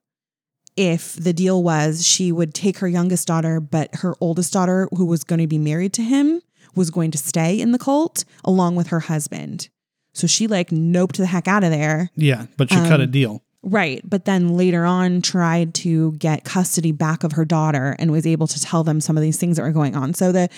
if 0.76 1.14
the 1.14 1.34
deal 1.34 1.62
was 1.62 2.06
she 2.06 2.32
would 2.32 2.54
take 2.54 2.78
her 2.78 2.88
youngest 2.88 3.28
daughter, 3.28 3.60
but 3.60 3.94
her 3.96 4.14
oldest 4.20 4.50
daughter, 4.52 4.88
who 4.96 5.04
was 5.04 5.24
going 5.24 5.40
to 5.40 5.46
be 5.46 5.58
married 5.58 5.92
to 5.94 6.02
him, 6.02 6.40
was 6.74 6.90
going 6.90 7.10
to 7.12 7.18
stay 7.18 7.60
in 7.60 7.72
the 7.72 7.78
cult 7.78 8.24
along 8.44 8.76
with 8.76 8.88
her 8.88 9.00
husband. 9.00 9.68
So 10.12 10.26
she 10.26 10.46
like 10.46 10.70
noped 10.70 11.16
the 11.16 11.26
heck 11.26 11.46
out 11.48 11.64
of 11.64 11.70
there. 11.70 12.10
Yeah, 12.16 12.46
but 12.56 12.70
you 12.70 12.78
cut 12.78 13.00
a 13.00 13.04
Um, 13.04 13.10
deal. 13.10 13.42
Right. 13.62 14.00
But 14.08 14.24
then 14.24 14.56
later 14.56 14.84
on 14.86 15.20
tried 15.22 15.74
to 15.76 16.12
get 16.12 16.44
custody 16.44 16.92
back 16.92 17.24
of 17.24 17.32
her 17.32 17.44
daughter 17.44 17.94
and 17.98 18.10
was 18.10 18.26
able 18.26 18.46
to 18.46 18.60
tell 18.60 18.82
them 18.84 19.00
some 19.00 19.16
of 19.18 19.22
these 19.22 19.36
things 19.36 19.56
that 19.56 19.62
were 19.62 19.70
going 19.72 19.94
on. 19.94 20.14
So 20.14 20.32
the 20.32 20.48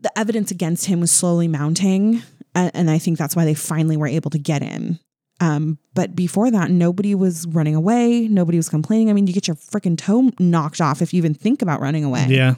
the 0.00 0.18
evidence 0.18 0.50
against 0.50 0.86
him 0.86 1.00
was 1.00 1.10
slowly 1.10 1.46
mounting. 1.48 2.22
a- 2.54 2.70
And 2.74 2.90
I 2.90 2.98
think 2.98 3.18
that's 3.18 3.36
why 3.36 3.44
they 3.44 3.54
finally 3.54 3.96
were 3.98 4.06
able 4.06 4.30
to 4.30 4.38
get 4.38 4.62
him. 4.62 4.98
Um, 5.40 5.78
but 5.94 6.16
before 6.16 6.50
that, 6.50 6.70
nobody 6.70 7.14
was 7.14 7.46
running 7.46 7.74
away. 7.74 8.26
Nobody 8.28 8.56
was 8.58 8.68
complaining. 8.68 9.08
I 9.10 9.12
mean, 9.12 9.26
you 9.26 9.32
get 9.32 9.46
your 9.46 9.56
freaking 9.56 9.96
toe 9.96 10.30
knocked 10.38 10.80
off 10.80 11.00
if 11.02 11.12
you 11.14 11.18
even 11.18 11.34
think 11.34 11.62
about 11.62 11.80
running 11.80 12.04
away. 12.04 12.26
Yeah, 12.28 12.54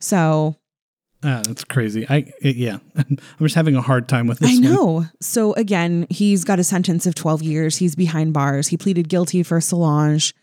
So 0.00 0.56
ah, 1.26 1.42
that's 1.46 1.64
crazy. 1.64 2.06
I 2.08 2.32
it, 2.40 2.56
yeah, 2.56 2.78
I'm 2.96 3.18
just 3.40 3.54
having 3.54 3.76
a 3.76 3.82
hard 3.82 4.08
time 4.08 4.26
with 4.26 4.38
this. 4.38 4.50
I 4.50 4.54
one. 4.54 4.62
know. 4.62 5.06
So 5.20 5.52
again, 5.54 6.06
he's 6.08 6.44
got 6.44 6.58
a 6.58 6.64
sentence 6.64 7.06
of 7.06 7.14
12 7.14 7.42
years. 7.42 7.76
He's 7.76 7.94
behind 7.96 8.32
bars. 8.32 8.68
He 8.68 8.76
pleaded 8.76 9.08
guilty 9.08 9.42
for 9.42 9.60
Solange. 9.60 10.34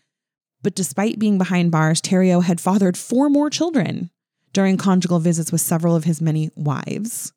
But 0.62 0.74
despite 0.74 1.18
being 1.18 1.36
behind 1.36 1.70
bars, 1.70 2.00
Thériault 2.00 2.44
had 2.44 2.60
fathered 2.60 2.96
four 2.96 3.28
more 3.28 3.50
children 3.50 4.10
during 4.52 4.76
conjugal 4.78 5.18
visits 5.18 5.52
with 5.52 5.60
several 5.60 5.94
of 5.94 6.04
his 6.04 6.22
many 6.22 6.50
wives. 6.56 7.32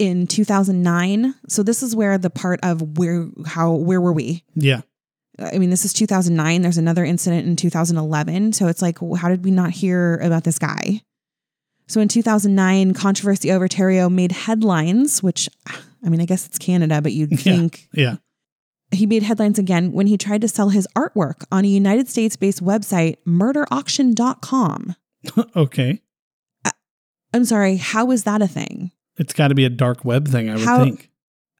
In 0.00 0.26
2009, 0.26 1.34
so 1.48 1.62
this 1.62 1.80
is 1.80 1.94
where 1.94 2.18
the 2.18 2.30
part 2.30 2.58
of 2.64 2.98
where 2.98 3.28
how 3.46 3.72
where 3.72 4.00
were 4.00 4.12
we? 4.12 4.42
Yeah, 4.56 4.80
I 5.38 5.58
mean, 5.58 5.70
this 5.70 5.84
is 5.84 5.92
2009. 5.92 6.62
There's 6.62 6.78
another 6.78 7.04
incident 7.04 7.46
in 7.46 7.56
2011. 7.56 8.52
So 8.52 8.68
it's 8.68 8.82
like, 8.82 8.98
how 9.16 9.28
did 9.28 9.44
we 9.44 9.50
not 9.50 9.70
hear 9.70 10.16
about 10.18 10.44
this 10.44 10.58
guy? 10.58 11.02
So 11.86 12.00
in 12.00 12.08
2009, 12.08 12.94
controversy 12.94 13.52
over 13.52 13.68
Thériault 13.68 14.12
made 14.12 14.32
headlines, 14.32 15.22
which, 15.22 15.48
I 16.04 16.08
mean, 16.08 16.20
I 16.20 16.24
guess 16.24 16.46
it's 16.46 16.58
Canada, 16.58 17.02
but 17.02 17.12
you'd 17.12 17.30
Yeah. 17.32 17.36
think 17.38 17.88
yeah. 17.92 18.16
he 18.90 19.06
made 19.06 19.22
headlines 19.22 19.58
again 19.58 19.92
when 19.92 20.06
he 20.06 20.16
tried 20.16 20.40
to 20.42 20.48
sell 20.48 20.70
his 20.70 20.88
artwork 20.96 21.44
on 21.52 21.64
a 21.64 21.68
United 21.68 22.08
States 22.08 22.36
based 22.36 22.64
website, 22.64 23.16
murderauction.com. 23.26 24.96
okay, 25.56 26.00
uh, 26.64 26.70
I'm 27.32 27.44
sorry, 27.44 27.76
how 27.76 28.10
is 28.10 28.24
that 28.24 28.42
a 28.42 28.48
thing? 28.48 28.90
it's 29.16 29.32
got 29.32 29.48
to 29.48 29.54
be 29.54 29.64
a 29.64 29.70
dark 29.70 30.04
web 30.04 30.26
thing. 30.26 30.50
I 30.50 30.54
would 30.56 30.64
How- 30.64 30.84
think. 30.84 31.10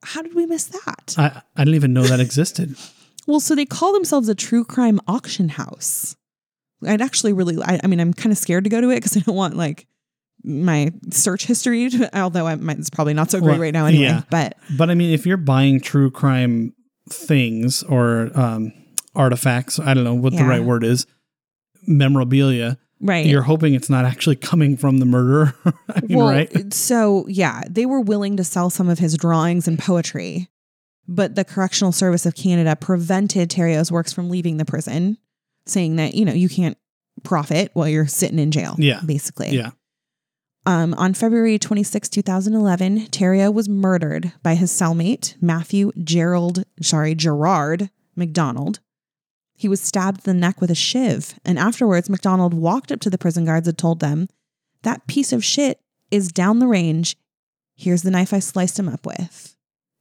How 0.06 0.20
did 0.20 0.34
we 0.34 0.44
miss 0.44 0.64
that? 0.64 1.14
I 1.16 1.40
I 1.56 1.64
didn't 1.64 1.76
even 1.76 1.92
know 1.94 2.02
that 2.04 2.20
existed. 2.20 2.76
Well, 3.26 3.40
so 3.40 3.54
they 3.54 3.64
call 3.64 3.94
themselves 3.94 4.28
a 4.28 4.34
true 4.34 4.66
crime 4.66 5.00
auction 5.08 5.48
house. 5.48 6.14
I'd 6.86 7.00
actually 7.00 7.32
really, 7.32 7.56
I, 7.64 7.80
I 7.82 7.86
mean, 7.86 7.98
I'm 7.98 8.12
kind 8.12 8.30
of 8.30 8.36
scared 8.36 8.64
to 8.64 8.70
go 8.70 8.82
to 8.82 8.90
it 8.90 8.96
because 8.96 9.16
I 9.16 9.20
don't 9.20 9.34
want 9.34 9.56
like 9.56 9.86
my 10.44 10.92
search 11.10 11.46
history, 11.46 11.90
although 12.14 12.46
I 12.46 12.54
might, 12.56 12.78
it's 12.78 12.90
probably 12.90 13.14
not 13.14 13.30
so 13.30 13.40
great 13.40 13.52
Well, 13.52 13.60
right 13.60 13.72
now 13.72 13.86
anyway. 13.86 14.04
yeah. 14.04 14.22
But 14.30 14.56
But 14.76 14.90
I 14.90 14.94
mean, 14.94 15.12
if 15.12 15.26
you're 15.26 15.36
buying 15.36 15.80
true 15.80 16.10
crime 16.10 16.74
things 17.10 17.82
or 17.82 18.30
um, 18.34 18.72
artifacts, 19.14 19.78
I 19.78 19.94
don't 19.94 20.04
know 20.04 20.14
what 20.14 20.36
the 20.36 20.44
right 20.44 20.62
word 20.62 20.84
is, 20.84 21.06
memorabilia, 21.86 22.78
right. 23.00 23.26
you're 23.26 23.42
hoping 23.42 23.74
it's 23.74 23.90
not 23.90 24.04
actually 24.04 24.36
coming 24.36 24.76
from 24.76 24.98
the 24.98 25.06
murderer. 25.06 25.54
I 25.88 26.00
mean, 26.02 26.18
well, 26.18 26.28
right? 26.28 26.72
so 26.72 27.26
yeah, 27.28 27.62
they 27.68 27.86
were 27.86 28.00
willing 28.00 28.36
to 28.36 28.44
sell 28.44 28.70
some 28.70 28.88
of 28.88 28.98
his 28.98 29.16
drawings 29.16 29.68
and 29.68 29.78
poetry, 29.78 30.48
but 31.06 31.34
the 31.34 31.44
Correctional 31.44 31.92
Service 31.92 32.26
of 32.26 32.34
Canada 32.34 32.76
prevented 32.76 33.50
Thériault's 33.50 33.92
works 33.92 34.12
from 34.12 34.30
leaving 34.30 34.56
the 34.56 34.64
prison, 34.64 35.18
saying 35.66 35.96
that, 35.96 36.14
you 36.14 36.24
know, 36.24 36.32
you 36.32 36.48
can't 36.48 36.78
profit 37.22 37.70
while 37.74 37.88
you're 37.88 38.06
sitting 38.06 38.38
in 38.38 38.50
jail. 38.50 38.74
Yeah. 38.78 39.00
Basically. 39.04 39.50
Yeah. 39.50 39.70
Um, 40.66 40.94
on 40.94 41.12
February 41.12 41.58
26, 41.58 42.08
2011, 42.08 43.08
Thériault 43.08 43.52
was 43.52 43.68
murdered 43.68 44.32
by 44.42 44.54
his 44.54 44.72
cellmate, 44.72 45.34
Matthew 45.42 45.92
Gerald, 46.02 46.64
sorry, 46.80 47.14
Gerard 47.14 47.90
McDonald. 48.16 48.80
He 49.56 49.68
was 49.68 49.80
stabbed 49.80 50.26
in 50.26 50.34
the 50.34 50.40
neck 50.40 50.60
with 50.60 50.70
a 50.70 50.74
shiv, 50.74 51.38
and 51.44 51.58
afterwards, 51.58 52.08
McDonald 52.08 52.54
walked 52.54 52.90
up 52.90 53.00
to 53.00 53.10
the 53.10 53.18
prison 53.18 53.44
guards 53.44 53.68
and 53.68 53.76
told 53.76 54.00
them, 54.00 54.28
That 54.82 55.06
piece 55.06 55.32
of 55.32 55.44
shit 55.44 55.80
is 56.10 56.32
down 56.32 56.60
the 56.60 56.66
range. 56.66 57.16
Here's 57.76 58.02
the 58.02 58.10
knife 58.10 58.32
I 58.32 58.38
sliced 58.38 58.78
him 58.78 58.88
up 58.88 59.04
with. 59.04 59.54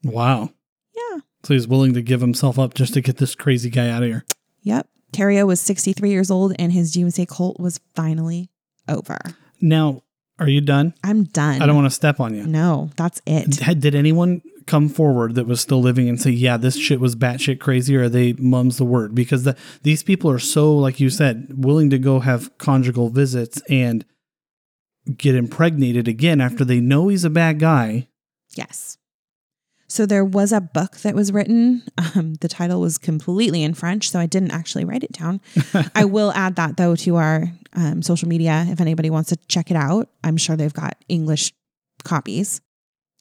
Wow. 0.03 0.51
Yeah. 0.95 1.19
So 1.43 1.53
he's 1.53 1.67
willing 1.67 1.93
to 1.93 2.01
give 2.01 2.21
himself 2.21 2.57
up 2.57 2.73
just 2.73 2.93
to 2.93 3.01
get 3.01 3.17
this 3.17 3.35
crazy 3.35 3.69
guy 3.69 3.89
out 3.89 4.03
of 4.03 4.09
here. 4.09 4.25
Yep. 4.61 4.87
Thériault 5.11 5.47
was 5.47 5.59
63 5.59 6.09
years 6.09 6.31
old, 6.31 6.55
and 6.57 6.71
his 6.71 6.93
doomsday 6.93 7.25
cult 7.25 7.59
was 7.59 7.79
finally 7.95 8.49
over. 8.87 9.19
Now, 9.61 10.01
are 10.43 10.49
you 10.49 10.61
done? 10.61 10.93
I'm 11.03 11.23
done. 11.25 11.61
I 11.61 11.65
don't 11.65 11.75
want 11.75 11.87
to 11.87 11.95
step 11.95 12.19
on 12.19 12.35
you. 12.35 12.45
No, 12.45 12.89
that's 12.95 13.21
it. 13.25 13.59
Had- 13.59 13.81
Did 13.81 13.95
anyone 13.95 14.41
come 14.65 14.87
forward 14.87 15.35
that 15.35 15.45
was 15.45 15.59
still 15.59 15.81
living 15.81 16.07
and 16.07 16.21
say, 16.21 16.31
"Yeah, 16.31 16.55
this 16.57 16.77
shit 16.77 16.99
was 16.99 17.15
batshit 17.15 17.59
crazy," 17.59 17.95
or 17.97 18.03
are 18.03 18.09
they 18.09 18.33
mum's 18.33 18.77
the 18.77 18.85
word? 18.85 19.13
Because 19.13 19.43
the, 19.43 19.57
these 19.83 20.03
people 20.03 20.29
are 20.31 20.39
so, 20.39 20.73
like 20.73 20.99
you 20.99 21.09
said, 21.09 21.47
willing 21.55 21.89
to 21.89 21.97
go 21.99 22.19
have 22.21 22.57
conjugal 22.57 23.09
visits 23.09 23.61
and 23.69 24.05
get 25.17 25.35
impregnated 25.35 26.07
again 26.07 26.39
after 26.39 26.63
they 26.63 26.79
know 26.79 27.09
he's 27.09 27.25
a 27.25 27.29
bad 27.29 27.59
guy. 27.59 28.07
Yes. 28.55 28.97
So 29.93 30.07
there 30.07 30.25
was 30.25 30.51
a 30.51 30.59
book 30.59 30.97
that 31.01 31.13
was 31.13 31.31
written. 31.31 31.83
Um, 32.15 32.33
the 32.41 32.47
title 32.47 32.81
was 32.81 32.97
completely 32.97 33.61
in 33.61 33.75
French, 33.75 34.09
so 34.09 34.19
I 34.19 34.25
didn't 34.25 34.49
actually 34.49 34.85
write 34.85 35.03
it 35.03 35.11
down. 35.11 35.39
I 35.95 36.05
will 36.05 36.31
add 36.31 36.55
that 36.55 36.77
though 36.77 36.95
to 36.95 37.17
our 37.17 37.51
um, 37.73 38.01
social 38.01 38.27
media 38.27 38.65
if 38.69 38.81
anybody 38.81 39.11
wants 39.11 39.29
to 39.29 39.35
check 39.47 39.69
it 39.69 39.77
out. 39.77 40.09
I'm 40.23 40.35
sure 40.35 40.55
they've 40.55 40.73
got 40.73 40.97
English 41.09 41.53
copies. 42.03 42.59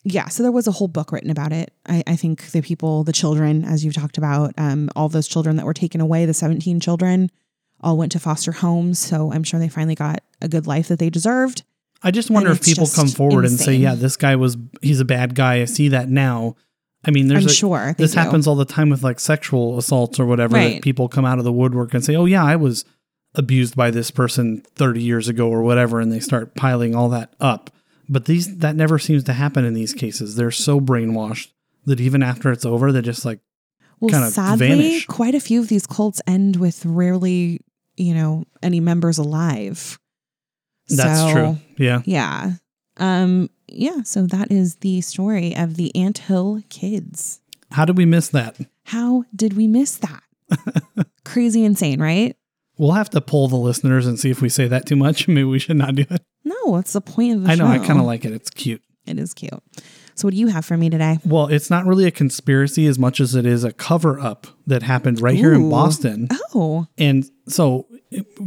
yeah, 0.02 0.28
so 0.28 0.42
there 0.42 0.50
was 0.50 0.66
a 0.66 0.72
whole 0.72 0.88
book 0.88 1.12
written 1.12 1.30
about 1.30 1.52
it. 1.52 1.74
I, 1.86 2.02
I 2.06 2.16
think 2.16 2.50
the 2.52 2.62
people, 2.62 3.04
the 3.04 3.12
children, 3.12 3.64
as 3.66 3.84
you've 3.84 3.94
talked 3.94 4.16
about, 4.16 4.54
um, 4.56 4.88
all 4.96 5.10
those 5.10 5.28
children 5.28 5.56
that 5.56 5.66
were 5.66 5.74
taken 5.74 6.00
away, 6.00 6.24
the 6.24 6.32
17 6.32 6.80
children, 6.80 7.30
all 7.82 7.98
went 7.98 8.12
to 8.12 8.18
foster 8.18 8.52
homes. 8.52 8.98
So 8.98 9.30
I'm 9.30 9.44
sure 9.44 9.60
they 9.60 9.68
finally 9.68 9.94
got 9.94 10.22
a 10.40 10.48
good 10.48 10.66
life 10.66 10.88
that 10.88 10.98
they 10.98 11.10
deserved. 11.10 11.64
I 12.04 12.10
just 12.10 12.30
wonder 12.30 12.50
if 12.50 12.62
people 12.62 12.86
come 12.86 13.08
forward 13.08 13.44
and 13.44 13.58
say, 13.58 13.74
"Yeah, 13.74 13.94
this 13.94 14.16
guy 14.16 14.36
was 14.36 14.56
he's 14.80 15.00
a 15.00 15.04
bad 15.04 15.34
guy. 15.34 15.60
I 15.60 15.66
see 15.66 15.88
that 15.88 16.08
now." 16.08 16.56
I 17.04 17.10
mean, 17.10 17.28
there's 17.28 17.44
I'm 17.44 17.50
a, 17.50 17.52
sure 17.52 17.94
this 17.98 18.12
do. 18.12 18.18
happens 18.20 18.46
all 18.46 18.54
the 18.54 18.64
time 18.64 18.88
with 18.88 19.02
like 19.02 19.18
sexual 19.20 19.78
assaults 19.78 20.20
or 20.20 20.26
whatever. 20.26 20.54
Right. 20.54 20.74
That 20.74 20.82
people 20.82 21.08
come 21.08 21.24
out 21.24 21.38
of 21.38 21.44
the 21.44 21.52
woodwork 21.52 21.94
and 21.94 22.04
say, 22.04 22.14
"Oh 22.14 22.24
yeah, 22.26 22.44
I 22.44 22.56
was 22.56 22.84
abused 23.34 23.76
by 23.76 23.90
this 23.90 24.10
person 24.10 24.62
30 24.74 25.02
years 25.02 25.28
ago 25.28 25.48
or 25.48 25.62
whatever," 25.62 26.00
and 26.00 26.12
they 26.12 26.20
start 26.20 26.54
piling 26.54 26.94
all 26.94 27.08
that 27.10 27.34
up. 27.40 27.70
But 28.08 28.26
these 28.26 28.58
that 28.58 28.76
never 28.76 28.98
seems 28.98 29.24
to 29.24 29.32
happen 29.32 29.64
in 29.64 29.74
these 29.74 29.94
cases. 29.94 30.36
They're 30.36 30.50
so 30.50 30.80
brainwashed 30.80 31.48
that 31.86 32.00
even 32.00 32.22
after 32.22 32.52
it's 32.52 32.64
over, 32.64 32.92
they're 32.92 33.02
just 33.02 33.24
like, 33.24 33.40
Well, 34.00 34.10
kind 34.10 34.24
of 34.24 34.32
sadly, 34.32 34.68
vanish. 34.68 35.06
quite 35.06 35.34
a 35.34 35.40
few 35.40 35.60
of 35.60 35.68
these 35.68 35.86
cults 35.86 36.20
end 36.26 36.56
with 36.56 36.84
rarely, 36.84 37.60
you 37.96 38.14
know, 38.14 38.44
any 38.62 38.80
members 38.80 39.18
alive. 39.18 39.98
"That's 40.96 41.20
So, 41.20 41.32
true." 41.32 41.58
Yeah. 41.78 42.02
Yeah. 42.04 42.52
Um, 42.98 43.50
yeah. 43.68 44.02
So 44.02 44.26
that 44.26 44.50
is 44.52 44.76
the 44.76 45.00
story 45.00 45.56
of 45.56 45.76
the 45.76 45.94
Ant 45.96 46.18
Hill 46.18 46.62
kids. 46.68 47.40
How 47.70 47.84
did 47.84 47.96
we 47.96 48.04
miss 48.04 48.28
that? 48.28 48.56
How 48.84 49.24
did 49.34 49.54
we 49.54 49.66
miss 49.66 49.96
that? 49.98 50.22
Crazy 51.24 51.64
insane, 51.64 52.00
right? 52.00 52.36
We'll 52.78 52.92
have 52.92 53.10
to 53.10 53.20
poll 53.20 53.48
the 53.48 53.56
listeners 53.56 54.06
and 54.06 54.18
see 54.18 54.30
if 54.30 54.42
we 54.42 54.48
say 54.48 54.66
that 54.68 54.86
too 54.86 54.96
much. 54.96 55.28
Maybe 55.28 55.44
we 55.44 55.58
should 55.58 55.76
not 55.76 55.94
do 55.94 56.04
it. 56.10 56.22
No, 56.44 56.56
what's 56.64 56.92
the 56.92 57.00
point 57.00 57.36
of 57.36 57.44
the 57.44 57.50
I 57.50 57.54
know. 57.54 57.66
I 57.66 57.78
kind 57.78 57.98
of 57.98 58.04
like 58.06 58.24
it. 58.24 58.32
It's 58.32 58.50
cute. 58.50 58.82
It 59.06 59.18
is 59.18 59.34
cute. 59.34 59.52
So, 60.14 60.26
what 60.26 60.34
do 60.34 60.38
you 60.40 60.48
have 60.48 60.64
for 60.64 60.76
me 60.76 60.90
today? 60.90 61.18
Well, 61.24 61.46
it's 61.46 61.70
not 61.70 61.86
really 61.86 62.04
a 62.06 62.10
conspiracy 62.10 62.86
as 62.86 62.98
much 62.98 63.18
as 63.20 63.34
it 63.34 63.46
is 63.46 63.64
a 63.64 63.72
cover 63.72 64.20
up 64.20 64.46
that 64.66 64.82
happened 64.82 65.20
right 65.20 65.36
here 65.36 65.54
in 65.54 65.70
Boston. 65.70 66.28
Oh, 66.54 66.86
And 66.98 67.24
so, 67.48 67.86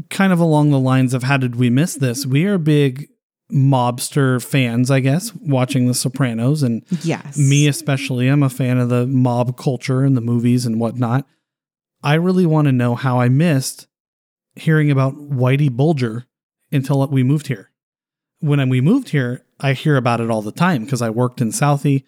kind 0.10 0.34
of 0.34 0.40
along 0.40 0.72
the 0.72 0.80
lines 0.80 1.14
of 1.14 1.24
how 1.24 1.38
did 1.38 1.56
we 1.56 1.70
miss 1.70 1.96
this? 1.96 2.26
We 2.26 2.46
are 2.46 2.58
big 2.58 3.10
mobster 3.52 4.44
fans, 4.44 4.90
I 4.90 5.00
guess, 5.00 5.34
watching 5.36 5.88
The 5.88 5.94
Sopranos. 5.94 6.64
And 6.64 6.84
yes. 7.04 7.38
me, 7.38 7.68
especially, 7.68 8.28
I'm 8.28 8.44
a 8.44 8.50
fan 8.50 8.78
of 8.78 8.90
the 8.90 9.06
mob 9.06 9.58
culture 9.58 10.04
and 10.04 10.18
the 10.18 10.22
movies 10.22 10.66
and 10.66 10.80
whatnot. 10.80 11.28
I 12.04 12.16
really 12.16 12.46
want 12.46 12.66
to 12.66 12.72
know 12.72 12.96
how 12.96 13.20
I 13.20 13.30
missed 13.30 13.88
hearing 14.56 14.92
about 14.92 15.16
Whitey 15.16 15.72
Bulger 15.72 16.26
until 16.72 17.06
we 17.08 17.24
moved 17.24 17.48
here. 17.48 17.72
When 18.40 18.68
we 18.70 18.82
moved 18.82 19.10
here, 19.10 19.46
I 19.60 19.74
hear 19.74 19.96
about 19.98 20.22
it 20.22 20.30
all 20.30 20.42
the 20.42 20.52
time 20.52 20.84
because 20.84 21.02
I 21.02 21.10
worked 21.10 21.42
in 21.42 21.50
Southie, 21.50 22.04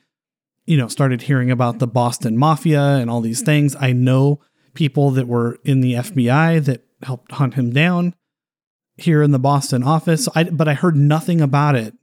you 0.65 0.77
know, 0.77 0.87
started 0.87 1.23
hearing 1.23 1.49
about 1.49 1.79
the 1.79 1.87
Boston 1.87 2.37
Mafia 2.37 2.81
and 2.81 3.09
all 3.09 3.21
these 3.21 3.39
mm-hmm. 3.39 3.45
things. 3.45 3.75
I 3.79 3.93
know 3.93 4.41
people 4.73 5.11
that 5.11 5.27
were 5.27 5.57
in 5.63 5.81
the 5.81 5.93
FBI 5.93 6.63
that 6.65 6.86
helped 7.03 7.31
hunt 7.33 7.53
him 7.55 7.71
down 7.71 8.15
here 8.97 9.21
in 9.21 9.31
the 9.31 9.39
Boston 9.39 9.83
office. 9.83 10.27
I, 10.35 10.45
but 10.45 10.67
I 10.67 10.73
heard 10.73 10.95
nothing 10.95 11.41
about 11.41 11.75
it 11.75 11.93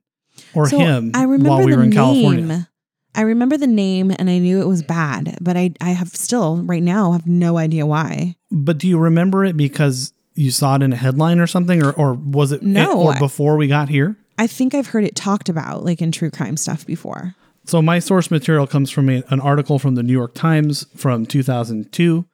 or 0.54 0.68
So, 0.68 0.78
him 0.78 1.10
I 1.14 1.22
remember 1.24 1.48
while 1.48 1.64
we 1.64 1.72
the 1.72 1.76
were 1.78 1.82
in 1.84 1.90
name. 1.90 1.96
California. 1.96 2.68
I 3.16 3.20
remember 3.22 3.56
the 3.56 3.68
name 3.68 4.10
and 4.10 4.28
I 4.28 4.38
knew 4.38 4.60
it 4.60 4.66
was 4.66 4.82
bad, 4.82 5.38
but 5.40 5.56
I, 5.56 5.72
I 5.80 5.90
have 5.90 6.08
still 6.08 6.56
right 6.64 6.82
now 6.82 7.12
have 7.12 7.26
no 7.26 7.58
idea 7.58 7.86
why. 7.86 8.34
But 8.50 8.78
do 8.78 8.88
you 8.88 8.98
remember 8.98 9.44
it 9.44 9.56
because 9.56 10.12
you 10.34 10.50
saw 10.50 10.74
it 10.74 10.82
in 10.82 10.92
a 10.92 10.96
headline 10.96 11.38
or 11.38 11.46
something, 11.46 11.80
or, 11.80 11.92
or 11.92 12.14
was 12.14 12.50
it 12.50 12.62
No, 12.62 13.00
or 13.00 13.14
before 13.18 13.56
we 13.56 13.68
got 13.68 13.88
here? 13.88 14.16
I 14.36 14.48
think 14.48 14.74
I've 14.74 14.88
heard 14.88 15.04
it 15.04 15.14
talked 15.14 15.48
about 15.48 15.84
like 15.84 16.02
in 16.02 16.10
true 16.10 16.30
crime 16.30 16.56
stuff 16.56 16.84
before. 16.84 17.36
So 17.66 17.80
my 17.80 18.00
source 18.00 18.32
material 18.32 18.66
comes 18.66 18.90
from 18.90 19.08
a, 19.08 19.22
an 19.28 19.40
article 19.40 19.78
from 19.78 19.94
the 19.94 20.02
New 20.02 20.12
York 20.12 20.34
Times 20.34 20.84
from 20.96 21.24
2002, 21.24 22.24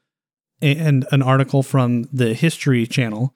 and 0.63 1.07
an 1.11 1.23
article 1.23 1.63
from 1.63 2.05
the 2.13 2.35
History 2.35 2.87
Channel 2.87 3.35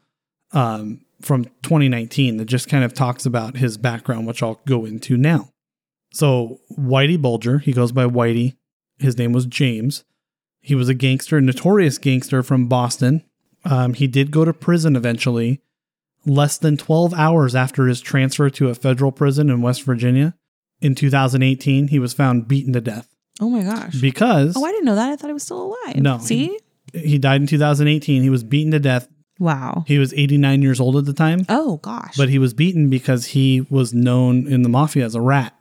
um, 0.52 1.00
from 1.22 1.44
2019 1.62 2.36
that 2.36 2.44
just 2.46 2.68
kind 2.68 2.84
of 2.84 2.92
talks 2.94 3.24
about 3.26 3.56
his 3.56 3.76
background, 3.78 4.26
which 4.26 4.42
I'll 4.42 4.60
go 4.66 4.84
into 4.84 5.16
now. 5.16 5.50
So 6.12 6.60
Whitey 6.78 7.20
Bulger, 7.20 7.58
he 7.58 7.72
goes 7.72 7.92
by 7.92 8.04
Whitey. 8.04 8.56
His 8.98 9.18
name 9.18 9.32
was 9.32 9.46
James. 9.46 10.04
He 10.60 10.74
was 10.74 10.88
a 10.88 10.94
gangster, 10.94 11.40
notorious 11.40 11.98
gangster 11.98 12.42
from 12.42 12.68
Boston. 12.68 13.24
Um, 13.64 13.94
he 13.94 14.06
did 14.06 14.30
go 14.30 14.44
to 14.44 14.52
prison 14.52 14.94
eventually. 14.96 15.60
Less 16.26 16.56
than 16.56 16.76
12 16.78 17.12
hours 17.14 17.54
after 17.54 17.86
his 17.86 18.00
transfer 18.00 18.48
to 18.50 18.68
a 18.70 18.74
federal 18.74 19.12
prison 19.12 19.50
in 19.50 19.60
West 19.60 19.82
Virginia, 19.82 20.34
in 20.80 20.94
2018, 20.94 21.88
he 21.88 21.98
was 21.98 22.14
found 22.14 22.48
beaten 22.48 22.72
to 22.72 22.80
death 22.80 23.08
Oh 23.40 23.50
my 23.50 23.62
gosh. 23.62 23.94
because 24.00 24.54
Oh, 24.56 24.64
I 24.64 24.70
didn't 24.70 24.84
know 24.86 24.94
that. 24.94 25.10
I 25.10 25.16
thought 25.16 25.26
he 25.28 25.32
was 25.34 25.42
still 25.42 25.62
alive. 25.84 25.96
No. 25.96 26.18
See? 26.18 26.58
He 26.94 27.18
died 27.18 27.40
in 27.40 27.46
2018. 27.46 28.22
He 28.22 28.30
was 28.30 28.44
beaten 28.44 28.70
to 28.72 28.78
death. 28.78 29.08
Wow. 29.38 29.84
He 29.86 29.98
was 29.98 30.14
89 30.14 30.62
years 30.62 30.78
old 30.80 30.96
at 30.96 31.06
the 31.06 31.12
time, 31.12 31.40
Oh 31.48 31.78
gosh. 31.78 32.16
but 32.16 32.28
he 32.28 32.38
was 32.38 32.54
beaten 32.54 32.88
because 32.88 33.26
he 33.26 33.62
was 33.68 33.92
known 33.92 34.46
in 34.46 34.62
the 34.62 34.68
mafia 34.68 35.04
as 35.04 35.14
a 35.16 35.20
rat. 35.20 35.54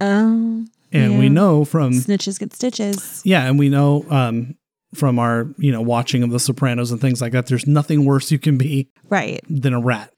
um 0.00 0.68
And 0.92 1.18
we 1.18 1.28
know 1.28 1.64
from 1.64 1.92
snitches 1.92 2.38
get 2.38 2.52
stitches. 2.54 3.22
yeah, 3.24 3.46
and 3.48 3.58
we 3.58 3.68
know 3.68 4.04
um, 4.10 4.54
from 4.94 5.18
our 5.18 5.48
you 5.58 5.72
know 5.72 5.80
watching 5.80 6.22
of 6.22 6.30
The 6.30 6.38
Sopranos 6.38 6.90
and 6.92 7.00
things 7.00 7.20
like 7.20 7.32
that. 7.32 7.46
There's 7.46 7.66
nothing 7.66 8.04
worse 8.04 8.30
you 8.30 8.38
can 8.38 8.56
be 8.58 8.88
Right. 9.08 9.40
than 9.48 9.72
a 9.74 9.80
rat. 9.80 10.12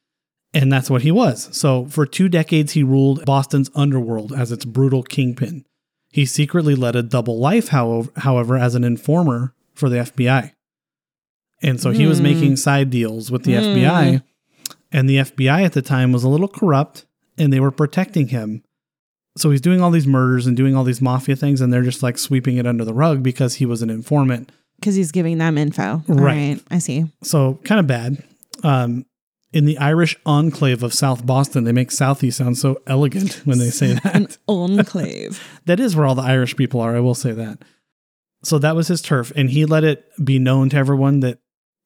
And 0.52 0.70
that's 0.70 0.88
what 0.90 1.02
he 1.02 1.10
was. 1.10 1.48
So 1.56 1.86
for 1.86 2.06
two 2.06 2.28
decades, 2.28 2.72
he 2.72 2.82
ruled 2.84 3.24
Boston's 3.24 3.70
underworld 3.74 4.32
as 4.32 4.52
its 4.52 4.64
brutal 4.64 5.02
kingpin. 5.02 5.64
He 6.12 6.26
secretly 6.26 6.76
led 6.76 6.94
a 6.94 7.02
double 7.02 7.40
life, 7.40 7.68
however, 7.68 8.10
however 8.18 8.56
as 8.56 8.76
an 8.76 8.84
informer 8.84 9.52
for 9.74 9.88
the 9.88 9.96
FBI. 9.98 10.52
And 11.62 11.80
so 11.80 11.90
he 11.90 12.06
was 12.06 12.18
Hmm. 12.18 12.24
making 12.24 12.56
side 12.56 12.90
deals 12.90 13.30
with 13.30 13.44
the 13.44 13.54
Hmm. 13.54 13.58
FBI. 13.60 14.22
And 14.92 15.08
the 15.08 15.18
FBI 15.18 15.62
at 15.62 15.72
the 15.72 15.82
time 15.82 16.12
was 16.12 16.22
a 16.24 16.28
little 16.28 16.48
corrupt 16.48 17.04
and 17.38 17.52
they 17.52 17.60
were 17.60 17.70
protecting 17.70 18.28
him. 18.28 18.62
So 19.36 19.50
he's 19.50 19.60
doing 19.60 19.80
all 19.80 19.90
these 19.90 20.06
murders 20.06 20.46
and 20.46 20.56
doing 20.56 20.76
all 20.76 20.84
these 20.84 21.00
mafia 21.02 21.34
things, 21.34 21.60
and 21.60 21.72
they're 21.72 21.82
just 21.82 22.04
like 22.04 22.18
sweeping 22.18 22.56
it 22.56 22.66
under 22.68 22.84
the 22.84 22.94
rug 22.94 23.20
because 23.22 23.54
he 23.56 23.66
was 23.66 23.82
an 23.82 23.90
informant. 23.90 24.52
Because 24.78 24.94
he's 24.94 25.10
giving 25.10 25.38
them 25.38 25.58
info. 25.58 26.04
Right. 26.06 26.20
right. 26.24 26.60
I 26.70 26.78
see. 26.78 27.06
So 27.24 27.58
kind 27.64 27.80
of 27.80 27.86
bad. 27.88 28.22
Um, 28.62 29.06
in 29.52 29.64
the 29.64 29.76
Irish 29.78 30.16
enclave 30.24 30.84
of 30.84 30.94
South 30.94 31.26
Boston, 31.26 31.64
they 31.64 31.72
make 31.72 31.90
Southie 31.90 32.32
sound 32.32 32.58
so 32.58 32.80
elegant 32.86 33.40
when 33.44 33.58
they 33.58 33.70
say 33.70 33.94
that. 33.94 34.14
An 34.14 34.22
that. 34.24 34.38
enclave. 34.48 35.42
that 35.66 35.80
is 35.80 35.96
where 35.96 36.06
all 36.06 36.14
the 36.14 36.22
Irish 36.22 36.54
people 36.56 36.80
are. 36.80 36.94
I 36.96 37.00
will 37.00 37.14
say 37.16 37.32
that. 37.32 37.58
So 38.44 38.58
that 38.58 38.76
was 38.76 38.88
his 38.88 39.02
turf, 39.02 39.32
and 39.34 39.50
he 39.50 39.64
let 39.64 39.84
it 39.84 40.04
be 40.22 40.38
known 40.38 40.68
to 40.70 40.76
everyone 40.76 41.20
that 41.20 41.38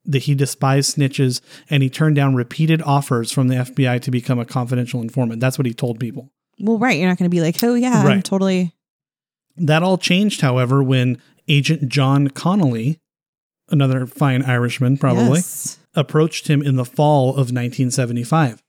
that 0.05 0.23
he 0.25 0.35
despised 0.35 0.97
snitches, 0.97 1.41
and 1.69 1.83
he 1.83 1.91
turned 1.91 2.17
down 2.17 2.35
repeated 2.35 2.81
offers 2.83 3.31
from 3.31 3.49
the 3.49 3.57
FBI 3.57 4.01
to 4.03 4.11
become 4.11 4.39
a 4.39 4.45
confidential 4.45 5.03
informant. 5.03 5.41
That's 5.41 5.59
what 5.59 5.67
he 5.67 5.75
told 5.75 6.01
people. 6.01 6.33
well, 6.59 6.79
right. 6.79 6.99
You're 6.99 7.09
not 7.09 7.19
going 7.19 7.31
to 7.31 7.35
be 7.35 7.43
like, 7.43 7.63
oh 7.63 7.75
yeah, 7.75 8.03
I'm 8.03 8.23
totally. 8.23 8.75
That 9.57 9.83
all 9.83 9.99
changed, 9.99 10.41
however, 10.41 10.83
when 10.83 11.21
Agent 11.47 11.89
John 11.89 12.29
Connolly, 12.29 13.01
another 13.69 14.07
fine 14.07 14.43
Irishman, 14.43 14.99
probably. 14.99 15.39
Yes. 15.39 15.79
approached 15.95 16.49
him 16.49 16.63
in 16.63 16.77
the 16.77 16.85
fall 16.85 17.31
of 17.31 17.51
1975. 17.53 18.63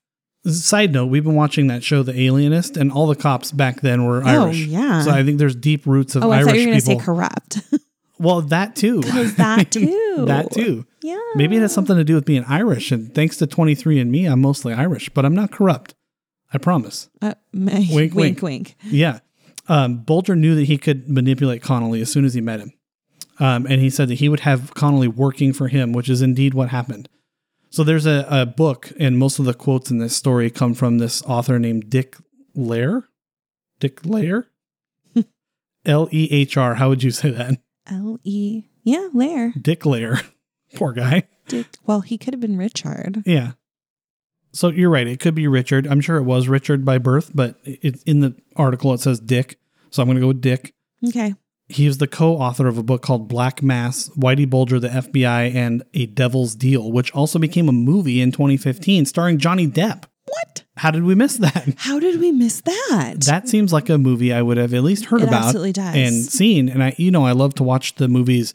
Side 0.45 0.93
note, 0.93 1.07
we've 1.07 1.23
been 1.23 1.35
watching 1.35 1.67
that 1.67 1.83
show, 1.83 2.01
The 2.01 2.17
Alienist, 2.19 2.77
and 2.77 2.91
all 2.91 3.07
the 3.07 3.15
cops 3.15 3.51
back 3.51 3.81
then 3.81 4.05
were 4.05 4.23
Oh 4.23 4.45
Irish. 4.45 4.65
yeah. 4.65 5.01
So 5.01 5.11
I 5.11 5.23
think 5.23 5.37
there's 5.37 5.55
deep 5.55 5.85
roots 5.85 6.15
of 6.15 6.23
oh, 6.23 6.31
I 6.31 6.37
Irish 6.37 6.45
thought 6.47 6.55
you 6.55 6.61
were 6.61 6.65
going 6.67 6.79
to 6.79 6.85
say 6.85 6.91
people. 6.93 7.03
corrupt. 7.05 7.59
well, 8.19 8.41
that 8.43 8.75
too. 8.75 9.01
That 9.37 9.67
too. 9.71 10.25
that 10.27 10.51
too. 10.51 10.85
Yeah. 11.01 11.19
Maybe 11.35 11.57
it 11.57 11.61
has 11.61 11.73
something 11.73 11.95
to 11.97 12.03
do 12.05 12.15
with 12.15 12.25
being 12.25 12.45
Irish. 12.45 12.91
And 12.91 13.13
thanks 13.13 13.35
to 13.37 13.47
23andMe, 13.47 14.31
I'm 14.31 14.39
mostly 14.41 14.73
Irish, 14.73 15.09
but 15.09 15.25
I'm 15.25 15.35
not 15.35 15.51
corrupt. 15.51 15.93
I 16.53 16.57
promise. 16.57 17.09
Uh, 17.21 17.35
may- 17.53 17.87
Wink, 17.91 18.13
wink, 18.13 18.15
wink. 18.15 18.41
wink, 18.41 18.75
Yeah. 18.85 19.19
Um, 19.67 19.97
Bulger 19.99 20.35
knew 20.35 20.55
that 20.55 20.65
he 20.65 20.77
could 20.77 21.07
manipulate 21.09 21.61
Connolly 21.61 22.01
as 22.01 22.11
soon 22.11 22.25
as 22.25 22.33
he 22.33 22.41
met 22.41 22.59
him. 22.59 22.71
Um, 23.39 23.65
and 23.67 23.79
he 23.81 23.89
said 23.89 24.07
that 24.07 24.15
he 24.15 24.27
would 24.27 24.39
have 24.41 24.73
Connolly 24.73 25.07
working 25.07 25.53
for 25.53 25.67
him, 25.67 25.93
which 25.93 26.09
is 26.09 26.21
indeed 26.21 26.53
what 26.53 26.69
happened. 26.69 27.07
So 27.69 27.83
there's 27.83 28.05
a, 28.05 28.25
a 28.29 28.45
book, 28.45 28.91
and 28.99 29.17
most 29.17 29.39
of 29.39 29.45
the 29.45 29.53
quotes 29.53 29.91
in 29.91 29.99
this 29.99 30.15
story 30.15 30.49
come 30.49 30.73
from 30.73 30.97
this 30.97 31.21
author 31.23 31.59
named 31.59 31.89
Dick 31.89 32.17
Lehr. 32.55 33.03
Dick 33.79 34.01
Lehr? 34.01 34.45
L 35.85 36.09
E 36.11 36.27
H 36.31 36.57
R. 36.57 36.75
How 36.75 36.89
would 36.89 37.03
you 37.03 37.11
say 37.11 37.29
that? 37.29 37.59
L 37.87 38.19
E. 38.23 38.63
Yeah, 38.83 39.09
Lair. 39.13 39.53
Dick 39.59 39.81
Lehr. 39.81 40.23
Poor 40.75 40.93
guy. 40.93 41.23
Dick. 41.47 41.67
Well, 41.85 42.01
he 42.01 42.17
could 42.17 42.33
have 42.33 42.41
been 42.41 42.57
Richard. 42.57 43.23
Yeah. 43.25 43.51
So 44.51 44.69
you're 44.69 44.89
right. 44.89 45.07
It 45.07 45.19
could 45.19 45.35
be 45.35 45.47
Richard. 45.47 45.87
I'm 45.87 46.01
sure 46.01 46.17
it 46.17 46.23
was 46.23 46.47
Richard 46.47 46.83
by 46.83 46.97
birth, 46.97 47.31
but 47.35 47.57
it, 47.63 48.01
in 48.03 48.21
the 48.21 48.35
article 48.55 48.93
it 48.93 48.99
says 48.99 49.19
Dick. 49.19 49.59
So 49.91 50.01
I'm 50.01 50.07
going 50.07 50.15
to 50.15 50.21
go 50.21 50.27
with 50.27 50.41
Dick. 50.41 50.73
Okay. 51.07 51.35
He 51.69 51.85
is 51.85 51.99
the 51.99 52.07
co-author 52.07 52.67
of 52.67 52.77
a 52.79 52.83
book 52.83 53.01
called 53.03 53.27
Black 53.27 53.61
Mass, 53.61 54.09
Whitey 54.17 54.49
Bulger, 54.49 54.79
the 54.79 54.89
FBI, 54.89 55.53
and 55.53 55.83
A 55.93 56.07
Devil's 56.07 56.55
Deal, 56.55 56.91
which 56.91 57.11
also 57.13 57.37
became 57.37 57.69
a 57.69 57.71
movie 57.71 58.21
in 58.21 58.31
2015 58.31 59.05
starring 59.05 59.37
Johnny 59.37 59.67
Depp. 59.67 60.05
What? 60.25 60.63
How 60.77 60.89
did 60.91 61.03
we 61.03 61.13
miss 61.15 61.37
that? 61.37 61.73
How 61.77 61.99
did 61.99 62.19
we 62.19 62.31
miss 62.31 62.61
that? 62.61 63.15
That 63.25 63.47
seems 63.49 63.71
like 63.71 63.89
a 63.89 63.97
movie 63.97 64.33
I 64.33 64.41
would 64.41 64.57
have 64.57 64.73
at 64.73 64.83
least 64.83 65.05
heard 65.05 65.21
It 65.21 65.27
about 65.27 65.45
absolutely 65.45 65.73
does. 65.73 65.95
and 65.95 66.13
seen. 66.25 66.69
And 66.69 66.83
I, 66.83 66.95
you 66.97 67.11
know, 67.11 67.25
I 67.25 67.33
love 67.33 67.53
to 67.55 67.63
watch 67.63 67.95
the 67.95 68.07
movies 68.07 68.53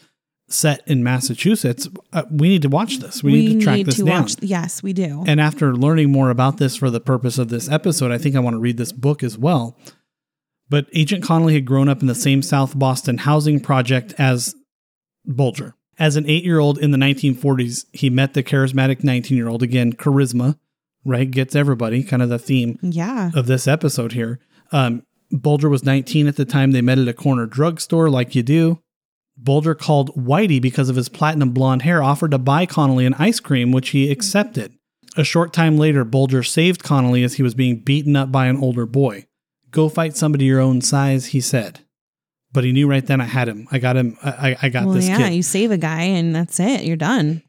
set 0.48 0.82
in 0.86 1.02
Massachusetts. 1.02 1.88
Uh, 2.12 2.22
we 2.30 2.48
need 2.48 2.62
to 2.62 2.68
watch 2.68 2.98
this. 2.98 3.22
We, 3.22 3.32
need 3.32 3.58
to 3.60 3.64
track 3.64 3.84
this 3.86 3.96
down. 3.98 4.22
watch. 4.22 4.34
Yes, 4.40 4.82
we 4.82 4.92
do. 4.92 5.24
And 5.26 5.40
after 5.40 5.74
learning 5.74 6.10
more 6.12 6.30
about 6.30 6.58
this 6.58 6.76
for 6.76 6.90
the 6.90 7.00
purpose 7.00 7.38
of 7.38 7.48
this 7.48 7.68
episode, 7.68 8.10
I 8.12 8.18
think 8.18 8.36
I 8.36 8.40
want 8.40 8.54
to 8.54 8.60
read 8.60 8.76
this 8.76 8.92
book 8.92 9.22
as 9.22 9.38
well. 9.38 9.76
But 10.68 10.86
Agent 10.92 11.22
Connolly 11.22 11.54
had 11.54 11.66
grown 11.66 11.88
up 11.88 12.00
in 12.00 12.06
the 12.06 12.14
same 12.14 12.42
South 12.42 12.78
Boston 12.78 13.18
housing 13.18 13.60
project 13.60 14.14
as 14.18 14.54
Bulger. 15.24 15.74
As 15.98 16.16
an 16.16 16.28
eight 16.28 16.44
year 16.44 16.58
old 16.58 16.78
in 16.78 16.90
the 16.90 16.98
1940s, 16.98 17.84
he 17.92 18.10
met 18.10 18.34
the 18.34 18.42
charismatic 18.42 19.04
19 19.04 19.36
year 19.36 19.48
old, 19.48 19.62
again, 19.62 19.92
charisma, 19.92 20.58
right? 21.04 21.30
Gets 21.30 21.54
everybody, 21.54 22.02
kind 22.02 22.22
of 22.22 22.28
the 22.28 22.38
theme 22.38 22.78
yeah. 22.82 23.30
of 23.34 23.46
this 23.46 23.68
episode 23.68 24.12
here. 24.12 24.40
Um, 24.72 25.04
Bulger 25.30 25.68
was 25.68 25.84
19 25.84 26.26
at 26.26 26.36
the 26.36 26.44
time. 26.44 26.72
They 26.72 26.80
met 26.80 26.98
at 26.98 27.08
a 27.08 27.12
corner 27.12 27.46
drugstore, 27.46 28.10
like 28.10 28.34
you 28.34 28.42
do. 28.42 28.80
Bulger 29.36 29.74
called 29.74 30.14
Whitey 30.14 30.62
because 30.62 30.88
of 30.88 30.96
his 30.96 31.08
platinum 31.08 31.50
blonde 31.50 31.82
hair, 31.82 32.02
offered 32.02 32.30
to 32.30 32.38
buy 32.38 32.66
Connolly 32.66 33.04
an 33.04 33.14
ice 33.14 33.40
cream, 33.40 33.72
which 33.72 33.90
he 33.90 34.10
accepted. 34.10 34.72
A 35.16 35.24
short 35.24 35.52
time 35.52 35.76
later, 35.76 36.04
Bulger 36.04 36.42
saved 36.42 36.82
Connolly 36.82 37.22
as 37.22 37.34
he 37.34 37.42
was 37.42 37.54
being 37.54 37.80
beaten 37.80 38.16
up 38.16 38.32
by 38.32 38.46
an 38.46 38.56
older 38.56 38.86
boy. 38.86 39.26
Go 39.74 39.88
fight 39.88 40.16
somebody 40.16 40.44
your 40.44 40.60
own 40.60 40.80
size, 40.80 41.26
he 41.26 41.40
said. 41.40 41.80
But 42.52 42.62
he 42.62 42.70
knew 42.70 42.86
right 42.86 43.04
then 43.04 43.20
I 43.20 43.24
had 43.24 43.48
him. 43.48 43.66
I 43.72 43.78
got 43.80 43.96
him. 43.96 44.16
I, 44.22 44.56
I- 44.62 44.68
got 44.68 44.84
well, 44.84 44.94
this 44.94 45.08
yeah, 45.08 45.16
kid. 45.16 45.34
you 45.34 45.42
save 45.42 45.72
a 45.72 45.76
guy 45.76 46.02
and 46.02 46.32
that's 46.32 46.60
it. 46.60 46.84
You're 46.84 46.96
done. 46.96 47.42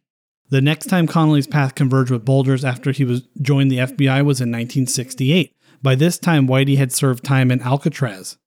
The 0.49 0.59
next 0.59 0.87
time 0.87 1.05
Connolly's 1.05 1.45
path 1.45 1.75
converged 1.75 2.09
with 2.09 2.25
Bulger's 2.25 2.65
after 2.65 2.91
he 2.91 3.05
was 3.05 3.21
joined 3.39 3.69
the 3.69 3.77
FBI 3.77 4.25
was 4.25 4.41
in 4.41 4.49
1968. 4.49 5.55
By 5.83 5.93
this 5.93 6.17
time, 6.17 6.47
Whitey 6.47 6.77
had 6.77 6.91
served 6.91 7.23
time 7.23 7.51
in 7.51 7.61
Alcatraz 7.61 8.37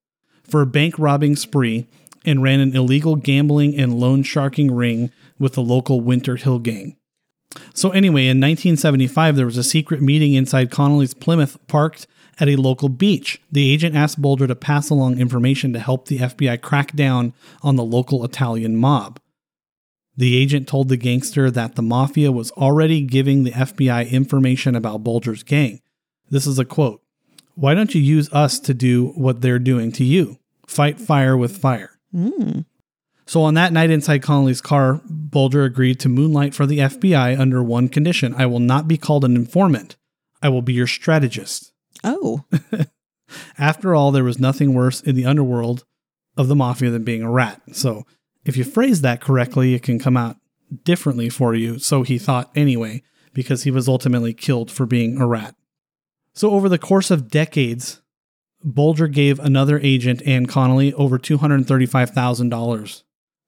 for 0.42 0.60
a 0.60 0.66
bank 0.66 0.98
robbing 0.98 1.36
spree 1.36 1.86
and 2.24 2.42
ran 2.42 2.58
an 2.58 2.74
illegal 2.74 3.14
gambling 3.14 3.78
and 3.78 4.00
loan 4.00 4.24
sharking 4.24 4.74
ring 4.74 5.12
with 5.38 5.52
the 5.52 5.62
local 5.62 6.00
Winter 6.00 6.34
Hill 6.34 6.58
gang. 6.58 6.96
So 7.74 7.90
anyway, 7.90 8.22
in 8.22 8.40
1975, 8.40 9.36
there 9.36 9.46
was 9.46 9.56
a 9.56 9.62
secret 9.62 10.02
meeting 10.02 10.34
inside 10.34 10.72
Connolly's 10.72 11.14
Plymouth 11.14 11.64
parked 11.68 12.08
at 12.40 12.48
a 12.48 12.56
local 12.56 12.88
beach. 12.88 13.40
The 13.50 13.72
agent 13.72 13.96
asked 13.96 14.20
Bulger 14.20 14.46
to 14.46 14.54
pass 14.54 14.90
along 14.90 15.18
information 15.18 15.72
to 15.72 15.80
help 15.80 16.06
the 16.06 16.18
FBI 16.18 16.60
crack 16.60 16.94
down 16.94 17.32
on 17.62 17.76
the 17.76 17.84
local 17.84 18.24
Italian 18.24 18.76
mob. 18.76 19.20
The 20.16 20.36
agent 20.36 20.66
told 20.66 20.88
the 20.88 20.96
gangster 20.96 21.50
that 21.50 21.76
the 21.76 21.82
mafia 21.82 22.32
was 22.32 22.50
already 22.52 23.02
giving 23.02 23.44
the 23.44 23.52
FBI 23.52 24.10
information 24.10 24.74
about 24.74 25.04
Bulger's 25.04 25.44
gang. 25.44 25.80
This 26.28 26.46
is 26.46 26.58
a 26.58 26.64
quote 26.64 27.02
Why 27.54 27.74
don't 27.74 27.94
you 27.94 28.00
use 28.00 28.32
us 28.32 28.58
to 28.60 28.74
do 28.74 29.08
what 29.10 29.40
they're 29.40 29.60
doing 29.60 29.92
to 29.92 30.04
you? 30.04 30.38
Fight 30.66 31.00
fire 31.00 31.36
with 31.36 31.56
fire. 31.56 31.98
Mm. 32.14 32.64
So 33.26 33.42
on 33.42 33.54
that 33.54 33.72
night 33.72 33.90
inside 33.90 34.22
Connolly's 34.22 34.62
car, 34.62 35.02
Bulger 35.04 35.64
agreed 35.64 36.00
to 36.00 36.08
moonlight 36.08 36.54
for 36.54 36.66
the 36.66 36.78
FBI 36.78 37.38
under 37.38 37.62
one 37.62 37.88
condition 37.88 38.34
I 38.34 38.46
will 38.46 38.58
not 38.58 38.88
be 38.88 38.96
called 38.96 39.24
an 39.24 39.36
informant. 39.36 39.96
I 40.42 40.48
will 40.48 40.62
be 40.62 40.72
your 40.72 40.86
strategist. 40.86 41.72
Oh, 42.04 42.44
After 43.58 43.94
all, 43.94 44.10
there 44.10 44.24
was 44.24 44.38
nothing 44.38 44.74
worse 44.74 45.00
in 45.00 45.14
the 45.14 45.26
underworld 45.26 45.84
of 46.36 46.48
the 46.48 46.56
mafia 46.56 46.90
than 46.90 47.04
being 47.04 47.22
a 47.22 47.30
rat. 47.30 47.60
So 47.72 48.04
if 48.44 48.56
you 48.56 48.64
phrase 48.64 49.02
that 49.02 49.20
correctly, 49.20 49.74
it 49.74 49.82
can 49.82 49.98
come 49.98 50.16
out 50.16 50.36
differently 50.84 51.28
for 51.28 51.54
you. 51.54 51.78
So 51.78 52.02
he 52.02 52.18
thought 52.18 52.50
anyway, 52.54 53.02
because 53.34 53.64
he 53.64 53.70
was 53.70 53.88
ultimately 53.88 54.32
killed 54.32 54.70
for 54.70 54.86
being 54.86 55.20
a 55.20 55.26
rat. 55.26 55.54
So 56.34 56.50
over 56.52 56.68
the 56.68 56.78
course 56.78 57.10
of 57.10 57.30
decades, 57.30 58.00
Bulger 58.62 59.08
gave 59.08 59.38
another 59.38 59.78
agent, 59.82 60.22
Ann 60.26 60.46
Connolly, 60.46 60.92
over 60.94 61.18
$235,000 61.18 63.02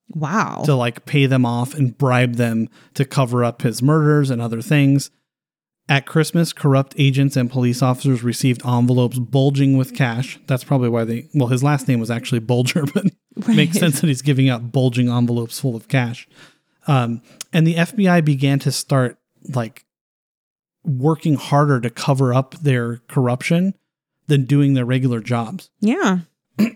wow. 0.09 0.61
to 0.65 0.75
like 0.75 1.05
pay 1.05 1.25
them 1.25 1.45
off 1.45 1.73
and 1.73 1.97
bribe 1.97 2.35
them 2.35 2.69
to 2.95 3.05
cover 3.05 3.43
up 3.43 3.61
his 3.61 3.81
murders 3.81 4.29
and 4.29 4.41
other 4.41 4.61
things. 4.61 5.09
At 5.91 6.05
Christmas, 6.05 6.53
corrupt 6.53 6.95
agents 6.97 7.35
and 7.35 7.51
police 7.51 7.81
officers 7.81 8.23
received 8.23 8.65
envelopes 8.65 9.19
bulging 9.19 9.75
with 9.75 9.93
cash. 9.93 10.39
That's 10.47 10.63
probably 10.63 10.87
why 10.87 11.03
they, 11.03 11.27
well, 11.33 11.49
his 11.49 11.63
last 11.63 11.85
name 11.89 11.99
was 11.99 12.09
actually 12.09 12.39
Bulger, 12.39 12.85
but 12.93 13.05
Right. 13.45 13.55
makes 13.57 13.77
sense 13.77 13.99
that 13.99 14.07
he's 14.07 14.21
giving 14.21 14.47
out 14.49 14.71
bulging 14.71 15.09
envelopes 15.09 15.59
full 15.59 15.75
of 15.75 15.89
cash. 15.89 16.27
Um, 16.87 17.21
and 17.51 17.67
the 17.67 17.75
FBI 17.75 18.23
began 18.23 18.57
to 18.59 18.71
start 18.71 19.17
like 19.53 19.85
working 20.85 21.35
harder 21.35 21.81
to 21.81 21.89
cover 21.89 22.33
up 22.33 22.55
their 22.55 22.97
corruption 23.09 23.73
than 24.27 24.45
doing 24.45 24.73
their 24.75 24.85
regular 24.85 25.19
jobs. 25.19 25.69
yeah. 25.81 26.19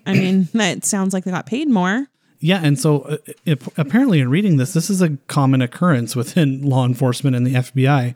I 0.05 0.13
mean, 0.13 0.49
that 0.53 0.83
sounds 0.83 1.13
like 1.13 1.23
they 1.23 1.31
got 1.31 1.45
paid 1.45 1.69
more. 1.69 2.07
Yeah, 2.39 2.59
and 2.61 2.77
so 2.77 3.01
uh, 3.01 3.17
it, 3.45 3.61
apparently, 3.77 4.19
in 4.19 4.29
reading 4.29 4.57
this, 4.57 4.73
this 4.73 4.89
is 4.89 5.01
a 5.01 5.17
common 5.27 5.61
occurrence 5.61 6.15
within 6.15 6.61
law 6.63 6.85
enforcement 6.85 7.35
and 7.35 7.47
the 7.47 7.53
FBI. 7.53 8.13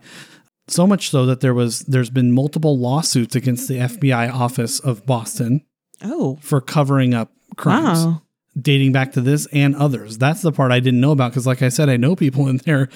So 0.70 0.86
much 0.86 1.10
so 1.10 1.26
that 1.26 1.40
there 1.40 1.54
was 1.54 1.80
there's 1.80 2.10
been 2.10 2.32
multiple 2.32 2.78
lawsuits 2.78 3.34
against 3.34 3.68
the 3.68 3.78
FBI 3.78 4.32
office 4.32 4.78
of 4.80 5.04
Boston 5.06 5.64
Oh, 6.02 6.38
for 6.40 6.60
covering 6.60 7.12
up 7.12 7.30
crimes 7.56 8.06
wow. 8.06 8.22
dating 8.58 8.92
back 8.92 9.12
to 9.12 9.20
this 9.20 9.46
and 9.52 9.74
others. 9.76 10.16
That's 10.16 10.42
the 10.42 10.52
part 10.52 10.72
I 10.72 10.80
didn't 10.80 11.00
know 11.00 11.10
about 11.12 11.32
because, 11.32 11.46
like 11.46 11.60
I 11.62 11.68
said, 11.68 11.88
I 11.88 11.96
know 11.96 12.16
people 12.16 12.48
in 12.48 12.58
there. 12.58 12.88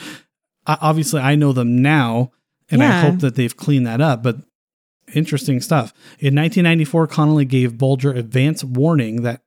I, 0.66 0.78
obviously, 0.80 1.20
I 1.20 1.34
know 1.34 1.52
them 1.52 1.82
now, 1.82 2.32
and 2.70 2.82
I 2.82 3.00
hope 3.02 3.18
that 3.18 3.34
they've 3.34 3.54
cleaned 3.56 3.86
that 3.86 4.00
up. 4.00 4.22
But 4.22 4.36
interesting 5.14 5.60
stuff. 5.60 5.92
In 6.18 6.34
1994, 6.34 7.08
Connolly 7.08 7.44
gave 7.44 7.76
Bulger 7.76 8.12
advance 8.12 8.64
warning 8.64 9.22
that 9.22 9.42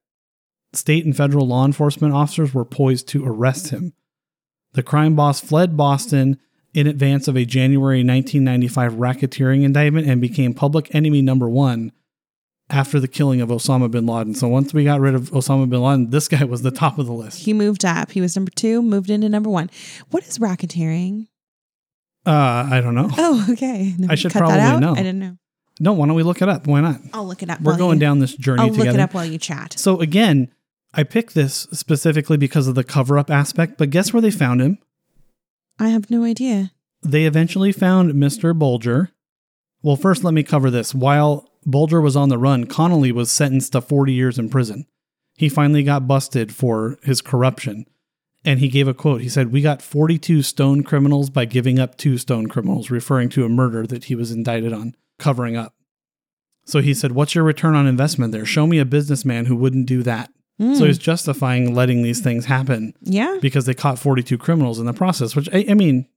state 0.74 1.06
and 1.06 1.18
federal 1.18 1.48
law 1.48 1.66
enforcement 1.66 2.14
officers 2.14 2.54
were 2.54 2.66
poised 2.66 3.08
to 3.08 3.26
arrest 3.26 3.70
him. 3.70 3.94
The 4.74 4.84
crime 4.84 5.16
boss 5.16 5.40
fled 5.42 5.76
Boston 5.76 6.38
in 6.74 6.88
advance 6.88 7.28
of 7.28 7.36
a 7.36 7.46
January 7.46 8.04
1995 8.04 8.94
racketeering 8.94 9.64
indictment 9.64 10.08
and 10.08 10.22
became 10.22 10.54
public 10.54 10.94
enemy 10.94 11.22
number 11.22 11.50
one 11.50 11.92
after 12.70 13.00
the 13.00 13.08
killing 13.08 13.42
of 13.42 13.50
Osama 13.50 13.90
bin 13.90 14.06
Laden. 14.06 14.36
So 14.36 14.48
once 14.48 14.74
we 14.74 14.84
got 14.84 15.00
rid 15.00 15.16
of 15.16 15.32
Osama 15.32 15.70
bin 15.70 15.82
Laden, 15.82 16.10
this 16.10 16.28
guy 16.28 16.44
was 16.44 16.62
the 16.62 16.72
top 16.72 17.00
of 17.00 17.06
the 17.06 17.14
list. 17.14 17.40
He 17.40 17.54
moved 17.54 17.86
up. 17.86 18.12
He 18.12 18.22
was 18.22 18.36
number 18.36 18.52
two, 18.52 18.82
moved 18.82 19.10
into 19.10 19.30
number 19.30 19.50
one. 19.50 19.70
What 20.12 20.26
is 20.26 20.38
racketeering? 20.38 21.28
Uh, 22.26 22.68
I 22.70 22.82
don't 22.82 22.96
know. 22.96 23.10
Oh, 23.18 23.48
okay. 23.52 23.96
I 24.10 24.16
should 24.16 24.34
probably 24.34 24.58
know. 24.80 24.92
I 24.92 24.98
didn't 24.98 25.20
know. 25.20 25.38
No, 25.80 25.94
why 25.94 26.08
don't 26.08 26.16
we 26.16 26.24
look 26.24 26.42
it 26.42 26.50
up? 26.50 26.68
Why 26.68 26.82
not? 26.82 27.00
I'll 27.14 27.26
look 27.26 27.44
it 27.44 27.50
up. 27.50 27.62
We're 27.62 27.78
going 27.78 27.98
you, 27.98 28.02
down 28.02 28.20
this 28.20 28.36
journey 28.36 28.64
I'll 28.64 28.70
together. 28.70 28.86
look 28.86 28.96
it 28.96 29.00
up 29.00 29.14
while 29.14 29.26
you 29.26 29.38
chat. 29.38 29.76
So 29.78 30.02
again, 30.02 30.52
I 30.94 31.04
picked 31.04 31.36
this 31.36 31.68
specifically 31.72 32.38
because 32.38 32.68
of 32.68 32.76
the 32.76 32.84
cover 32.84 33.18
up 33.18 33.30
aspect, 33.30 33.78
but 33.78 33.92
guess 33.92 34.12
where 34.12 34.22
they 34.22 34.32
found 34.32 34.62
him? 34.62 34.80
I 35.80 35.90
have 35.90 36.10
no 36.10 36.24
idea. 36.24 36.72
They 37.04 37.26
eventually 37.26 37.72
found 37.72 38.14
Mr. 38.14 38.58
Bulger. 38.58 39.12
Well, 39.82 39.96
first, 39.96 40.24
let 40.24 40.34
me 40.34 40.44
cover 40.44 40.70
this. 40.72 40.96
While 40.96 41.50
Bulger 41.66 42.02
was 42.02 42.16
on 42.16 42.30
the 42.30 42.38
run, 42.38 42.66
Connolly 42.66 43.12
was 43.12 43.32
sentenced 43.32 43.74
to 43.74 43.82
40 43.82 44.12
years 44.14 44.40
in 44.40 44.50
prison. 44.50 44.88
He 45.36 45.50
finally 45.50 45.84
got 45.84 46.08
busted 46.08 46.54
for 46.54 46.98
his 47.04 47.22
corruption. 47.22 47.86
And 48.44 48.60
he 48.60 48.70
gave 48.70 48.88
a 48.88 48.94
quote. 48.94 49.22
He 49.22 49.30
said, 49.30 49.52
We 49.52 49.62
got 49.62 49.82
42 49.82 50.42
stone 50.42 50.84
criminals 50.84 51.30
by 51.30 51.46
giving 51.46 51.80
up 51.80 51.98
two 51.98 52.18
stone 52.18 52.48
criminals, 52.48 52.90
referring 52.90 53.30
to 53.30 53.46
a 53.46 53.50
murder 53.50 53.86
that 53.88 54.06
he 54.06 54.16
was 54.16 54.32
indicted 54.32 54.74
on 54.74 54.96
covering 55.20 55.58
up. 55.58 55.74
So 56.66 56.80
he 56.80 56.94
said, 56.94 57.12
What's 57.12 57.36
your 57.36 57.44
return 57.44 57.76
on 57.76 57.88
investment 57.88 58.32
there? 58.32 58.46
Show 58.46 58.66
me 58.66 58.80
a 58.80 58.86
businessman 58.86 59.46
who 59.46 59.56
wouldn't 59.56 59.86
do 59.86 60.02
that. 60.04 60.32
Hmm. 60.60 60.76
So 60.76 60.86
he's 60.86 60.98
justifying 60.98 61.76
letting 61.76 62.02
these 62.02 62.20
things 62.20 62.46
happen 62.46 62.94
yeah. 63.02 63.38
because 63.42 63.66
they 63.66 63.74
caught 63.74 64.00
42 64.00 64.38
criminals 64.38 64.80
in 64.80 64.86
the 64.86 64.94
process, 64.94 65.36
which 65.36 65.50
I, 65.54 65.66
I 65.70 65.74
mean, 65.76 66.08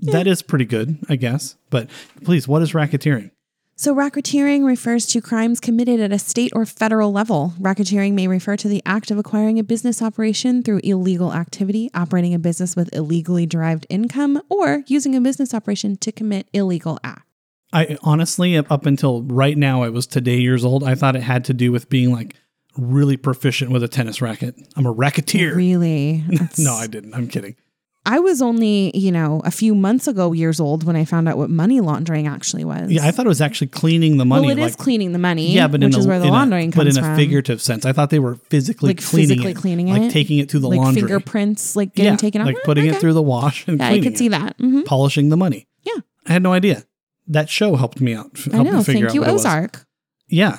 that 0.00 0.26
is 0.26 0.42
pretty 0.42 0.64
good, 0.64 0.98
I 1.08 1.16
guess. 1.16 1.56
But 1.70 1.90
please, 2.24 2.48
what 2.48 2.62
is 2.62 2.72
racketeering? 2.72 3.30
So, 3.74 3.94
racketeering 3.94 4.64
refers 4.64 5.06
to 5.06 5.20
crimes 5.20 5.58
committed 5.58 5.98
at 5.98 6.12
a 6.12 6.18
state 6.18 6.52
or 6.54 6.66
federal 6.66 7.10
level. 7.10 7.54
Racketeering 7.58 8.12
may 8.12 8.28
refer 8.28 8.56
to 8.58 8.68
the 8.68 8.82
act 8.84 9.10
of 9.10 9.18
acquiring 9.18 9.58
a 9.58 9.64
business 9.64 10.02
operation 10.02 10.62
through 10.62 10.80
illegal 10.84 11.32
activity, 11.32 11.90
operating 11.94 12.34
a 12.34 12.38
business 12.38 12.76
with 12.76 12.94
illegally 12.94 13.46
derived 13.46 13.86
income, 13.88 14.40
or 14.48 14.84
using 14.86 15.16
a 15.16 15.20
business 15.20 15.54
operation 15.54 15.96
to 15.96 16.12
commit 16.12 16.48
illegal 16.52 16.98
acts. 17.02 17.24
I 17.72 17.96
honestly, 18.02 18.56
up 18.56 18.70
up 18.70 18.84
until 18.84 19.22
right 19.22 19.56
now, 19.56 19.82
I 19.82 19.88
was 19.88 20.06
today 20.06 20.38
years 20.38 20.64
old. 20.64 20.84
I 20.84 20.94
thought 20.94 21.16
it 21.16 21.22
had 21.22 21.44
to 21.46 21.54
do 21.54 21.72
with 21.72 21.88
being 21.88 22.12
like 22.12 22.36
really 22.76 23.16
proficient 23.16 23.70
with 23.70 23.82
a 23.82 23.88
tennis 23.88 24.20
racket. 24.22 24.54
I'm 24.76 24.86
a 24.86 24.92
racketeer. 24.92 25.54
Really? 25.54 26.24
No, 26.58 26.74
I 26.74 26.86
didn't. 26.86 27.14
I'm 27.14 27.28
kidding. 27.28 27.56
I 28.04 28.18
was 28.18 28.42
only, 28.42 28.90
you 28.98 29.12
know, 29.12 29.42
a 29.44 29.52
few 29.52 29.76
months 29.76 30.08
ago 30.08 30.32
years 30.32 30.58
old 30.58 30.82
when 30.82 30.96
I 30.96 31.04
found 31.04 31.28
out 31.28 31.38
what 31.38 31.50
money 31.50 31.80
laundering 31.80 32.26
actually 32.26 32.64
was. 32.64 32.90
Yeah, 32.90 33.06
I 33.06 33.12
thought 33.12 33.26
it 33.26 33.28
was 33.28 33.40
actually 33.40 33.68
cleaning 33.68 34.16
the 34.16 34.24
money. 34.24 34.48
well, 34.48 34.50
it 34.58 34.60
is 34.60 34.72
like, 34.72 34.78
cleaning 34.78 35.12
the 35.12 35.20
money. 35.20 35.52
yeah, 35.52 35.68
but 35.68 35.80
which 35.82 35.94
in 35.94 35.98
is 36.00 36.06
a, 36.06 36.08
where 36.08 36.18
the 36.18 36.24
in 36.26 36.30
a- 36.30 36.32
laundering 36.32 36.70
but 36.70 36.82
comes 36.82 36.96
in 36.96 37.04
a 37.04 37.14
figurative 37.14 37.62
sense. 37.62 37.86
I 37.86 37.92
thought 37.92 38.10
they 38.10 38.18
were 38.18 38.34
physically 38.50 38.88
Like 38.88 39.02
cleaning 39.04 39.28
physically 39.28 39.50
it, 39.52 39.56
cleaning 39.56 39.86
like 39.88 40.02
it? 40.02 40.10
taking 40.10 40.38
it 40.38 40.48
to 40.48 40.58
the 40.58 40.68
like 40.68 40.78
laundry, 40.78 41.02
fingerprints, 41.02 41.76
like 41.76 41.94
getting 41.94 42.14
yeah, 42.14 42.16
taken 42.16 42.40
out. 42.40 42.46
like 42.48 42.56
Oh, 42.56 42.62
putting 42.64 42.86
it 42.86 42.96
through 42.96 43.12
the 43.12 43.22
wash 43.22 43.68
and 43.68 43.78
Yeah, 43.78 43.88
I 43.90 44.00
could 44.00 44.18
see 44.18 44.26
it, 44.26 44.30
that. 44.30 44.56
hmm 44.58 44.82
polishing 44.82 45.28
the 45.28 45.36
money. 45.36 45.68
Yeah. 45.84 46.00
I 46.26 46.32
had 46.32 46.42
no 46.42 46.52
idea. 46.52 46.82
that 47.28 47.48
show 47.48 47.76
helped 47.76 48.00
me 48.00 48.14
out. 48.14 48.30
f- 48.34 48.48
I 48.52 48.56
helped 48.56 48.70
me 48.70 48.76
know. 48.78 48.82
figure 48.82 49.00
Thank 49.02 49.10
out 49.10 49.14
you, 49.14 49.20
what 49.20 49.30
it 49.30 49.32
was. 49.34 49.42
Ozark. 49.46 49.86
Yeah. 50.26 50.58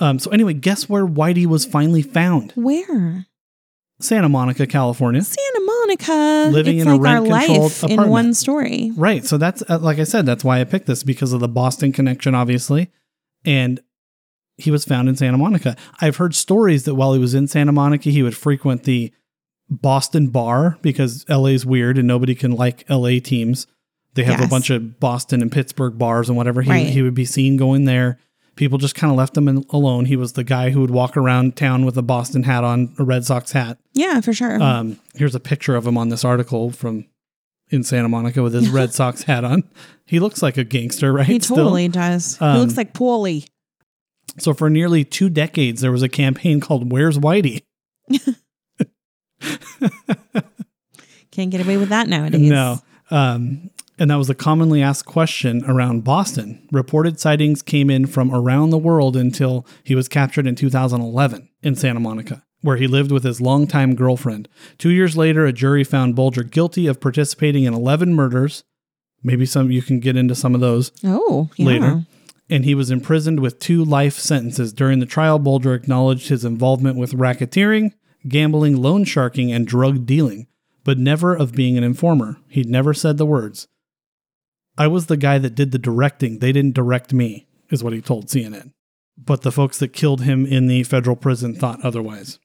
Um, 0.00 0.18
so 0.18 0.30
anyway, 0.30 0.54
guess 0.54 0.88
where 0.88 1.06
Whitey 1.06 1.46
was 1.46 1.64
finally 1.64 2.02
found? 2.02 2.52
Where? 2.56 3.26
Santa 4.00 4.28
Monica, 4.30 4.66
California. 4.66 5.20
Santa 5.22 5.60
Monica. 5.60 6.48
Living 6.52 6.78
it's 6.78 6.86
in 6.86 6.92
a 6.92 6.96
like 6.96 7.08
our 7.16 7.22
rent-controlled 7.22 7.60
life 7.70 7.84
in 7.84 7.90
apartment. 7.92 8.10
one 8.10 8.34
story. 8.34 8.92
Right. 8.96 9.24
So 9.26 9.36
that's 9.36 9.62
uh, 9.68 9.78
like 9.78 9.98
I 9.98 10.04
said, 10.04 10.24
that's 10.24 10.42
why 10.42 10.60
I 10.60 10.64
picked 10.64 10.86
this 10.86 11.02
because 11.02 11.32
of 11.34 11.40
the 11.40 11.48
Boston 11.48 11.92
connection, 11.92 12.34
obviously. 12.34 12.90
And 13.44 13.78
he 14.56 14.70
was 14.70 14.84
found 14.86 15.08
in 15.10 15.16
Santa 15.16 15.36
Monica. 15.38 15.76
I've 16.00 16.16
heard 16.16 16.34
stories 16.34 16.84
that 16.84 16.94
while 16.94 17.12
he 17.12 17.18
was 17.18 17.34
in 17.34 17.46
Santa 17.46 17.72
Monica, 17.72 18.08
he 18.10 18.22
would 18.22 18.36
frequent 18.36 18.84
the 18.84 19.12
Boston 19.68 20.28
bar 20.28 20.78
because 20.82 21.24
LA's 21.28 21.64
weird 21.66 21.98
and 21.98 22.08
nobody 22.08 22.34
can 22.34 22.52
like 22.52 22.84
LA 22.88 23.18
teams. 23.22 23.66
They 24.14 24.24
have 24.24 24.40
a 24.42 24.48
bunch 24.48 24.70
of 24.70 24.98
Boston 24.98 25.40
and 25.40 25.52
Pittsburgh 25.52 25.96
bars 25.96 26.28
and 26.28 26.36
whatever. 26.36 26.62
He, 26.62 26.70
Right. 26.70 26.86
he 26.88 27.02
would 27.02 27.14
be 27.14 27.24
seen 27.24 27.56
going 27.56 27.84
there. 27.84 28.18
People 28.60 28.76
just 28.76 28.94
kind 28.94 29.10
of 29.10 29.16
left 29.16 29.34
him 29.34 29.48
in, 29.48 29.64
alone. 29.70 30.04
He 30.04 30.16
was 30.16 30.34
the 30.34 30.44
guy 30.44 30.68
who 30.68 30.82
would 30.82 30.90
walk 30.90 31.16
around 31.16 31.56
town 31.56 31.86
with 31.86 31.96
a 31.96 32.02
Boston 32.02 32.42
hat 32.42 32.62
on, 32.62 32.94
a 32.98 33.04
Red 33.04 33.24
Sox 33.24 33.52
hat. 33.52 33.78
Yeah, 33.94 34.20
for 34.20 34.34
sure. 34.34 34.62
Um, 34.62 35.00
here's 35.14 35.34
a 35.34 35.40
picture 35.40 35.76
of 35.76 35.86
him 35.86 35.96
on 35.96 36.10
this 36.10 36.26
article 36.26 36.70
from 36.70 37.06
in 37.70 37.82
Santa 37.84 38.10
Monica 38.10 38.42
with 38.42 38.52
his 38.52 38.68
Red 38.80 38.92
Sox 38.92 39.22
hat 39.22 39.44
on. 39.44 39.64
He 40.04 40.20
looks 40.20 40.42
like 40.42 40.58
a 40.58 40.64
gangster, 40.64 41.10
right? 41.10 41.26
he 41.26 41.40
Still? 41.40 41.56
totally 41.56 41.88
does. 41.88 42.36
he 42.36 42.44
Um, 42.44 42.58
looks 42.58 42.76
like 42.76 42.92
Paulie. 42.92 43.46
So 44.38 44.52
for 44.52 44.68
nearly 44.68 45.04
two 45.04 45.30
decades, 45.30 45.80
there 45.80 45.90
was 45.90 46.02
a 46.02 46.08
campaign 46.10 46.60
called 46.60 46.92
"Where's 46.92 47.16
Whitey?" 47.18 47.62
Can't 51.30 51.50
get 51.50 51.62
away 51.64 51.78
with 51.78 51.88
that 51.88 52.08
nowadays. 52.08 52.42
No, 52.50 52.78
um, 53.10 53.70
and 54.00 54.10
that 54.10 54.16
was 54.16 54.30
a 54.30 54.34
commonly 54.34 54.82
asked 54.82 55.04
question 55.04 55.62
around 55.66 56.04
Boston. 56.04 56.66
Reported 56.72 57.20
sightings 57.20 57.60
came 57.60 57.90
in 57.90 58.06
from 58.06 58.34
around 58.34 58.70
the 58.70 58.78
world 58.78 59.14
until 59.14 59.66
he 59.84 59.94
was 59.94 60.08
captured 60.08 60.46
in 60.46 60.54
2011 60.54 61.50
in 61.62 61.76
Santa 61.76 62.00
Monica, 62.00 62.42
where 62.62 62.78
he 62.78 62.86
lived 62.86 63.12
with 63.12 63.24
his 63.24 63.42
longtime 63.42 63.94
girlfriend. 63.94 64.48
Two 64.78 64.88
years 64.88 65.18
later, 65.18 65.44
a 65.44 65.52
jury 65.52 65.84
found 65.84 66.16
Bulger 66.16 66.42
guilty 66.42 66.86
of 66.86 66.98
participating 66.98 67.64
in 67.64 67.74
11 67.74 68.14
murders. 68.14 68.64
Maybe 69.22 69.44
some 69.44 69.70
you 69.70 69.82
can 69.82 70.00
get 70.00 70.16
into 70.16 70.34
some 70.34 70.54
of 70.54 70.62
those. 70.62 70.92
Oh, 71.04 71.50
yeah. 71.56 71.66
later. 71.66 72.06
And 72.48 72.64
he 72.64 72.74
was 72.74 72.90
imprisoned 72.90 73.40
with 73.40 73.58
two 73.58 73.84
life 73.84 74.14
sentences. 74.14 74.72
During 74.72 75.00
the 75.00 75.06
trial, 75.06 75.38
Bulger 75.38 75.74
acknowledged 75.74 76.30
his 76.30 76.44
involvement 76.44 76.96
with 76.96 77.12
racketeering, 77.12 77.92
gambling, 78.26 78.80
loan 78.80 79.04
sharking, 79.04 79.52
and 79.52 79.66
drug 79.66 80.06
dealing, 80.06 80.46
but 80.84 80.98
never 80.98 81.34
of 81.34 81.52
being 81.52 81.76
an 81.76 81.84
informer. 81.84 82.38
He'd 82.48 82.66
never 82.66 82.94
said 82.94 83.18
the 83.18 83.26
words. 83.26 83.68
I 84.80 84.86
was 84.86 85.06
the 85.06 85.18
guy 85.18 85.36
that 85.36 85.54
did 85.54 85.72
the 85.72 85.78
directing. 85.78 86.38
They 86.38 86.52
didn't 86.52 86.74
direct 86.74 87.12
me, 87.12 87.46
is 87.68 87.84
what 87.84 87.92
he 87.92 88.00
told 88.00 88.28
CNN. 88.28 88.72
But 89.18 89.42
the 89.42 89.52
folks 89.52 89.78
that 89.78 89.88
killed 89.88 90.22
him 90.22 90.46
in 90.46 90.68
the 90.68 90.84
federal 90.84 91.16
prison 91.16 91.54
thought 91.54 91.84
otherwise. 91.84 92.38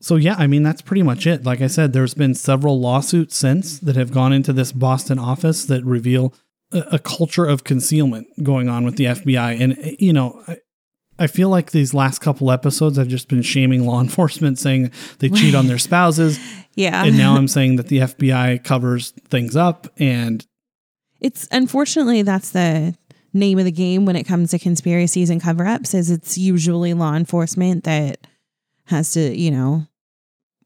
So, 0.00 0.14
yeah, 0.14 0.36
I 0.38 0.46
mean, 0.46 0.62
that's 0.62 0.82
pretty 0.82 1.02
much 1.02 1.26
it. 1.26 1.42
Like 1.42 1.60
I 1.60 1.66
said, 1.66 1.92
there's 1.92 2.14
been 2.14 2.36
several 2.36 2.78
lawsuits 2.78 3.36
since 3.36 3.80
that 3.80 3.96
have 3.96 4.12
gone 4.12 4.32
into 4.32 4.52
this 4.52 4.70
Boston 4.70 5.18
office 5.18 5.64
that 5.64 5.84
reveal 5.84 6.32
a, 6.70 6.78
a 6.92 6.98
culture 7.00 7.44
of 7.44 7.64
concealment 7.64 8.28
going 8.40 8.68
on 8.68 8.84
with 8.84 8.94
the 8.94 9.06
FBI. 9.06 9.60
And, 9.60 9.96
you 9.98 10.12
know, 10.12 10.44
I, 10.46 10.58
I 11.18 11.26
feel 11.26 11.48
like 11.48 11.72
these 11.72 11.92
last 11.92 12.20
couple 12.20 12.52
episodes, 12.52 13.00
I've 13.00 13.08
just 13.08 13.26
been 13.26 13.42
shaming 13.42 13.84
law 13.84 14.00
enforcement, 14.00 14.60
saying 14.60 14.92
they 15.18 15.28
cheat 15.28 15.56
on 15.56 15.66
their 15.66 15.78
spouses. 15.88 16.38
Yeah. 16.76 17.04
And 17.04 17.18
now 17.18 17.34
I'm 17.34 17.48
saying 17.48 17.74
that 17.76 17.88
the 17.88 17.98
FBI 17.98 18.62
covers 18.62 19.10
things 19.28 19.56
up. 19.56 19.88
And 19.96 20.46
it's 21.24 21.48
unfortunately 21.50 22.22
that's 22.22 22.50
the 22.50 22.94
name 23.32 23.58
of 23.58 23.64
the 23.64 23.72
game 23.72 24.04
when 24.06 24.16
it 24.16 24.24
comes 24.24 24.50
to 24.52 24.58
conspiracies 24.58 25.28
and 25.30 25.40
cover 25.42 25.66
ups 25.66 25.92
is 25.94 26.10
it's 26.10 26.38
usually 26.38 26.94
law 26.94 27.14
enforcement 27.14 27.84
that 27.84 28.26
has 28.86 29.12
to, 29.12 29.20
you 29.36 29.50
know, 29.50 29.86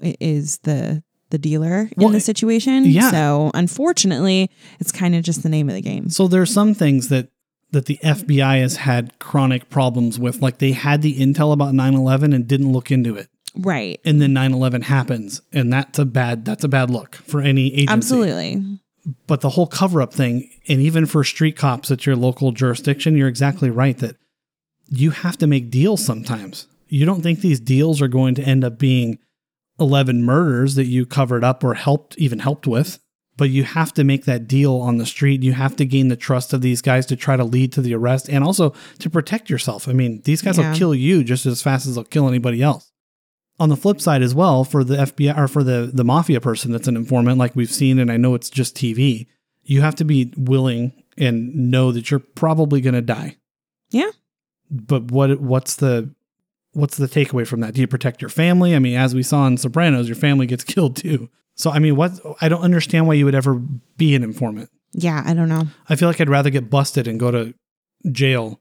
is 0.00 0.58
the 0.58 1.02
the 1.30 1.38
dealer 1.38 1.90
Well, 1.96 2.06
in 2.08 2.12
the 2.14 2.20
situation. 2.20 2.84
yeah. 2.86 3.10
So 3.10 3.50
unfortunately, 3.54 4.50
it's 4.80 4.90
kind 4.92 5.14
of 5.14 5.22
just 5.22 5.42
the 5.42 5.48
name 5.50 5.68
of 5.68 5.74
the 5.74 5.82
game. 5.82 6.08
so 6.10 6.26
there's 6.28 6.52
some 6.52 6.74
things 6.74 7.08
that 7.08 7.28
that 7.70 7.84
the 7.84 7.98
FBI 8.02 8.60
has 8.62 8.76
had 8.76 9.18
chronic 9.18 9.68
problems 9.68 10.18
with. 10.18 10.40
Like 10.40 10.56
they 10.58 10.72
had 10.72 11.02
the 11.02 11.14
intel 11.18 11.52
about 11.52 11.74
9/11 11.74 12.34
and 12.34 12.46
didn't 12.48 12.72
look 12.72 12.90
into 12.90 13.14
it. 13.16 13.28
Right. 13.54 14.00
And 14.06 14.22
then 14.22 14.32
9/11 14.32 14.84
happens, 14.84 15.42
and 15.52 15.70
that's 15.72 15.98
a 15.98 16.04
bad 16.06 16.44
that's 16.46 16.64
a 16.64 16.68
bad 16.68 16.88
look 16.90 17.16
for 17.16 17.40
any 17.42 17.66
agency. 17.74 17.92
Absolutely. 17.92 18.78
But 19.26 19.40
the 19.40 19.50
whole 19.50 19.66
cover 19.66 20.02
up 20.02 20.12
thing, 20.12 20.48
and 20.68 20.80
even 20.80 21.06
for 21.06 21.24
street 21.24 21.56
cops 21.56 21.90
at 21.90 22.06
your 22.06 22.16
local 22.16 22.52
jurisdiction, 22.52 23.16
you're 23.16 23.28
exactly 23.28 23.70
right 23.70 23.96
that 23.98 24.16
you 24.88 25.10
have 25.10 25.36
to 25.38 25.46
make 25.46 25.70
deals 25.70 26.04
sometimes. 26.04 26.66
You 26.88 27.04
don't 27.06 27.22
think 27.22 27.40
these 27.40 27.60
deals 27.60 28.00
are 28.00 28.08
going 28.08 28.34
to 28.36 28.42
end 28.42 28.64
up 28.64 28.78
being 28.78 29.18
11 29.78 30.22
murders 30.24 30.74
that 30.74 30.86
you 30.86 31.06
covered 31.06 31.44
up 31.44 31.62
or 31.62 31.74
helped, 31.74 32.16
even 32.18 32.38
helped 32.40 32.66
with, 32.66 32.98
but 33.36 33.50
you 33.50 33.62
have 33.64 33.92
to 33.94 34.04
make 34.04 34.24
that 34.24 34.48
deal 34.48 34.76
on 34.76 34.96
the 34.98 35.06
street. 35.06 35.42
You 35.42 35.52
have 35.52 35.76
to 35.76 35.84
gain 35.84 36.08
the 36.08 36.16
trust 36.16 36.52
of 36.52 36.62
these 36.62 36.82
guys 36.82 37.06
to 37.06 37.16
try 37.16 37.36
to 37.36 37.44
lead 37.44 37.72
to 37.74 37.82
the 37.82 37.94
arrest 37.94 38.28
and 38.28 38.42
also 38.42 38.74
to 38.98 39.08
protect 39.10 39.48
yourself. 39.50 39.86
I 39.88 39.92
mean, 39.92 40.22
these 40.24 40.42
guys 40.42 40.58
Yeah. 40.58 40.70
will 40.70 40.76
kill 40.78 40.94
you 40.94 41.22
just 41.22 41.46
as 41.46 41.62
fast 41.62 41.86
as 41.86 41.94
they'll 41.94 42.04
kill 42.04 42.28
anybody 42.28 42.62
else 42.62 42.87
on 43.60 43.68
the 43.68 43.76
flip 43.76 44.00
side 44.00 44.22
as 44.22 44.34
well 44.34 44.64
for 44.64 44.84
the 44.84 44.96
FBI 44.96 45.36
or 45.36 45.48
for 45.48 45.62
the 45.64 45.90
the 45.92 46.04
mafia 46.04 46.40
person 46.40 46.72
that's 46.72 46.88
an 46.88 46.96
informant 46.96 47.38
like 47.38 47.56
we've 47.56 47.70
seen 47.72 47.98
and 47.98 48.10
I 48.10 48.16
know 48.16 48.34
it's 48.34 48.50
just 48.50 48.76
TV 48.76 49.26
you 49.64 49.80
have 49.82 49.94
to 49.96 50.04
be 50.04 50.32
willing 50.36 50.92
and 51.16 51.54
know 51.54 51.90
that 51.92 52.10
you're 52.10 52.20
probably 52.20 52.80
going 52.80 52.94
to 52.94 53.02
die 53.02 53.36
Yeah. 53.90 54.10
but 54.70 55.10
what 55.10 55.40
what's 55.40 55.76
the 55.76 56.14
what's 56.72 56.96
the 56.96 57.06
takeaway 57.08 57.46
from 57.46 57.60
that 57.60 57.74
do 57.74 57.80
you 57.80 57.86
protect 57.88 58.22
your 58.22 58.28
family 58.28 58.74
I 58.76 58.78
mean 58.78 58.96
as 58.96 59.14
we 59.14 59.22
saw 59.22 59.46
in 59.46 59.56
Sopranos 59.56 60.08
your 60.08 60.16
family 60.16 60.46
gets 60.46 60.64
killed 60.72 60.96
too 60.96 61.28
so 61.54 61.70
I 61.70 61.78
mean 61.80 61.96
what 61.96 62.12
I 62.40 62.48
don't 62.48 62.62
understand 62.62 63.06
why 63.08 63.14
you 63.14 63.24
would 63.24 63.34
ever 63.34 63.54
be 63.96 64.14
an 64.14 64.22
informant 64.22 64.70
Yeah, 64.92 65.22
I 65.26 65.34
don't 65.34 65.48
know. 65.48 65.64
I 65.88 65.96
feel 65.96 66.08
like 66.08 66.20
I'd 66.20 66.28
rather 66.30 66.50
get 66.50 66.70
busted 66.70 67.08
and 67.08 67.18
go 67.18 67.30
to 67.32 67.52
jail 68.12 68.60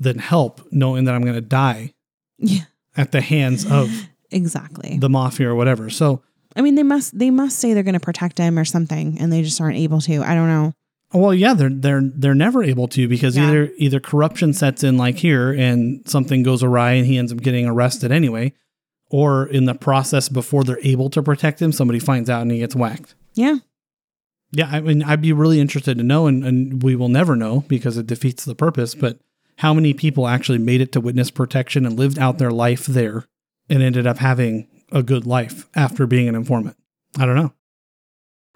than 0.00 0.18
help 0.18 0.60
knowing 0.72 1.04
that 1.04 1.14
I'm 1.14 1.22
going 1.22 1.34
to 1.36 1.40
die 1.40 1.94
Yeah. 2.38 2.64
at 2.96 3.12
the 3.12 3.20
hands 3.20 3.64
of 3.70 4.08
Exactly. 4.34 4.98
the 4.98 5.08
mafia 5.08 5.48
or 5.48 5.54
whatever 5.54 5.88
so 5.90 6.22
I 6.56 6.60
mean, 6.62 6.76
they 6.76 6.84
must 6.84 7.18
they 7.18 7.30
must 7.30 7.58
say 7.58 7.74
they're 7.74 7.82
going 7.82 7.94
to 7.94 7.98
protect 8.00 8.38
him 8.38 8.56
or 8.56 8.64
something, 8.64 9.18
and 9.18 9.32
they 9.32 9.42
just 9.42 9.60
aren't 9.60 9.76
able 9.76 10.00
to. 10.02 10.22
I 10.22 10.36
don't 10.36 10.46
know. 10.46 10.72
Well, 11.12 11.34
yeah, 11.34 11.52
they're 11.52 11.68
they're 11.68 12.02
they're 12.14 12.32
never 12.36 12.62
able 12.62 12.86
to 12.94 13.08
because 13.08 13.36
Yeah. 13.36 13.48
either 13.48 13.72
either 13.76 13.98
corruption 13.98 14.52
sets 14.52 14.84
in 14.84 14.96
like 14.96 15.16
here 15.16 15.50
and 15.52 16.08
something 16.08 16.44
goes 16.44 16.62
awry 16.62 16.92
and 16.92 17.06
he 17.08 17.18
ends 17.18 17.32
up 17.32 17.38
getting 17.40 17.66
arrested 17.66 18.12
anyway, 18.12 18.52
or 19.10 19.46
in 19.48 19.64
the 19.64 19.74
process 19.74 20.28
before 20.28 20.62
they're 20.62 20.78
able 20.84 21.10
to 21.10 21.22
protect 21.24 21.60
him, 21.60 21.72
somebody 21.72 21.98
finds 21.98 22.30
out 22.30 22.42
and 22.42 22.52
he 22.52 22.58
gets 22.60 22.76
whacked. 22.76 23.16
Yeah. 23.34 23.56
Yeah, 24.52 24.68
I 24.70 24.80
mean, 24.80 25.02
I'd 25.02 25.22
be 25.22 25.32
really 25.32 25.58
interested 25.58 25.98
to 25.98 26.04
know, 26.04 26.28
and, 26.28 26.44
and 26.44 26.84
we 26.84 26.94
will 26.94 27.08
never 27.08 27.34
know 27.34 27.64
because 27.66 27.98
it 27.98 28.06
defeats 28.06 28.44
the 28.44 28.54
purpose. 28.54 28.94
But 28.94 29.18
how 29.56 29.74
many 29.74 29.92
people 29.92 30.28
actually 30.28 30.58
made 30.58 30.80
it 30.80 30.92
to 30.92 31.00
witness 31.00 31.32
protection 31.32 31.84
and 31.84 31.98
lived 31.98 32.16
out 32.20 32.38
their 32.38 32.52
life 32.52 32.86
there 32.86 33.24
and 33.68 33.82
ended 33.82 34.06
up 34.06 34.18
having 34.18 34.68
a 34.92 35.02
good 35.02 35.26
life 35.26 35.68
after 35.74 36.06
being 36.06 36.28
an 36.28 36.34
informant? 36.34 36.76
I 37.18 37.26
don't 37.26 37.36
know. 37.36 37.52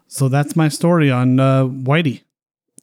So 0.07 0.29
that's 0.29 0.57
my 0.57 0.69
story 0.69 1.11
on 1.11 1.39
uh, 1.39 1.65
Whitey. 1.65 2.23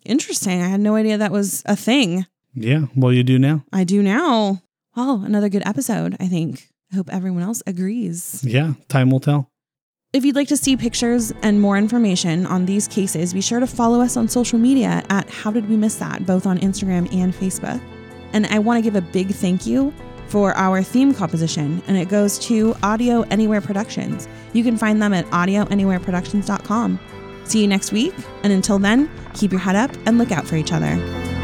Interesting. 0.05 0.61
I 0.61 0.67
had 0.67 0.79
no 0.79 0.95
idea 0.95 1.17
that 1.17 1.31
was 1.31 1.63
a 1.65 1.75
thing. 1.75 2.25
Yeah, 2.53 2.85
well, 2.95 3.11
you 3.11 3.23
do 3.23 3.39
now. 3.39 3.65
I 3.73 3.83
do 3.83 4.01
now. 4.01 4.61
Well, 4.95 5.23
another 5.25 5.49
good 5.49 5.63
episode, 5.65 6.15
I 6.19 6.27
think. 6.27 6.69
I 6.91 6.95
hope 6.95 7.11
everyone 7.11 7.41
else 7.41 7.61
agrees. 7.67 8.43
Yeah, 8.45 8.73
time 8.87 9.09
will 9.09 9.19
tell. 9.19 9.51
If 10.13 10.23
you'd 10.23 10.35
like 10.35 10.47
to 10.47 10.55
see 10.55 10.77
pictures 10.77 11.33
and 11.41 11.59
more 11.59 11.77
information 11.77 12.45
on 12.45 12.65
these 12.65 12.87
cases, 12.87 13.33
be 13.33 13.41
sure 13.41 13.59
to 13.59 13.67
follow 13.67 13.99
us 13.99 14.15
on 14.15 14.29
social 14.29 14.57
media 14.57 15.03
at 15.09 15.29
How 15.29 15.51
Did 15.51 15.67
We 15.67 15.75
Miss 15.75 15.95
That, 15.95 16.25
both 16.25 16.45
on 16.45 16.59
Instagram 16.59 17.13
and 17.13 17.33
Facebook. 17.33 17.81
And 18.31 18.45
I 18.45 18.59
want 18.59 18.77
to 18.77 18.81
give 18.81 18.95
a 18.95 19.01
big 19.01 19.29
thank 19.29 19.65
you 19.65 19.93
for 20.27 20.53
our 20.53 20.81
theme 20.83 21.13
composition, 21.13 21.81
and 21.87 21.97
it 21.97 22.09
goes 22.09 22.39
to 22.39 22.75
Audio 22.83 23.21
Anywhere 23.23 23.61
Productions. 23.61 24.27
You 24.53 24.63
can 24.63 24.77
find 24.77 25.01
them 25.01 25.13
at 25.13 25.25
audioanywhereproductions.com. 25.27 26.99
See 27.45 27.61
you 27.61 27.67
next 27.67 27.91
week, 27.91 28.13
and 28.43 28.51
until 28.51 28.79
then, 28.79 29.09
keep 29.33 29.51
your 29.51 29.61
head 29.61 29.75
up 29.75 29.91
and 30.05 30.17
look 30.17 30.31
out 30.31 30.47
for 30.47 30.55
each 30.55 30.71
other. 30.71 31.34